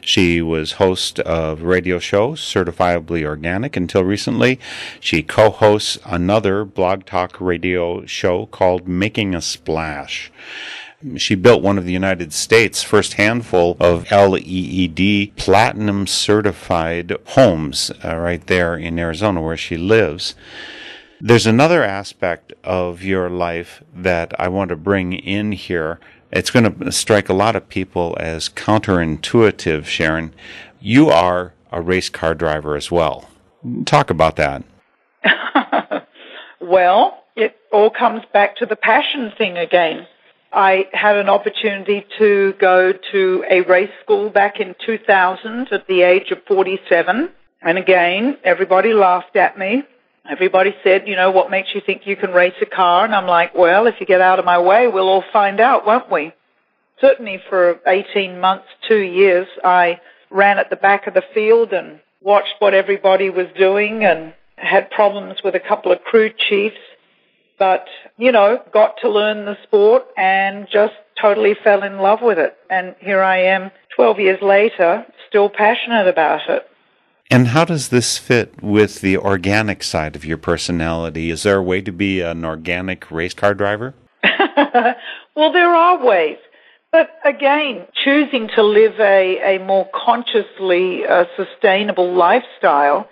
She 0.00 0.40
was 0.40 0.72
host 0.72 1.18
of 1.20 1.62
radio 1.62 1.98
show 1.98 2.32
Certifiably 2.32 3.24
Organic 3.24 3.76
until 3.76 4.04
recently. 4.04 4.58
She 5.00 5.22
co-hosts 5.22 5.98
another 6.06 6.64
blog 6.64 7.04
talk 7.04 7.38
radio 7.40 8.06
show 8.06 8.46
called 8.46 8.88
Making 8.88 9.34
a 9.34 9.42
Splash. 9.42 10.32
She 11.16 11.34
built 11.34 11.62
one 11.62 11.78
of 11.78 11.84
the 11.84 11.92
United 11.92 12.32
States' 12.32 12.82
first 12.82 13.14
handful 13.14 13.76
of 13.80 14.10
LEED 14.10 15.36
platinum 15.36 16.06
certified 16.06 17.16
homes 17.28 17.90
uh, 18.04 18.16
right 18.16 18.46
there 18.46 18.76
in 18.76 18.98
Arizona 18.98 19.42
where 19.42 19.56
she 19.56 19.76
lives. 19.76 20.34
There's 21.20 21.46
another 21.46 21.82
aspect 21.84 22.52
of 22.64 23.02
your 23.02 23.30
life 23.30 23.82
that 23.94 24.32
I 24.40 24.48
want 24.48 24.70
to 24.70 24.76
bring 24.76 25.12
in 25.12 25.52
here. 25.52 26.00
It's 26.32 26.50
going 26.50 26.78
to 26.78 26.92
strike 26.92 27.28
a 27.28 27.34
lot 27.34 27.56
of 27.56 27.68
people 27.68 28.16
as 28.18 28.48
counterintuitive, 28.48 29.84
Sharon. 29.84 30.34
You 30.80 31.10
are 31.10 31.52
a 31.70 31.80
race 31.80 32.08
car 32.08 32.34
driver 32.34 32.76
as 32.76 32.90
well. 32.90 33.28
Talk 33.84 34.10
about 34.10 34.36
that. 34.36 34.64
well, 36.60 37.22
it 37.36 37.56
all 37.72 37.90
comes 37.90 38.22
back 38.32 38.56
to 38.56 38.66
the 38.66 38.76
passion 38.76 39.32
thing 39.36 39.56
again. 39.56 40.06
I 40.52 40.88
had 40.92 41.16
an 41.16 41.30
opportunity 41.30 42.04
to 42.18 42.52
go 42.58 42.92
to 43.12 43.44
a 43.50 43.62
race 43.62 43.90
school 44.02 44.28
back 44.28 44.60
in 44.60 44.74
2000 44.84 45.68
at 45.72 45.86
the 45.86 46.02
age 46.02 46.30
of 46.30 46.44
47. 46.46 47.30
And 47.62 47.78
again, 47.78 48.36
everybody 48.44 48.92
laughed 48.92 49.36
at 49.36 49.58
me. 49.58 49.84
Everybody 50.30 50.74
said, 50.84 51.08
you 51.08 51.16
know, 51.16 51.30
what 51.30 51.50
makes 51.50 51.74
you 51.74 51.80
think 51.80 52.06
you 52.06 52.16
can 52.16 52.32
race 52.32 52.54
a 52.60 52.66
car? 52.66 53.04
And 53.04 53.14
I'm 53.14 53.26
like, 53.26 53.54
well, 53.54 53.86
if 53.86 53.94
you 53.98 54.06
get 54.06 54.20
out 54.20 54.38
of 54.38 54.44
my 54.44 54.58
way, 54.60 54.88
we'll 54.88 55.08
all 55.08 55.24
find 55.32 55.58
out, 55.58 55.86
won't 55.86 56.10
we? 56.10 56.32
Certainly 57.00 57.42
for 57.48 57.80
18 57.86 58.38
months, 58.38 58.66
two 58.86 59.00
years, 59.00 59.48
I 59.64 60.00
ran 60.30 60.58
at 60.58 60.70
the 60.70 60.76
back 60.76 61.06
of 61.06 61.14
the 61.14 61.24
field 61.34 61.72
and 61.72 61.98
watched 62.20 62.54
what 62.58 62.74
everybody 62.74 63.30
was 63.30 63.48
doing 63.58 64.04
and 64.04 64.34
had 64.56 64.90
problems 64.90 65.42
with 65.42 65.54
a 65.54 65.60
couple 65.60 65.90
of 65.90 66.02
crew 66.04 66.30
chiefs 66.36 66.76
but, 67.62 67.86
you 68.18 68.32
know, 68.32 68.60
got 68.72 68.96
to 69.02 69.08
learn 69.08 69.44
the 69.44 69.56
sport 69.62 70.04
and 70.16 70.66
just 70.72 70.94
totally 71.20 71.54
fell 71.62 71.84
in 71.84 71.98
love 71.98 72.18
with 72.20 72.36
it. 72.36 72.56
And 72.68 72.96
here 72.98 73.22
I 73.22 73.38
am 73.42 73.70
12 73.94 74.18
years 74.18 74.42
later, 74.42 75.06
still 75.28 75.48
passionate 75.48 76.08
about 76.08 76.40
it. 76.48 76.68
And 77.30 77.46
how 77.46 77.64
does 77.64 77.90
this 77.90 78.18
fit 78.18 78.60
with 78.60 79.00
the 79.00 79.16
organic 79.16 79.84
side 79.84 80.16
of 80.16 80.24
your 80.24 80.38
personality? 80.38 81.30
Is 81.30 81.44
there 81.44 81.58
a 81.58 81.62
way 81.62 81.80
to 81.82 81.92
be 81.92 82.20
an 82.20 82.44
organic 82.44 83.08
race 83.12 83.32
car 83.32 83.54
driver? 83.54 83.94
well, 84.24 85.52
there 85.52 85.72
are 85.72 86.04
ways. 86.04 86.38
But 86.90 87.10
again, 87.24 87.86
choosing 87.94 88.48
to 88.56 88.64
live 88.64 88.98
a, 88.98 89.56
a 89.56 89.64
more 89.64 89.88
consciously 89.94 91.06
uh, 91.06 91.26
sustainable 91.36 92.12
lifestyle 92.12 93.08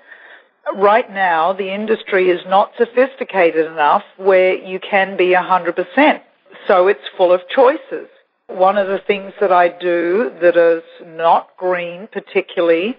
right 0.74 1.10
now 1.10 1.52
the 1.52 1.72
industry 1.72 2.30
is 2.30 2.40
not 2.46 2.72
sophisticated 2.78 3.66
enough 3.66 4.02
where 4.16 4.54
you 4.54 4.78
can 4.80 5.16
be 5.16 5.34
100%. 5.34 6.20
So 6.66 6.88
it's 6.88 7.00
full 7.16 7.32
of 7.32 7.40
choices. 7.48 8.08
One 8.48 8.76
of 8.76 8.88
the 8.88 8.98
things 9.06 9.32
that 9.40 9.52
I 9.52 9.68
do 9.68 10.32
that 10.40 10.56
is 10.56 10.82
not 11.04 11.56
green 11.56 12.08
particularly 12.12 12.96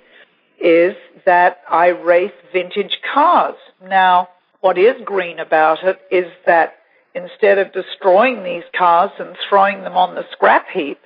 is 0.60 0.96
that 1.26 1.62
I 1.70 1.88
race 1.88 2.32
vintage 2.54 3.00
cars. 3.14 3.56
Now, 3.84 4.30
what 4.62 4.78
is 4.78 4.96
green 5.04 5.40
about 5.40 5.84
it 5.84 6.00
is 6.12 6.32
that 6.46 6.76
instead 7.16 7.58
of 7.58 7.74
destroying 7.74 8.44
these 8.44 8.64
cars 8.78 9.12
and 9.20 9.36
throwing 9.50 9.82
them 9.82 9.98
on 9.98 10.16
the 10.16 10.26
scrap 10.32 10.70
heap, 10.70 11.00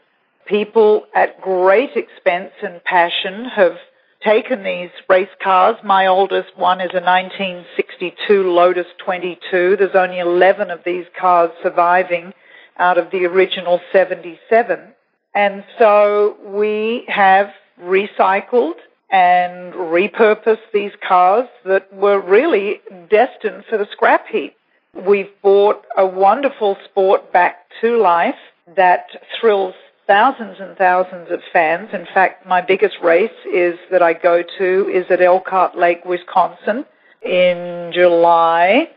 people 0.45 1.05
at 1.15 1.41
great 1.41 1.95
expense 1.95 2.51
and 2.61 2.83
passion 2.83 3.45
have 3.45 3.77
taken 4.25 4.63
these 4.63 4.89
race 5.07 5.29
cars. 5.41 5.75
My 5.83 6.07
oldest 6.07 6.57
one 6.57 6.81
is 6.81 6.91
a 6.93 7.01
1962 7.01 8.51
Lotus 8.51 8.87
22. 8.97 9.77
There's 9.77 9.95
only 9.95 10.19
11 10.19 10.71
of 10.71 10.81
these 10.83 11.05
cars 11.17 11.51
surviving 11.61 12.33
out 12.77 12.97
of 12.97 13.11
the 13.11 13.25
original 13.25 13.79
77. 13.93 14.79
And 15.33 15.63
so 15.77 16.37
we 16.43 17.05
have 17.07 17.51
recycled 17.81 18.75
and 19.11 19.73
repurposed 19.73 20.71
these 20.73 20.91
cars 21.07 21.47
that 21.65 21.93
were 21.93 22.19
really 22.19 22.81
destined 23.09 23.63
for 23.69 23.77
the 23.77 23.87
scrap 23.91 24.27
heap. 24.27 24.55
We've 24.93 25.29
brought 25.41 25.85
a 25.97 26.05
wonderful 26.05 26.77
sport 26.85 27.31
back 27.31 27.65
to 27.81 27.97
life 28.01 28.35
that 28.75 29.07
thrills 29.39 29.75
thousands 30.07 30.57
and 30.59 30.77
thousands 30.77 31.31
of 31.31 31.39
fans. 31.51 31.89
In 31.93 32.05
fact, 32.13 32.45
my 32.45 32.61
biggest 32.61 32.95
race 33.03 33.31
is 33.51 33.77
that 33.91 34.01
I 34.01 34.13
go 34.13 34.43
to 34.57 34.89
is 34.93 35.05
at 35.09 35.21
Elkhart 35.21 35.77
Lake, 35.77 36.05
Wisconsin 36.05 36.85
in 37.21 37.91
July. 37.93 38.89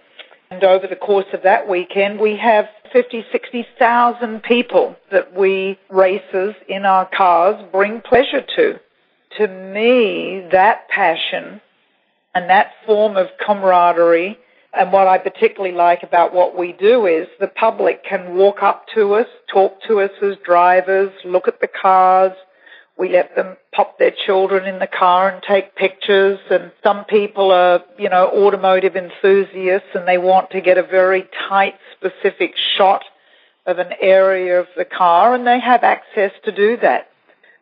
And 0.50 0.64
over 0.64 0.86
the 0.86 0.96
course 0.96 1.26
of 1.32 1.42
that 1.42 1.68
weekend, 1.68 2.20
we 2.20 2.36
have 2.36 2.66
50, 2.92 3.24
60,000 3.30 4.42
people 4.42 4.96
that 5.10 5.34
we 5.34 5.78
racers 5.90 6.54
in 6.68 6.84
our 6.84 7.06
cars 7.06 7.62
bring 7.70 8.00
pleasure 8.00 8.44
to. 8.56 8.80
To 9.38 9.48
me, 9.48 10.48
that 10.52 10.88
passion 10.88 11.60
and 12.34 12.48
that 12.48 12.72
form 12.86 13.16
of 13.16 13.28
camaraderie 13.44 14.38
and 14.74 14.92
what 14.92 15.08
I 15.08 15.18
particularly 15.18 15.74
like 15.74 16.02
about 16.02 16.34
what 16.34 16.56
we 16.56 16.72
do 16.72 17.06
is 17.06 17.26
the 17.40 17.48
public 17.48 18.04
can 18.04 18.36
walk 18.36 18.62
up 18.62 18.86
to 18.94 19.14
us, 19.14 19.26
talk 19.52 19.80
to 19.88 20.00
us 20.00 20.10
as 20.22 20.36
drivers, 20.44 21.10
look 21.24 21.48
at 21.48 21.60
the 21.60 21.68
cars. 21.68 22.32
We 22.98 23.08
let 23.10 23.34
them 23.34 23.56
pop 23.72 23.98
their 23.98 24.12
children 24.26 24.66
in 24.66 24.80
the 24.80 24.88
car 24.88 25.30
and 25.30 25.42
take 25.42 25.74
pictures. 25.76 26.38
And 26.50 26.72
some 26.82 27.04
people 27.04 27.50
are, 27.50 27.82
you 27.98 28.08
know, 28.08 28.28
automotive 28.28 28.96
enthusiasts 28.96 29.88
and 29.94 30.06
they 30.06 30.18
want 30.18 30.50
to 30.50 30.60
get 30.60 30.76
a 30.76 30.82
very 30.82 31.26
tight, 31.48 31.76
specific 31.96 32.54
shot 32.76 33.04
of 33.66 33.78
an 33.78 33.92
area 34.00 34.60
of 34.60 34.66
the 34.76 34.84
car 34.84 35.34
and 35.34 35.46
they 35.46 35.60
have 35.60 35.82
access 35.82 36.32
to 36.44 36.52
do 36.52 36.76
that. 36.78 37.08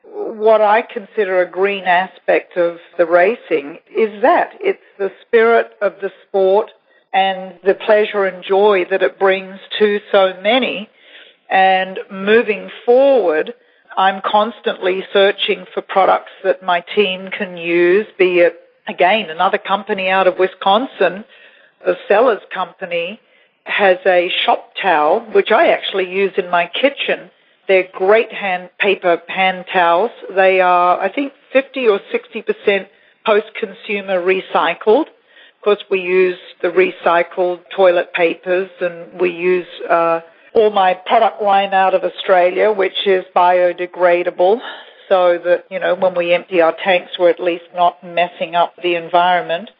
What 0.05 0.61
I 0.61 0.83
consider 0.83 1.43
a 1.43 1.51
green 1.51 1.85
aspect 1.85 2.57
of 2.57 2.79
the 2.97 3.07
racing 3.07 3.79
is 3.95 4.23
that 4.23 4.53
it's 4.61 4.83
the 4.99 5.13
spirit 5.23 5.73
of 5.81 5.95
the 6.01 6.11
sport 6.27 6.71
and 7.13 7.59
the 7.65 7.75
pleasure 7.75 8.25
and 8.25 8.45
joy 8.45 8.85
that 8.91 9.03
it 9.03 9.19
brings 9.19 9.59
to 9.79 10.01
so 10.13 10.35
many. 10.43 10.89
And 11.49 11.99
moving 12.11 12.71
forward, 12.85 13.55
I'm 13.97 14.21
constantly 14.25 15.05
searching 15.13 15.65
for 15.73 15.81
products 15.81 16.33
that 16.45 16.63
my 16.63 16.85
team 16.95 17.31
can 17.31 17.57
use, 17.57 18.07
be 18.19 18.41
it, 18.41 18.61
again, 18.87 19.31
another 19.31 19.59
company 19.59 20.09
out 20.09 20.27
of 20.27 20.39
Wisconsin, 20.39 21.25
the 21.85 21.97
Sellars 22.09 22.43
Company, 22.53 23.21
has 23.65 23.99
a 24.07 24.31
shop 24.45 24.73
towel, 24.81 25.21
which 25.33 25.51
I 25.51 25.69
actually 25.69 26.11
use 26.11 26.33
in 26.37 26.51
my 26.51 26.69
kitchen. 26.69 27.31
They're 27.67 27.89
great 27.93 28.33
hand 28.33 28.71
paper 28.79 29.21
hand 29.27 29.65
towels. 29.73 30.13
They 30.35 30.61
are, 30.61 31.01
I 31.01 31.13
think, 31.13 31.33
50 31.53 31.89
or 31.89 32.01
60% 32.13 32.87
post-consumer 33.25 34.23
recycled 34.23 35.07
course, 35.67 35.85
we 35.91 36.01
use 36.01 36.39
the 36.63 36.69
recycled 36.69 37.61
toilet 37.75 38.13
papers 38.15 38.71
and 38.81 39.21
we 39.21 39.33
use 39.33 39.67
uh, 39.91 40.21
all 40.55 40.71
my 40.71 40.95
product 40.95 41.43
line 41.43 41.75
out 41.75 41.93
of 41.93 42.05
Australia, 42.05 42.71
which 42.71 43.05
is 43.05 43.25
biodegradable, 43.35 44.61
so 45.09 45.39
that, 45.45 45.65
you 45.69 45.81
know, 45.81 45.97
when 45.97 46.15
we 46.15 46.33
empty 46.33 46.61
our 46.61 46.77
tanks, 46.85 47.19
we're 47.19 47.31
at 47.31 47.41
least 47.41 47.65
not 47.75 48.03
messing 48.05 48.55
up 48.55 48.75
the 48.81 48.95
environment. 48.95 49.71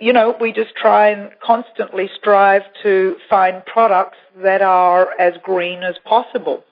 You 0.00 0.12
know, 0.12 0.34
we 0.40 0.52
just 0.52 0.74
try 0.74 1.10
and 1.10 1.30
constantly 1.40 2.10
strive 2.18 2.62
to 2.82 3.14
find 3.30 3.64
products 3.66 4.18
that 4.42 4.62
are 4.62 5.10
as 5.16 5.34
green 5.44 5.84
as 5.84 5.94
possible. 6.04 6.64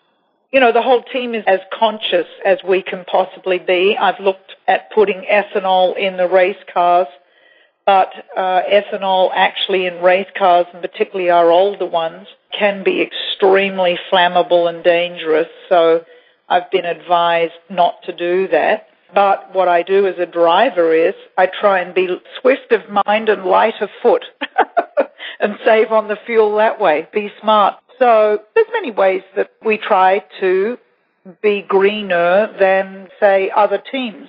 You 0.53 0.59
know, 0.59 0.72
the 0.72 0.83
whole 0.83 1.05
team 1.05 1.37
is 1.37 1.45
as 1.47 1.61
conscious 1.72 2.27
as 2.45 2.59
we 2.68 2.83
can 2.83 3.05
possibly 3.05 3.61
be. 3.61 3.97
I've 3.97 4.18
looked 4.18 4.57
at 4.66 4.91
putting 4.93 5.25
ethanol 5.31 5.97
in 5.97 6.16
the 6.16 6.29
race 6.29 6.62
cars 6.72 7.07
but 7.87 8.12
uh, 8.37 8.62
ethanol 8.70 9.30
actually 9.35 9.87
in 9.87 10.03
race 10.03 10.28
cars, 10.37 10.66
and 10.72 10.82
particularly 10.82 11.30
our 11.30 11.51
older 11.51 11.87
ones, 11.87 12.26
can 12.59 12.82
be 12.85 13.03
extremely 13.03 13.99
flammable 14.11 14.68
and 14.68 14.82
dangerous. 14.82 15.49
So 15.68 16.05
I've 16.49 16.70
been 16.70 16.85
advised 16.85 17.55
not 17.68 18.03
to 18.05 18.16
do 18.16 18.49
that. 18.49 18.89
But 19.14 19.55
what 19.55 19.68
I 19.68 19.82
do 19.82 20.07
as 20.09 20.18
a 20.18 20.26
driver 20.26 20.93
is 20.93 21.14
I 21.39 21.47
try 21.47 21.80
and 21.80 21.95
be 21.95 22.09
swift 22.41 22.72
of 22.72 22.80
mind 23.07 23.28
and 23.28 23.45
light 23.45 23.80
of 23.80 23.89
foot 24.03 24.24
and 25.41 25.57
save 25.64 25.93
on 25.93 26.09
the 26.09 26.18
fuel 26.26 26.57
that 26.57 26.80
way. 26.80 27.07
Be 27.12 27.30
smart. 27.41 27.76
So 27.99 28.41
there's 28.55 28.66
many 28.72 28.91
ways 28.91 29.22
that 29.37 29.51
we 29.64 29.78
try 29.78 30.24
to 30.41 30.78
be 31.43 31.62
greener 31.62 32.55
than, 32.59 33.09
say, 33.20 33.51
other 33.55 33.82
teams. 33.91 34.28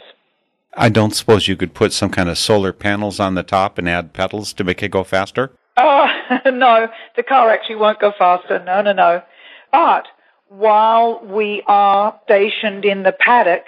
I 0.77 0.89
don't 0.89 1.15
suppose 1.15 1.47
you 1.47 1.55
could 1.55 1.73
put 1.73 1.93
some 1.93 2.09
kind 2.09 2.27
of 2.29 2.37
solar 2.37 2.73
panels 2.73 3.19
on 3.19 3.35
the 3.35 3.43
top 3.43 3.77
and 3.77 3.87
add 3.87 4.13
pedals 4.13 4.51
to 4.53 4.63
make 4.63 4.83
it 4.83 4.91
go 4.91 5.03
faster? 5.03 5.51
Oh, 5.77 6.07
no, 6.45 6.89
the 7.15 7.23
car 7.23 7.49
actually 7.49 7.75
won't 7.75 7.99
go 7.99 8.11
faster. 8.17 8.61
No, 8.63 8.81
no, 8.81 8.91
no. 8.91 9.21
But 9.71 10.07
while 10.49 11.21
we 11.23 11.63
are 11.67 12.19
stationed 12.25 12.83
in 12.83 13.03
the 13.03 13.15
paddock, 13.17 13.63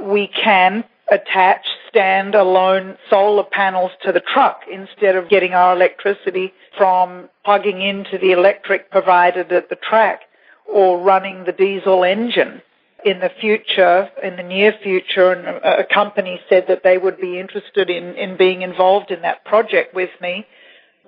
we 0.00 0.28
can 0.28 0.84
attach 1.10 1.66
stand-alone 1.88 2.96
solar 3.08 3.44
panels 3.44 3.92
to 4.04 4.12
the 4.12 4.20
truck 4.20 4.62
instead 4.70 5.14
of 5.14 5.28
getting 5.28 5.52
our 5.52 5.74
electricity 5.74 6.52
from 6.76 7.28
plugging 7.44 7.80
into 7.80 8.18
the 8.18 8.32
electric 8.32 8.90
provided 8.90 9.52
at 9.52 9.68
the 9.68 9.76
track 9.76 10.22
or 10.66 11.00
running 11.00 11.44
the 11.44 11.52
diesel 11.52 12.02
engine 12.02 12.60
in 13.06 13.20
the 13.20 13.30
future, 13.40 14.10
in 14.20 14.34
the 14.34 14.42
near 14.42 14.74
future, 14.82 15.30
and 15.30 15.46
a, 15.46 15.86
company 15.86 16.40
said 16.48 16.64
that 16.66 16.82
they 16.82 16.98
would 16.98 17.20
be 17.20 17.38
interested 17.38 17.88
in, 17.88 18.16
in 18.16 18.36
being 18.36 18.62
involved 18.62 19.12
in 19.12 19.22
that 19.22 19.44
project 19.44 19.94
with 19.94 20.10
me. 20.20 20.44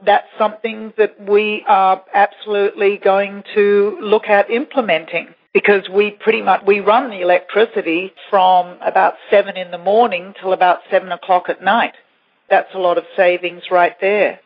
That's 0.06 0.28
something 0.38 0.92
that 0.96 1.20
we 1.20 1.64
are 1.66 2.00
absolutely 2.14 2.98
going 2.98 3.42
to 3.56 3.98
look 4.00 4.28
at 4.28 4.48
implementing 4.48 5.34
because 5.52 5.88
we 5.92 6.12
pretty 6.12 6.40
much 6.40 6.62
we 6.64 6.78
run 6.78 7.10
the 7.10 7.20
electricity 7.20 8.12
from 8.30 8.78
about 8.80 9.14
seven 9.28 9.56
in 9.56 9.72
the 9.72 9.78
morning 9.78 10.34
till 10.40 10.52
about 10.52 10.78
seven 10.92 11.10
o'clock 11.10 11.48
at 11.48 11.60
night. 11.60 11.94
That's 12.48 12.72
a 12.74 12.78
lot 12.78 12.96
of 12.96 13.04
savings 13.16 13.64
right 13.72 13.96
there. 14.00 14.38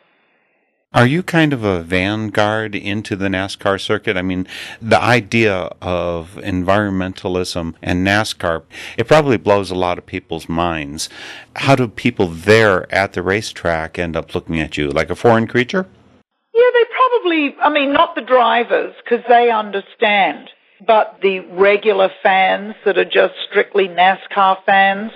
Are 0.95 1.07
you 1.07 1.23
kind 1.23 1.55
of 1.55 1.65
a 1.65 1.83
vanguard 1.83 2.75
into 2.75 3.17
the 3.17 3.29
NASCAR 3.29 3.81
circuit? 3.81 4.19
I 4.19 4.23
mean, 4.23 4.47
the 4.79 5.01
idea 5.01 5.71
of 5.81 6.39
environmentalism 6.43 7.77
and 7.81 8.07
NASCAR, 8.07 8.65
it 8.99 9.09
probably 9.09 9.39
blows 9.39 9.71
a 9.71 9.75
lot 9.75 9.97
of 9.97 10.05
people's 10.05 10.51
minds. 10.51 11.09
How 11.57 11.77
do 11.77 11.89
people 11.89 12.29
there 12.29 12.93
at 12.95 13.15
the 13.15 13.23
racetrack 13.23 13.99
end 13.99 14.17
up 14.17 14.35
looking 14.35 14.61
at 14.61 14.77
you? 14.77 14.91
Like 14.91 15.09
a 15.09 15.17
foreign 15.17 15.47
creature? 15.47 15.87
Yeah, 16.53 16.71
they 16.75 16.85
probably, 16.95 17.57
I 17.59 17.71
mean, 17.73 17.95
not 17.95 18.15
the 18.15 18.21
drivers, 18.21 18.95
because 19.03 19.25
they 19.31 19.51
understand, 19.51 20.51
but 20.87 21.21
the 21.23 21.39
regular 21.53 22.11
fans 22.23 22.75
that 22.85 22.99
are 22.99 23.07
just 23.07 23.33
strictly 23.49 23.89
NASCAR 23.89 24.63
fans. 24.67 25.11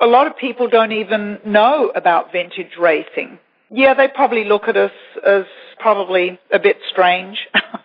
A 0.00 0.06
lot 0.06 0.26
of 0.26 0.38
people 0.38 0.70
don't 0.70 0.92
even 0.92 1.38
know 1.44 1.92
about 1.94 2.32
vintage 2.32 2.78
racing 2.80 3.38
yeah, 3.72 3.94
they 3.94 4.08
probably 4.08 4.44
look 4.44 4.68
at 4.68 4.76
us 4.76 4.92
as 5.26 5.44
probably 5.78 6.38
a 6.52 6.58
bit 6.58 6.76
strange. 6.90 7.38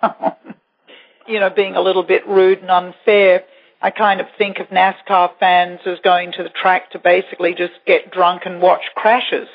you 1.28 1.40
know, 1.40 1.50
being 1.50 1.76
a 1.76 1.82
little 1.82 2.04
bit 2.04 2.28
rude 2.28 2.60
and 2.60 2.70
unfair. 2.70 3.44
I 3.82 3.92
kind 3.92 4.20
of 4.20 4.28
think 4.38 4.58
of 4.60 4.68
NASCAR 4.68 5.32
fans 5.40 5.80
as 5.86 6.00
going 6.04 6.32
to 6.34 6.44
the 6.44 6.50
track 6.50 6.92
to 6.92 7.00
basically 7.00 7.54
just 7.54 7.74
get 7.86 8.12
drunk 8.12 8.44
and 8.46 8.62
watch 8.62 8.82
crashes. 8.96 9.48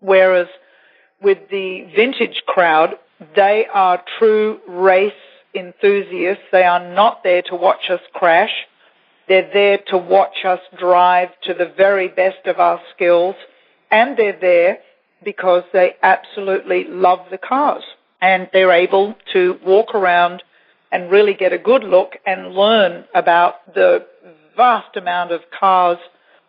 Whereas 0.00 0.48
with 1.22 1.38
the 1.50 1.88
vintage 1.96 2.42
crowd, 2.46 2.94
they 3.34 3.66
are 3.72 4.02
true 4.18 4.60
race 4.68 5.12
enthusiasts. 5.54 6.44
They 6.52 6.64
are 6.64 6.92
not 6.94 7.22
there 7.24 7.42
to 7.42 7.56
watch 7.56 7.90
us 7.90 8.00
crash. 8.12 8.52
They're 9.28 9.50
there 9.52 9.78
to 9.88 9.98
watch 9.98 10.44
us 10.44 10.60
drive 10.78 11.28
to 11.44 11.54
the 11.54 11.72
very 11.76 12.08
best 12.08 12.46
of 12.46 12.58
our 12.58 12.80
skills. 12.94 13.34
And 13.90 14.16
they're 14.16 14.38
there 14.40 14.78
because 15.24 15.64
they 15.72 15.94
absolutely 16.02 16.84
love 16.84 17.20
the 17.30 17.38
cars 17.38 17.82
and 18.20 18.48
they're 18.52 18.72
able 18.72 19.14
to 19.32 19.58
walk 19.64 19.94
around 19.94 20.42
and 20.92 21.10
really 21.10 21.34
get 21.34 21.52
a 21.52 21.58
good 21.58 21.84
look 21.84 22.12
and 22.26 22.52
learn 22.52 23.04
about 23.14 23.74
the 23.74 24.06
vast 24.56 24.96
amount 24.96 25.32
of 25.32 25.40
cars 25.58 25.98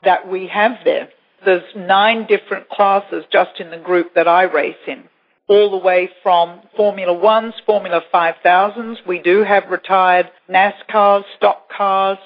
that 0.03 0.27
we 0.27 0.47
have 0.47 0.77
there. 0.83 1.09
There's 1.45 1.63
nine 1.75 2.27
different 2.27 2.69
classes 2.69 3.23
just 3.31 3.59
in 3.59 3.71
the 3.71 3.77
group 3.77 4.13
that 4.15 4.27
I 4.27 4.43
race 4.43 4.75
in, 4.87 5.03
all 5.47 5.71
the 5.71 5.77
way 5.77 6.09
from 6.21 6.61
Formula 6.75 7.13
Ones, 7.13 7.53
Formula 7.65 8.01
5000s. 8.13 8.97
We 9.07 9.19
do 9.19 9.43
have 9.43 9.69
retired 9.69 10.29
NASCARs, 10.49 11.23
stock 11.37 11.69
cars, 11.75 12.17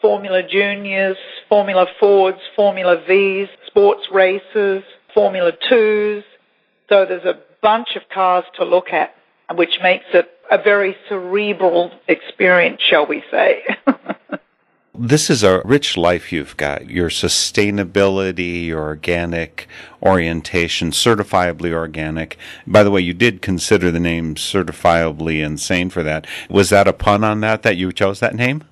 Formula 0.00 0.42
Juniors, 0.48 1.16
Formula 1.48 1.86
Fords, 2.00 2.38
Formula 2.56 3.02
Vs, 3.06 3.48
sports 3.68 4.02
races, 4.12 4.82
Formula 5.14 5.52
2s. 5.70 6.24
So 6.88 7.06
there's 7.06 7.24
a 7.24 7.38
bunch 7.62 7.96
of 7.96 8.02
cars 8.12 8.44
to 8.56 8.64
look 8.64 8.92
at, 8.92 9.14
which 9.54 9.78
makes 9.82 10.06
it 10.12 10.28
a 10.50 10.58
very 10.58 10.96
cerebral 11.08 11.92
experience, 12.08 12.80
shall 12.82 13.06
we 13.06 13.22
say. 13.30 13.62
This 14.94 15.30
is 15.30 15.42
a 15.42 15.62
rich 15.64 15.96
life 15.96 16.32
you've 16.32 16.54
got. 16.58 16.90
Your 16.90 17.08
sustainability, 17.08 18.66
your 18.66 18.82
organic 18.82 19.66
orientation, 20.02 20.90
certifiably 20.90 21.72
organic. 21.72 22.36
By 22.66 22.82
the 22.82 22.90
way, 22.90 23.00
you 23.00 23.14
did 23.14 23.40
consider 23.40 23.90
the 23.90 23.98
name 23.98 24.34
certifiably 24.34 25.42
insane 25.42 25.88
for 25.88 26.02
that. 26.02 26.26
Was 26.50 26.68
that 26.68 26.86
a 26.86 26.92
pun 26.92 27.24
on 27.24 27.40
that 27.40 27.62
that 27.62 27.78
you 27.78 27.90
chose 27.90 28.20
that 28.20 28.34
name? 28.34 28.64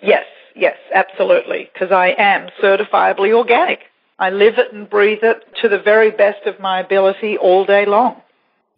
Yes, 0.00 0.24
yes, 0.54 0.76
absolutely. 0.94 1.68
Because 1.74 1.90
I 1.90 2.14
am 2.16 2.48
certifiably 2.62 3.34
organic. 3.34 3.80
I 4.18 4.30
live 4.30 4.54
it 4.56 4.72
and 4.72 4.88
breathe 4.88 5.22
it 5.22 5.44
to 5.60 5.68
the 5.68 5.78
very 5.78 6.10
best 6.10 6.46
of 6.46 6.58
my 6.58 6.80
ability 6.80 7.36
all 7.36 7.66
day 7.66 7.84
long. 7.84 8.22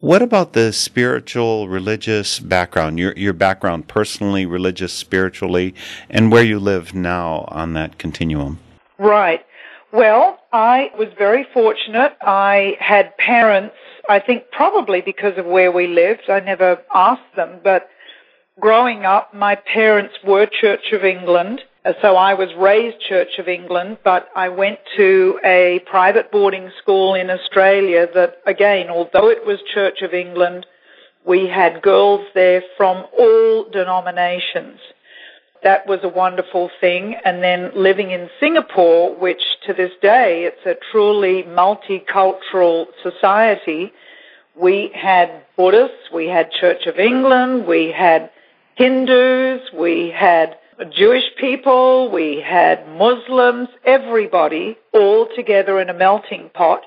What 0.01 0.20
about 0.20 0.53
the 0.53 0.72
spiritual, 0.72 1.68
religious 1.68 2.41
background? 2.41 2.99
Your 2.99 3.12
your 3.12 3.32
background, 3.32 3.89
personally, 3.89 4.47
religious, 4.47 4.93
spiritually, 4.93 5.74
and 6.11 6.32
where 6.32 6.43
you 6.43 6.59
live 6.59 6.95
now 6.95 7.45
on 7.49 7.74
that 7.74 7.99
continuum. 7.99 8.59
Right. 8.99 9.45
Well, 9.93 10.39
I 10.53 10.91
was 10.99 11.09
very 11.16 11.47
fortunate. 11.55 12.16
I 12.20 12.76
had 12.80 13.16
parents. 13.16 13.74
I 14.09 14.20
think 14.20 14.51
probably 14.51 15.01
because 15.01 15.39
of 15.39 15.47
where 15.47 15.70
we 15.70 15.86
lived. 15.86 16.28
I 16.28 16.41
never 16.41 16.78
asked 16.93 17.36
them, 17.36 17.61
but 17.62 17.89
growing 18.61 19.05
up, 19.05 19.34
my 19.34 19.55
parents 19.55 20.14
were 20.24 20.47
Church 20.47 20.93
of 20.93 21.05
England. 21.05 21.62
So 22.03 22.16
I 22.16 22.34
was 22.34 22.49
raised 22.55 23.01
Church 23.01 23.39
of 23.39 23.49
England, 23.49 23.99
but 24.05 24.28
I 24.36 24.51
went 24.51 24.78
to 24.99 25.41
a 25.43 25.80
private 25.86 26.30
boarding 26.30 26.70
school 26.82 27.14
in 27.14 27.30
Australia 27.30 28.07
that, 28.14 28.43
again, 28.47 28.91
although 28.91 29.30
it 29.30 29.47
was 29.47 29.59
Church 29.72 30.03
of 30.03 30.12
England, 30.12 30.66
we 31.24 31.47
had 31.47 31.80
girls 31.80 32.26
there 32.34 32.62
from 32.76 33.07
all 33.18 33.70
denominations. 33.70 34.80
That 35.62 35.86
was 35.86 36.01
a 36.03 36.09
wonderful 36.09 36.70
thing. 36.78 37.16
And 37.24 37.43
then 37.43 37.70
living 37.74 38.11
in 38.11 38.28
Singapore, 38.39 39.14
which 39.16 39.43
to 39.66 39.72
this 39.72 39.93
day, 40.03 40.45
it's 40.45 40.66
a 40.66 40.76
truly 40.93 41.45
multicultural 41.45 42.89
society. 43.03 43.95
We 44.55 44.91
had 44.95 45.43
Buddhists, 45.57 46.11
we 46.12 46.26
had 46.26 46.53
Church 46.53 46.84
of 46.86 46.99
England, 46.99 47.66
we 47.66 47.93
had 47.93 48.30
Hindus, 48.74 49.72
we 49.72 50.11
had 50.14 50.59
Jewish 50.85 51.24
people, 51.41 52.11
we 52.11 52.41
had 52.45 52.89
Muslims, 52.89 53.68
everybody 53.85 54.79
all 54.95 55.29
together 55.35 55.81
in 55.81 55.91
a 55.91 55.95
melting 55.95 56.51
pot. 56.55 56.83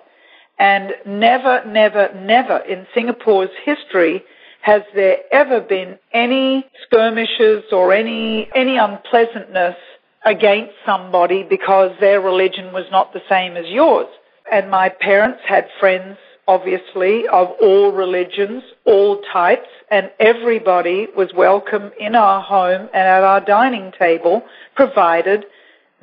And 0.57 0.93
never, 1.05 1.65
never, 1.65 2.13
never 2.13 2.57
in 2.59 2.87
Singapore's 2.93 3.49
history 3.65 4.23
has 4.61 4.83
there 4.93 5.17
ever 5.31 5.59
been 5.59 5.97
any 6.13 6.65
skirmishes 6.83 7.63
or 7.71 7.93
any, 7.93 8.47
any 8.55 8.77
unpleasantness 8.77 9.75
against 10.23 10.73
somebody 10.85 11.43
because 11.43 11.91
their 11.99 12.21
religion 12.21 12.71
was 12.71 12.85
not 12.91 13.11
the 13.11 13.21
same 13.27 13.57
as 13.57 13.65
yours. 13.67 14.07
And 14.51 14.69
my 14.69 14.89
parents 14.89 15.39
had 15.47 15.67
friends 15.79 16.17
obviously, 16.47 17.27
of 17.27 17.49
all 17.61 17.91
religions, 17.91 18.63
all 18.85 19.21
types, 19.31 19.69
and 19.89 20.11
everybody 20.19 21.07
was 21.15 21.33
welcome 21.33 21.91
in 21.99 22.15
our 22.15 22.41
home 22.41 22.89
and 22.93 23.07
at 23.07 23.23
our 23.23 23.41
dining 23.41 23.91
table, 23.97 24.43
provided 24.75 25.45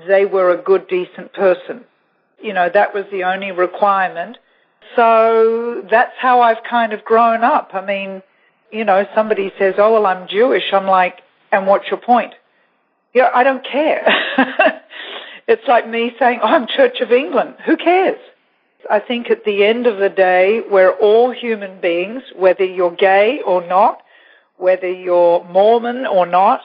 they 0.07 0.25
were 0.25 0.51
a 0.51 0.63
good, 0.63 0.87
decent 0.89 1.33
person. 1.33 1.85
You 2.41 2.53
know, 2.53 2.71
that 2.73 2.95
was 2.95 3.05
the 3.11 3.25
only 3.25 3.51
requirement. 3.51 4.39
So 4.95 5.83
that's 5.91 6.15
how 6.19 6.41
I've 6.41 6.63
kind 6.69 6.93
of 6.93 7.05
grown 7.05 7.43
up. 7.43 7.71
I 7.73 7.85
mean, 7.85 8.23
you 8.71 8.85
know, 8.85 9.07
somebody 9.15 9.53
says, 9.59 9.75
oh, 9.79 9.95
well, 9.95 10.07
I'm 10.07 10.29
Jewish. 10.29 10.73
I'm 10.73 10.87
like, 10.87 11.21
and 11.51 11.67
what's 11.67 11.89
your 11.89 12.01
point? 12.01 12.35
Yeah, 13.15 13.31
I 13.35 13.43
don't 13.43 13.65
care. 13.65 14.05
it's 15.49 15.67
like 15.67 15.89
me 15.89 16.13
saying, 16.19 16.41
oh, 16.43 16.47
I'm 16.47 16.67
Church 16.67 17.01
of 17.01 17.11
England. 17.11 17.57
Who 17.67 17.77
cares? 17.77 18.21
I 18.91 19.01
think 19.01 19.31
at 19.31 19.45
the 19.45 19.65
end 19.65 19.87
of 19.87 19.99
the 19.99 20.09
day, 20.09 20.63
we're 20.71 20.93
all 20.93 21.31
human 21.31 21.81
beings, 21.81 22.23
whether 22.35 22.65
you're 22.65 22.95
gay 22.95 23.41
or 23.45 23.67
not, 23.67 24.01
whether 24.57 24.91
you're 24.91 25.45
Mormon 25.45 26.07
or 26.07 26.27
not, 26.27 26.63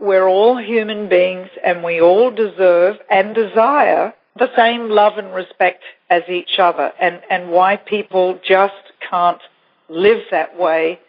we're 0.00 0.28
all 0.28 0.58
human 0.58 1.08
beings 1.08 1.48
and 1.64 1.82
we 1.82 2.00
all 2.00 2.30
deserve 2.30 2.96
and 3.10 3.34
desire 3.34 4.14
the 4.38 4.50
same 4.56 4.90
love 4.90 5.16
and 5.16 5.34
respect 5.34 5.82
as 6.10 6.22
each 6.28 6.58
other. 6.58 6.92
And, 7.00 7.20
and 7.30 7.50
why 7.50 7.76
people 7.76 8.38
just 8.46 8.74
can't 9.08 9.40
live 9.88 10.22
that 10.30 10.58
way, 10.58 11.00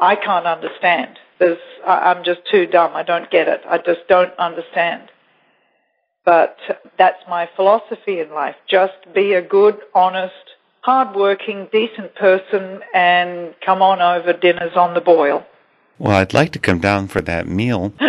I 0.00 0.16
can't 0.16 0.46
understand. 0.46 1.18
There's, 1.38 1.58
I'm 1.86 2.24
just 2.24 2.40
too 2.50 2.66
dumb. 2.66 2.92
I 2.94 3.02
don't 3.02 3.30
get 3.30 3.48
it. 3.48 3.62
I 3.68 3.78
just 3.78 4.06
don't 4.08 4.36
understand. 4.38 5.10
But 6.24 6.56
that's 6.98 7.22
my 7.28 7.48
philosophy 7.54 8.20
in 8.20 8.30
life. 8.30 8.56
Just 8.66 8.94
be 9.14 9.34
a 9.34 9.42
good, 9.42 9.78
honest, 9.94 10.34
hard-working, 10.80 11.68
decent 11.72 12.14
person 12.14 12.80
and 12.94 13.54
come 13.64 13.82
on 13.82 14.00
over 14.00 14.32
dinners 14.32 14.76
on 14.76 14.94
the 14.94 15.00
boil. 15.00 15.44
Well, 15.98 16.16
I'd 16.16 16.34
like 16.34 16.52
to 16.52 16.58
come 16.58 16.80
down 16.80 17.08
for 17.08 17.20
that 17.22 17.46
meal. 17.46 17.92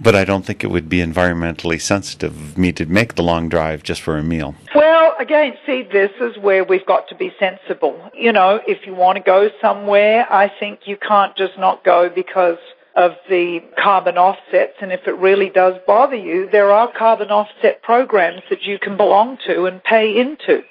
but 0.00 0.14
I 0.14 0.24
don't 0.24 0.44
think 0.44 0.62
it 0.62 0.68
would 0.68 0.88
be 0.88 0.98
environmentally 0.98 1.80
sensitive 1.80 2.30
of 2.30 2.58
me 2.58 2.72
to 2.74 2.86
make 2.86 3.14
the 3.14 3.22
long 3.22 3.48
drive 3.48 3.82
just 3.82 4.02
for 4.02 4.18
a 4.18 4.22
meal. 4.22 4.54
Well, 4.74 5.14
again, 5.18 5.54
see, 5.64 5.82
this 5.90 6.12
is 6.20 6.36
where 6.38 6.64
we've 6.64 6.86
got 6.86 7.08
to 7.08 7.14
be 7.14 7.32
sensible. 7.40 8.10
You 8.14 8.32
know, 8.32 8.60
if 8.66 8.86
you 8.86 8.94
want 8.94 9.16
to 9.16 9.22
go 9.22 9.50
somewhere, 9.60 10.30
I 10.30 10.52
think 10.60 10.80
you 10.84 10.96
can't 10.96 11.36
just 11.36 11.58
not 11.58 11.82
go 11.84 12.08
because 12.08 12.58
of 12.96 13.12
the 13.28 13.60
carbon 13.78 14.16
offsets. 14.16 14.74
And 14.80 14.90
if 14.90 15.06
it 15.06 15.16
really 15.18 15.50
does 15.50 15.74
bother 15.86 16.16
you, 16.16 16.48
there 16.50 16.72
are 16.72 16.90
carbon 16.90 17.28
offset 17.30 17.82
programs 17.82 18.42
that 18.50 18.62
you 18.62 18.78
can 18.78 18.96
belong 18.96 19.38
to 19.46 19.66
and 19.66 19.84
pay 19.84 20.18
into. 20.18 20.62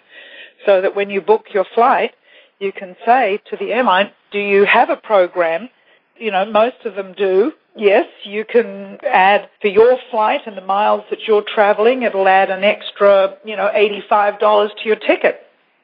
So 0.65 0.81
that 0.81 0.95
when 0.95 1.11
you 1.11 1.21
book 1.21 1.45
your 1.53 1.65
flight, 1.75 2.13
you 2.59 2.71
can 2.71 2.95
say 3.05 3.39
to 3.51 3.57
the 3.57 3.71
airline, 3.71 4.11
do 4.31 4.39
you 4.39 4.65
have 4.65 4.89
a 4.89 4.97
program? 4.97 5.69
You 6.17 6.31
know, 6.31 6.45
most 6.45 6.85
of 6.85 6.95
them 6.95 7.13
do. 7.13 7.53
Yes, 7.75 8.07
you 8.23 8.45
can 8.45 8.97
add 9.05 9.49
for 9.61 9.67
your 9.67 9.99
flight 10.09 10.41
and 10.47 10.57
the 10.57 10.61
miles 10.61 11.03
that 11.09 11.27
you're 11.27 11.43
traveling, 11.43 12.03
it'll 12.03 12.27
add 12.27 12.49
an 12.49 12.63
extra, 12.63 13.37
you 13.43 13.55
know, 13.55 13.69
$85 13.69 14.39
to 14.77 14.85
your 14.85 14.95
ticket. 14.95 15.41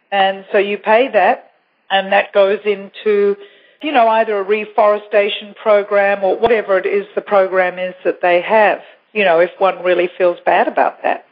And 0.10 0.46
so 0.52 0.58
you 0.58 0.78
pay 0.78 1.10
that 1.10 1.52
and 1.90 2.14
that 2.14 2.32
goes 2.34 2.60
into 2.66 3.36
you 3.82 3.92
know, 3.92 4.08
either 4.08 4.38
a 4.38 4.44
reforestation 4.44 5.56
program 5.62 6.24
or 6.24 6.38
whatever 6.38 6.78
it 6.78 6.86
is 6.86 7.06
the 7.16 7.22
program 7.22 7.80
is 7.80 7.96
that 8.04 8.22
they 8.22 8.42
have, 8.42 8.80
you 9.14 9.24
know, 9.24 9.40
if 9.40 9.52
one 9.58 9.84
really 9.84 10.10
feels 10.18 10.38
bad 10.46 10.68
about 10.68 11.02
that. 11.04 11.26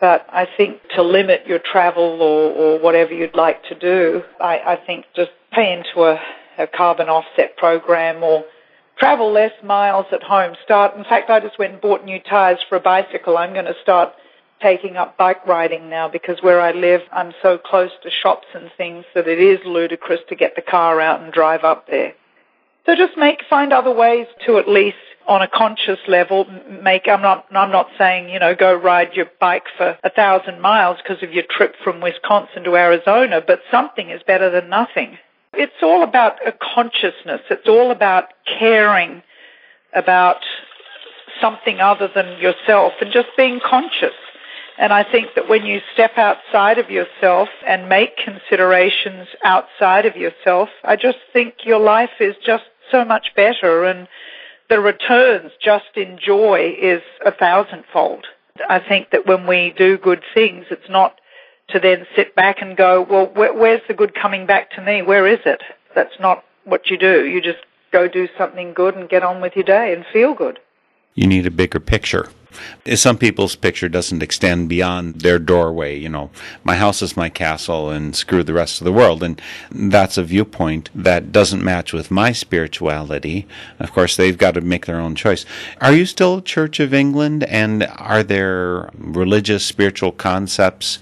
But 0.00 0.26
I 0.30 0.46
think 0.56 0.80
to 0.94 1.02
limit 1.02 1.46
your 1.46 1.58
travel 1.58 2.22
or, 2.22 2.52
or 2.52 2.78
whatever 2.80 3.12
you'd 3.12 3.36
like 3.36 3.62
to 3.64 3.74
do, 3.78 4.22
I, 4.40 4.58
I 4.58 4.76
think 4.86 5.04
just 5.14 5.30
pay 5.52 5.72
into 5.72 6.04
a, 6.04 6.18
a 6.56 6.66
carbon 6.66 7.08
offset 7.08 7.56
program 7.58 8.22
or 8.22 8.44
travel 8.98 9.30
less 9.30 9.52
miles 9.62 10.06
at 10.12 10.22
home. 10.22 10.54
Start, 10.64 10.96
in 10.96 11.04
fact, 11.04 11.28
I 11.28 11.40
just 11.40 11.58
went 11.58 11.72
and 11.72 11.80
bought 11.82 12.04
new 12.04 12.18
tires 12.18 12.60
for 12.68 12.76
a 12.76 12.80
bicycle. 12.80 13.36
I'm 13.36 13.52
going 13.52 13.66
to 13.66 13.74
start 13.82 14.14
taking 14.60 14.96
up 14.96 15.16
bike 15.16 15.46
riding 15.46 15.88
now 15.88 16.08
because 16.08 16.42
where 16.42 16.60
I 16.60 16.72
live, 16.72 17.00
I'm 17.12 17.32
so 17.42 17.58
close 17.58 17.90
to 18.02 18.10
shops 18.10 18.46
and 18.54 18.70
things 18.76 19.04
that 19.14 19.28
it 19.28 19.40
is 19.40 19.58
ludicrous 19.64 20.20
to 20.28 20.36
get 20.36 20.56
the 20.56 20.62
car 20.62 21.00
out 21.00 21.20
and 21.20 21.32
drive 21.32 21.64
up 21.64 21.86
there. 21.88 22.14
So 22.86 22.94
just 22.96 23.16
make, 23.16 23.42
find 23.48 23.72
other 23.72 23.94
ways 23.94 24.26
to 24.46 24.58
at 24.58 24.68
least 24.68 24.96
on 25.28 25.42
a 25.42 25.48
conscious 25.48 25.98
level 26.08 26.46
make, 26.82 27.06
I'm 27.06 27.22
not, 27.22 27.46
I'm 27.50 27.70
not 27.70 27.88
saying, 27.98 28.30
you 28.30 28.38
know, 28.38 28.54
go 28.54 28.74
ride 28.74 29.14
your 29.14 29.26
bike 29.40 29.64
for 29.76 29.98
a 30.02 30.10
thousand 30.10 30.60
miles 30.60 30.98
because 31.02 31.22
of 31.22 31.32
your 31.32 31.44
trip 31.48 31.74
from 31.84 32.00
Wisconsin 32.00 32.64
to 32.64 32.76
Arizona, 32.76 33.42
but 33.46 33.60
something 33.70 34.10
is 34.10 34.22
better 34.26 34.50
than 34.50 34.70
nothing. 34.70 35.18
It's 35.52 35.82
all 35.82 36.02
about 36.02 36.46
a 36.46 36.52
consciousness. 36.52 37.42
It's 37.50 37.68
all 37.68 37.90
about 37.90 38.28
caring 38.58 39.22
about 39.92 40.38
something 41.40 41.80
other 41.80 42.08
than 42.12 42.38
yourself 42.40 42.94
and 43.00 43.12
just 43.12 43.28
being 43.36 43.60
conscious 43.64 44.14
And 44.80 44.94
I 44.94 45.04
think 45.04 45.34
that 45.34 45.46
when 45.46 45.66
you 45.66 45.82
step 45.92 46.16
outside 46.16 46.78
of 46.78 46.90
yourself 46.90 47.50
and 47.66 47.90
make 47.90 48.16
considerations 48.16 49.28
outside 49.44 50.06
of 50.06 50.16
yourself, 50.16 50.70
I 50.82 50.96
just 50.96 51.18
think 51.34 51.66
your 51.66 51.78
life 51.78 52.18
is 52.18 52.34
just 52.44 52.64
so 52.90 53.04
much 53.04 53.26
better 53.36 53.84
and 53.84 54.08
the 54.70 54.80
returns 54.80 55.52
just 55.62 55.96
in 55.96 56.18
joy 56.18 56.74
is 56.80 57.02
a 57.26 57.30
thousandfold. 57.30 58.24
I 58.70 58.78
think 58.78 59.10
that 59.10 59.26
when 59.26 59.46
we 59.46 59.74
do 59.76 59.98
good 59.98 60.22
things, 60.32 60.64
it's 60.70 60.88
not 60.88 61.20
to 61.68 61.78
then 61.78 62.06
sit 62.16 62.34
back 62.34 62.62
and 62.62 62.74
go, 62.74 63.06
well, 63.08 63.26
where, 63.26 63.52
where's 63.52 63.82
the 63.86 63.92
good 63.92 64.14
coming 64.14 64.46
back 64.46 64.70
to 64.72 64.82
me? 64.82 65.02
Where 65.02 65.26
is 65.26 65.40
it? 65.44 65.60
That's 65.94 66.18
not 66.18 66.42
what 66.64 66.88
you 66.88 66.96
do. 66.96 67.26
You 67.26 67.42
just 67.42 67.58
go 67.92 68.08
do 68.08 68.28
something 68.38 68.72
good 68.72 68.96
and 68.96 69.10
get 69.10 69.22
on 69.22 69.42
with 69.42 69.56
your 69.56 69.64
day 69.64 69.92
and 69.92 70.06
feel 70.10 70.32
good. 70.32 70.58
You 71.14 71.26
need 71.26 71.46
a 71.46 71.50
bigger 71.50 71.80
picture. 71.80 72.30
Some 72.94 73.18
people's 73.18 73.56
picture 73.56 73.88
doesn't 73.88 74.22
extend 74.22 74.68
beyond 74.68 75.20
their 75.20 75.38
doorway. 75.38 75.98
You 75.98 76.08
know, 76.08 76.30
my 76.64 76.76
house 76.76 77.02
is 77.02 77.16
my 77.16 77.28
castle 77.28 77.90
and 77.90 78.14
screw 78.14 78.42
the 78.42 78.52
rest 78.52 78.80
of 78.80 78.84
the 78.84 78.92
world. 78.92 79.22
And 79.22 79.40
that's 79.70 80.18
a 80.18 80.24
viewpoint 80.24 80.90
that 80.94 81.32
doesn't 81.32 81.64
match 81.64 81.92
with 81.92 82.10
my 82.10 82.32
spirituality. 82.32 83.46
Of 83.78 83.92
course, 83.92 84.16
they've 84.16 84.38
got 84.38 84.54
to 84.54 84.60
make 84.60 84.86
their 84.86 85.00
own 85.00 85.14
choice. 85.14 85.44
Are 85.80 85.92
you 85.92 86.06
still 86.06 86.40
Church 86.40 86.80
of 86.80 86.94
England? 86.94 87.44
And 87.44 87.84
are 87.96 88.22
there 88.22 88.90
religious, 88.94 89.64
spiritual 89.64 90.12
concepts 90.12 90.98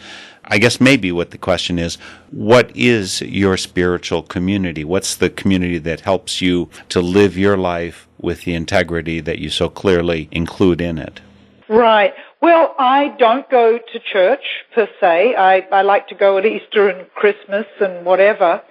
I 0.50 0.56
guess 0.56 0.80
maybe 0.80 1.12
what 1.12 1.30
the 1.30 1.38
question 1.38 1.78
is 1.78 1.96
what 2.30 2.74
is 2.74 3.20
your 3.20 3.58
spiritual 3.58 4.22
community? 4.22 4.82
What's 4.82 5.14
the 5.14 5.28
community 5.28 5.76
that 5.78 6.00
helps 6.00 6.40
you 6.40 6.70
to 6.88 7.02
live 7.02 7.36
your 7.36 7.58
life 7.58 8.08
with 8.18 8.42
the 8.44 8.54
integrity 8.54 9.20
that 9.20 9.38
you 9.38 9.50
so 9.50 9.68
clearly 9.68 10.28
include 10.32 10.80
in 10.80 10.96
it? 10.96 11.20
Right. 11.68 12.14
Well, 12.40 12.74
I 12.78 13.14
don't 13.18 13.48
go 13.50 13.78
to 13.78 14.00
church 14.12 14.44
per 14.74 14.88
se. 15.00 15.34
I, 15.34 15.66
I 15.70 15.82
like 15.82 16.08
to 16.08 16.14
go 16.14 16.38
at 16.38 16.46
Easter 16.46 16.88
and 16.88 17.10
Christmas 17.14 17.66
and 17.80 18.06
whatever. 18.06 18.62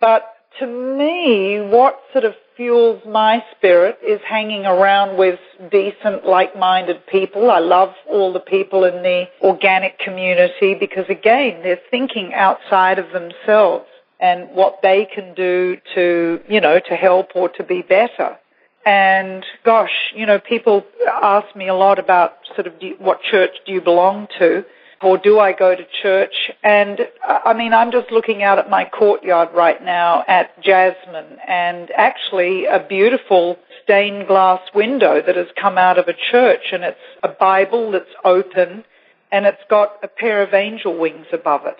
But 0.00 0.24
to 0.58 0.66
me, 0.66 1.60
what 1.60 2.00
sort 2.12 2.24
of 2.24 2.34
fuels 2.56 3.00
my 3.06 3.42
spirit 3.56 3.98
is 4.06 4.20
hanging 4.28 4.66
around 4.66 5.16
with 5.16 5.38
decent, 5.70 6.26
like-minded 6.26 7.06
people. 7.06 7.50
I 7.50 7.60
love 7.60 7.94
all 8.08 8.32
the 8.32 8.40
people 8.40 8.84
in 8.84 9.02
the 9.02 9.24
organic 9.40 9.98
community 9.98 10.74
because 10.74 11.06
again, 11.08 11.62
they're 11.62 11.80
thinking 11.90 12.34
outside 12.34 12.98
of 12.98 13.12
themselves 13.12 13.86
and 14.18 14.50
what 14.50 14.80
they 14.82 15.06
can 15.14 15.34
do 15.34 15.78
to, 15.94 16.40
you 16.48 16.60
know, 16.60 16.80
to 16.80 16.96
help 16.96 17.28
or 17.34 17.48
to 17.48 17.62
be 17.62 17.80
better. 17.80 18.36
And 18.84 19.44
gosh, 19.64 20.12
you 20.14 20.26
know, 20.26 20.38
people 20.38 20.84
ask 21.22 21.54
me 21.54 21.68
a 21.68 21.74
lot 21.74 21.98
about 21.98 22.36
sort 22.54 22.66
of 22.66 22.74
what 22.98 23.22
church 23.22 23.52
do 23.66 23.72
you 23.72 23.80
belong 23.80 24.28
to? 24.38 24.64
or 25.02 25.16
do 25.16 25.38
I 25.38 25.52
go 25.52 25.74
to 25.74 25.86
church? 26.02 26.50
And 26.62 27.00
uh, 27.26 27.38
I 27.44 27.54
mean, 27.54 27.72
I'm 27.72 27.90
just 27.90 28.10
looking 28.10 28.42
out 28.42 28.58
at 28.58 28.68
my 28.68 28.84
courtyard 28.84 29.48
right 29.54 29.82
now 29.82 30.24
at 30.28 30.60
jasmine 30.62 31.38
and 31.46 31.90
actually 31.92 32.66
a 32.66 32.84
beautiful 32.86 33.56
stained 33.82 34.26
glass 34.26 34.60
window 34.74 35.22
that 35.24 35.36
has 35.36 35.48
come 35.60 35.78
out 35.78 35.98
of 35.98 36.08
a 36.08 36.14
church 36.30 36.72
and 36.72 36.84
it's 36.84 36.98
a 37.22 37.28
Bible 37.28 37.90
that's 37.92 38.14
open 38.24 38.84
and 39.32 39.46
it's 39.46 39.62
got 39.68 39.96
a 40.02 40.08
pair 40.08 40.42
of 40.42 40.52
angel 40.52 40.98
wings 40.98 41.26
above 41.32 41.66
it. 41.66 41.78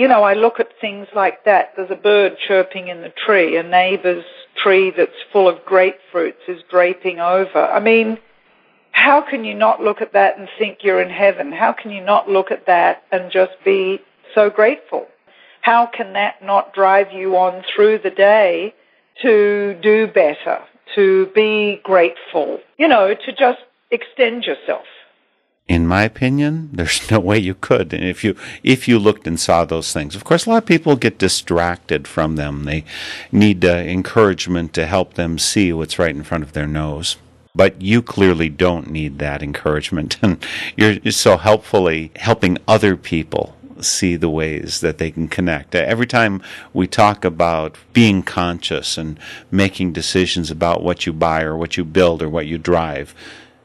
You 0.00 0.08
know, 0.08 0.22
I 0.22 0.32
look 0.32 0.60
at 0.60 0.80
things 0.80 1.08
like 1.14 1.44
that. 1.44 1.74
There's 1.76 1.90
a 1.90 1.94
bird 1.94 2.38
chirping 2.48 2.88
in 2.88 3.02
the 3.02 3.10
tree. 3.10 3.58
A 3.58 3.62
neighbor's 3.62 4.24
tree 4.56 4.90
that's 4.96 5.12
full 5.30 5.46
of 5.46 5.58
grapefruits 5.66 6.48
is 6.48 6.62
draping 6.70 7.20
over. 7.20 7.62
I 7.62 7.80
mean, 7.80 8.16
how 8.92 9.20
can 9.20 9.44
you 9.44 9.52
not 9.52 9.82
look 9.82 10.00
at 10.00 10.14
that 10.14 10.38
and 10.38 10.48
think 10.58 10.78
you're 10.82 11.02
in 11.02 11.10
heaven? 11.10 11.52
How 11.52 11.74
can 11.74 11.90
you 11.90 12.02
not 12.02 12.30
look 12.30 12.50
at 12.50 12.64
that 12.64 13.02
and 13.12 13.30
just 13.30 13.52
be 13.62 14.00
so 14.34 14.48
grateful? 14.48 15.06
How 15.60 15.84
can 15.84 16.14
that 16.14 16.42
not 16.42 16.72
drive 16.72 17.12
you 17.12 17.36
on 17.36 17.62
through 17.76 17.98
the 17.98 18.08
day 18.08 18.74
to 19.20 19.78
do 19.82 20.06
better, 20.06 20.60
to 20.94 21.26
be 21.34 21.78
grateful, 21.84 22.60
you 22.78 22.88
know, 22.88 23.12
to 23.12 23.32
just 23.32 23.60
extend 23.90 24.44
yourself? 24.44 24.86
In 25.70 25.86
my 25.86 26.02
opinion, 26.02 26.68
there's 26.72 27.08
no 27.12 27.20
way 27.20 27.38
you 27.38 27.54
could. 27.54 27.94
And 27.94 28.02
if 28.02 28.24
you 28.24 28.34
if 28.64 28.88
you 28.88 28.98
looked 28.98 29.26
and 29.28 29.38
saw 29.38 29.64
those 29.64 29.92
things, 29.92 30.16
of 30.16 30.24
course, 30.24 30.44
a 30.44 30.50
lot 30.50 30.56
of 30.64 30.66
people 30.66 30.96
get 30.96 31.16
distracted 31.16 32.08
from 32.08 32.34
them. 32.34 32.64
They 32.64 32.84
need 33.30 33.64
uh, 33.64 33.68
encouragement 33.68 34.74
to 34.74 34.86
help 34.86 35.14
them 35.14 35.38
see 35.38 35.72
what's 35.72 35.98
right 35.98 36.14
in 36.14 36.24
front 36.24 36.42
of 36.42 36.52
their 36.54 36.66
nose. 36.66 37.16
But 37.54 37.80
you 37.80 38.02
clearly 38.02 38.48
don't 38.48 38.90
need 38.90 39.20
that 39.20 39.42
encouragement. 39.42 40.18
And 40.22 40.44
you're 40.76 41.12
so 41.12 41.36
helpfully 41.36 42.10
helping 42.16 42.58
other 42.66 42.96
people 42.96 43.56
see 43.80 44.16
the 44.16 44.28
ways 44.28 44.80
that 44.80 44.98
they 44.98 45.10
can 45.12 45.28
connect. 45.28 45.74
Every 45.74 46.06
time 46.06 46.42
we 46.72 46.86
talk 46.86 47.24
about 47.24 47.76
being 47.92 48.22
conscious 48.22 48.98
and 48.98 49.18
making 49.50 49.92
decisions 49.92 50.50
about 50.50 50.82
what 50.82 51.06
you 51.06 51.12
buy 51.12 51.42
or 51.42 51.56
what 51.56 51.76
you 51.76 51.84
build 51.84 52.22
or 52.22 52.28
what 52.28 52.46
you 52.46 52.58
drive, 52.58 53.14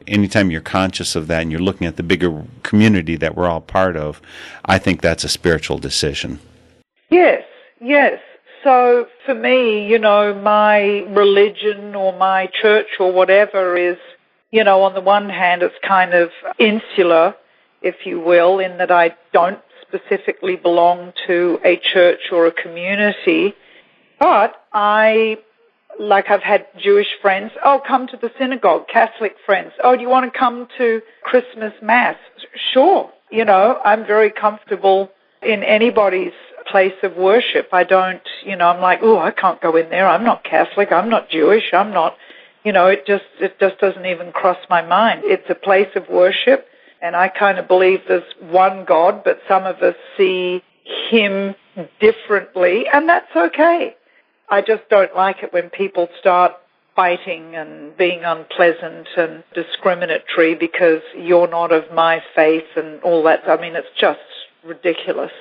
anytime 0.07 0.51
you're 0.51 0.61
conscious 0.61 1.15
of 1.15 1.27
that 1.27 1.41
and 1.41 1.51
you're 1.51 1.61
looking 1.61 1.87
at 1.87 1.95
the 1.95 2.03
bigger 2.03 2.43
community 2.63 3.15
that 3.17 3.35
we're 3.35 3.47
all 3.47 3.61
part 3.61 3.95
of, 3.95 4.21
I 4.65 4.77
think 4.77 5.01
that's 5.01 5.23
a 5.23 5.29
spiritual 5.29 5.77
decision. 5.77 6.39
Yes, 7.09 7.43
yes. 7.79 8.19
So 8.63 9.07
for 9.25 9.35
me, 9.35 9.87
you 9.87 9.99
know, 9.99 10.33
my 10.33 11.05
religion 11.09 11.93
or 11.95 12.17
my 12.17 12.49
church 12.61 12.87
or 12.99 13.11
whatever 13.11 13.77
is, 13.77 13.97
you 14.51 14.63
know, 14.63 14.81
on 14.83 14.93
the 14.95 15.01
one 15.01 15.29
hand, 15.29 15.61
it's 15.61 15.75
kind 15.87 16.13
of 16.13 16.31
insular, 16.57 17.35
if 17.81 18.05
you 18.05 18.19
will, 18.19 18.59
in 18.59 18.77
that 18.79 18.91
I 18.91 19.15
don't 19.33 19.59
specifically 19.81 20.55
belong 20.55 21.13
to 21.27 21.59
a 21.63 21.77
church 21.77 22.31
or 22.31 22.47
a 22.47 22.51
community, 22.51 23.53
but 24.19 24.65
I 24.73 25.37
like 25.99 26.29
I've 26.29 26.43
had 26.43 26.67
Jewish 26.77 27.07
friends, 27.21 27.51
oh, 27.63 27.81
come 27.85 28.07
to 28.07 28.17
the 28.17 28.31
synagogue, 28.37 28.87
Catholic 28.91 29.35
friends, 29.45 29.71
oh, 29.83 29.95
do 29.95 30.01
you 30.01 30.09
want 30.09 30.31
to 30.31 30.37
come 30.37 30.67
to 30.77 31.01
Christmas 31.23 31.73
Mass? 31.81 32.17
Sure. 32.73 33.11
You 33.31 33.45
know, 33.45 33.79
I'm 33.83 34.05
very 34.05 34.31
comfortable 34.31 35.09
in 35.41 35.63
anybody's 35.63 36.33
place 36.67 36.93
of 37.03 37.15
worship. 37.15 37.69
I 37.71 37.83
don't, 37.83 38.21
you 38.43 38.55
know, 38.55 38.67
I'm 38.67 38.81
like, 38.81 38.99
oh, 39.01 39.19
I 39.19 39.31
can't 39.31 39.61
go 39.61 39.75
in 39.75 39.89
there. 39.89 40.07
I'm 40.07 40.23
not 40.23 40.43
Catholic. 40.43 40.91
I'm 40.91 41.09
not 41.09 41.29
Jewish. 41.29 41.73
I'm 41.73 41.91
not, 41.91 42.17
you 42.63 42.71
know, 42.71 42.87
it 42.87 43.05
just, 43.05 43.25
it 43.39 43.59
just 43.59 43.79
doesn't 43.79 44.05
even 44.05 44.31
cross 44.31 44.57
my 44.69 44.81
mind. 44.81 45.21
It's 45.23 45.49
a 45.49 45.55
place 45.55 45.89
of 45.95 46.09
worship 46.09 46.67
and 47.01 47.15
I 47.15 47.27
kind 47.27 47.59
of 47.59 47.67
believe 47.67 48.01
there's 48.07 48.23
one 48.39 48.85
God, 48.85 49.23
but 49.23 49.39
some 49.47 49.65
of 49.65 49.77
us 49.77 49.95
see 50.17 50.63
him 51.09 51.55
differently 51.99 52.85
and 52.91 53.07
that's 53.07 53.35
okay. 53.35 53.95
I 54.49 54.61
just 54.61 54.87
don't 54.89 55.15
like 55.15 55.43
it 55.43 55.53
when 55.53 55.69
people 55.69 56.09
start 56.19 56.53
fighting 56.95 57.55
and 57.55 57.95
being 57.97 58.23
unpleasant 58.23 59.07
and 59.17 59.43
discriminatory 59.53 60.55
because 60.55 61.01
you're 61.17 61.47
not 61.47 61.71
of 61.71 61.91
my 61.93 62.23
faith 62.35 62.77
and 62.77 63.01
all 63.01 63.23
that. 63.23 63.47
I 63.47 63.59
mean, 63.59 63.75
it's 63.75 63.87
just 63.99 64.19
ridiculous 64.63 65.31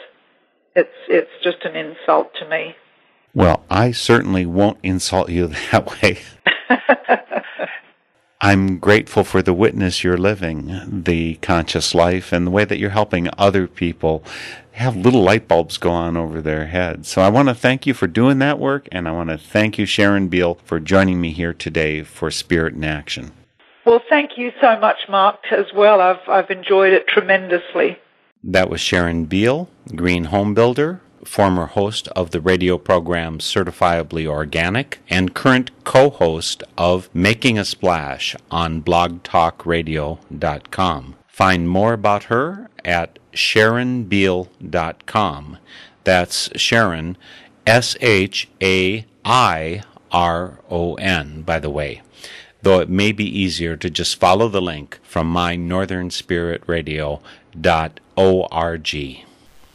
it's 0.75 0.95
it's 1.09 1.31
just 1.43 1.65
an 1.65 1.77
insult 1.77 2.35
to 2.41 2.49
me. 2.49 2.77
Well, 3.35 3.65
I 3.71 3.93
certainly 3.93 4.47
won't 4.47 4.79
insult 4.83 5.29
you 5.29 5.49
that 5.73 6.03
way. 6.03 6.21
I'm 8.41 8.79
grateful 8.79 9.25
for 9.25 9.41
the 9.41 9.55
witness 9.55 10.05
you're 10.05 10.19
living, 10.19 11.03
the 11.05 11.37
conscious 11.37 11.95
life, 11.95 12.31
and 12.31 12.47
the 12.47 12.51
way 12.51 12.67
that 12.67 12.79
you're 12.79 12.91
helping 12.91 13.29
other 13.39 13.67
people 13.67 14.23
have 14.75 14.97
little 14.97 15.23
light 15.23 15.47
bulbs 15.47 15.79
go 15.79 15.91
on 15.91 16.17
over 16.17 16.43
their 16.43 16.67
heads. 16.67 17.09
So 17.09 17.23
I 17.23 17.29
want 17.29 17.49
to 17.49 17.55
thank 17.55 17.87
you 17.87 17.95
for 17.95 18.09
doing 18.09 18.41
that 18.41 18.59
work, 18.59 18.89
and 18.91 19.07
I 19.07 19.13
want 19.13 19.31
to 19.31 19.39
thank 19.39 19.79
you, 19.79 19.87
Sharon 19.87 20.27
Beal, 20.27 20.59
for 20.65 20.81
joining 20.81 21.21
me 21.21 21.31
here 21.31 21.53
today 21.53 22.03
for 22.03 22.29
Spirit 22.31 22.75
in 22.75 22.83
Action. 22.83 23.31
Well, 23.87 24.01
thank 24.09 24.37
you 24.37 24.51
so 24.61 24.77
much, 24.81 24.97
Mark, 25.09 25.39
as 25.53 25.67
well. 25.75 26.01
I've, 26.01 26.29
I've 26.29 26.51
enjoyed 26.51 26.93
it 26.93 27.07
tremendously. 27.07 27.99
That 28.43 28.69
was 28.69 28.81
Sharon 28.81 29.27
Beal, 29.27 29.69
Green 29.95 30.25
Home 30.25 30.55
Builder, 30.55 31.01
former 31.25 31.67
host 31.67 32.09
of 32.09 32.33
the 32.33 32.41
radio 32.41 32.77
program 32.77 33.39
Certifiably 33.39 34.27
Organic, 34.27 34.99
and 35.09 35.35
current 35.35 35.71
co 35.85 36.11
host 36.11 36.65
of 36.77 37.09
Making 37.15 37.59
a 37.59 37.65
Splash 37.65 38.35
on 38.51 38.83
blogtalkradio.com. 38.83 41.15
Find 41.29 41.69
more 41.69 41.93
about 41.93 42.25
her 42.25 42.69
at 42.85 43.21
SharonBeal.com. 43.35 45.59
That's 46.05 46.49
Sharon, 46.57 47.19
S 47.67 47.97
H 48.01 48.49
A 48.63 49.05
I 49.25 49.83
R 50.11 50.61
O 50.71 50.95
N, 50.95 51.43
by 51.43 51.59
the 51.59 51.71
way 51.71 52.01
though 52.65 52.81
it 52.81 52.89
may 52.89 53.13
be 53.13 53.27
easier 53.27 53.77
to 53.77 53.91
just 53.91 54.19
follow 54.19 54.49
the 54.49 54.63
link 54.63 54.99
from 55.03 55.27
my 55.27 55.55
Northern 55.55 56.11
Spirit 56.11 56.63
Radio 56.67 57.21
org. 58.17 58.89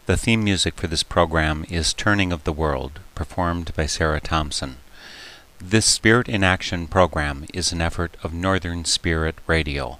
The 0.07 0.17
theme 0.17 0.43
music 0.43 0.73
for 0.73 0.87
this 0.87 1.03
program 1.03 1.65
is 1.69 1.93
Turning 1.93 2.31
of 2.31 2.43
the 2.43 2.51
World, 2.51 2.99
performed 3.13 3.75
by 3.75 3.85
Sarah 3.85 4.19
Thompson. 4.19 4.77
This 5.61 5.85
Spirit 5.85 6.27
in 6.27 6.43
Action 6.43 6.87
program 6.87 7.45
is 7.53 7.71
an 7.71 7.79
effort 7.79 8.17
of 8.23 8.33
Northern 8.33 8.85
Spirit 8.85 9.35
Radio. 9.45 9.99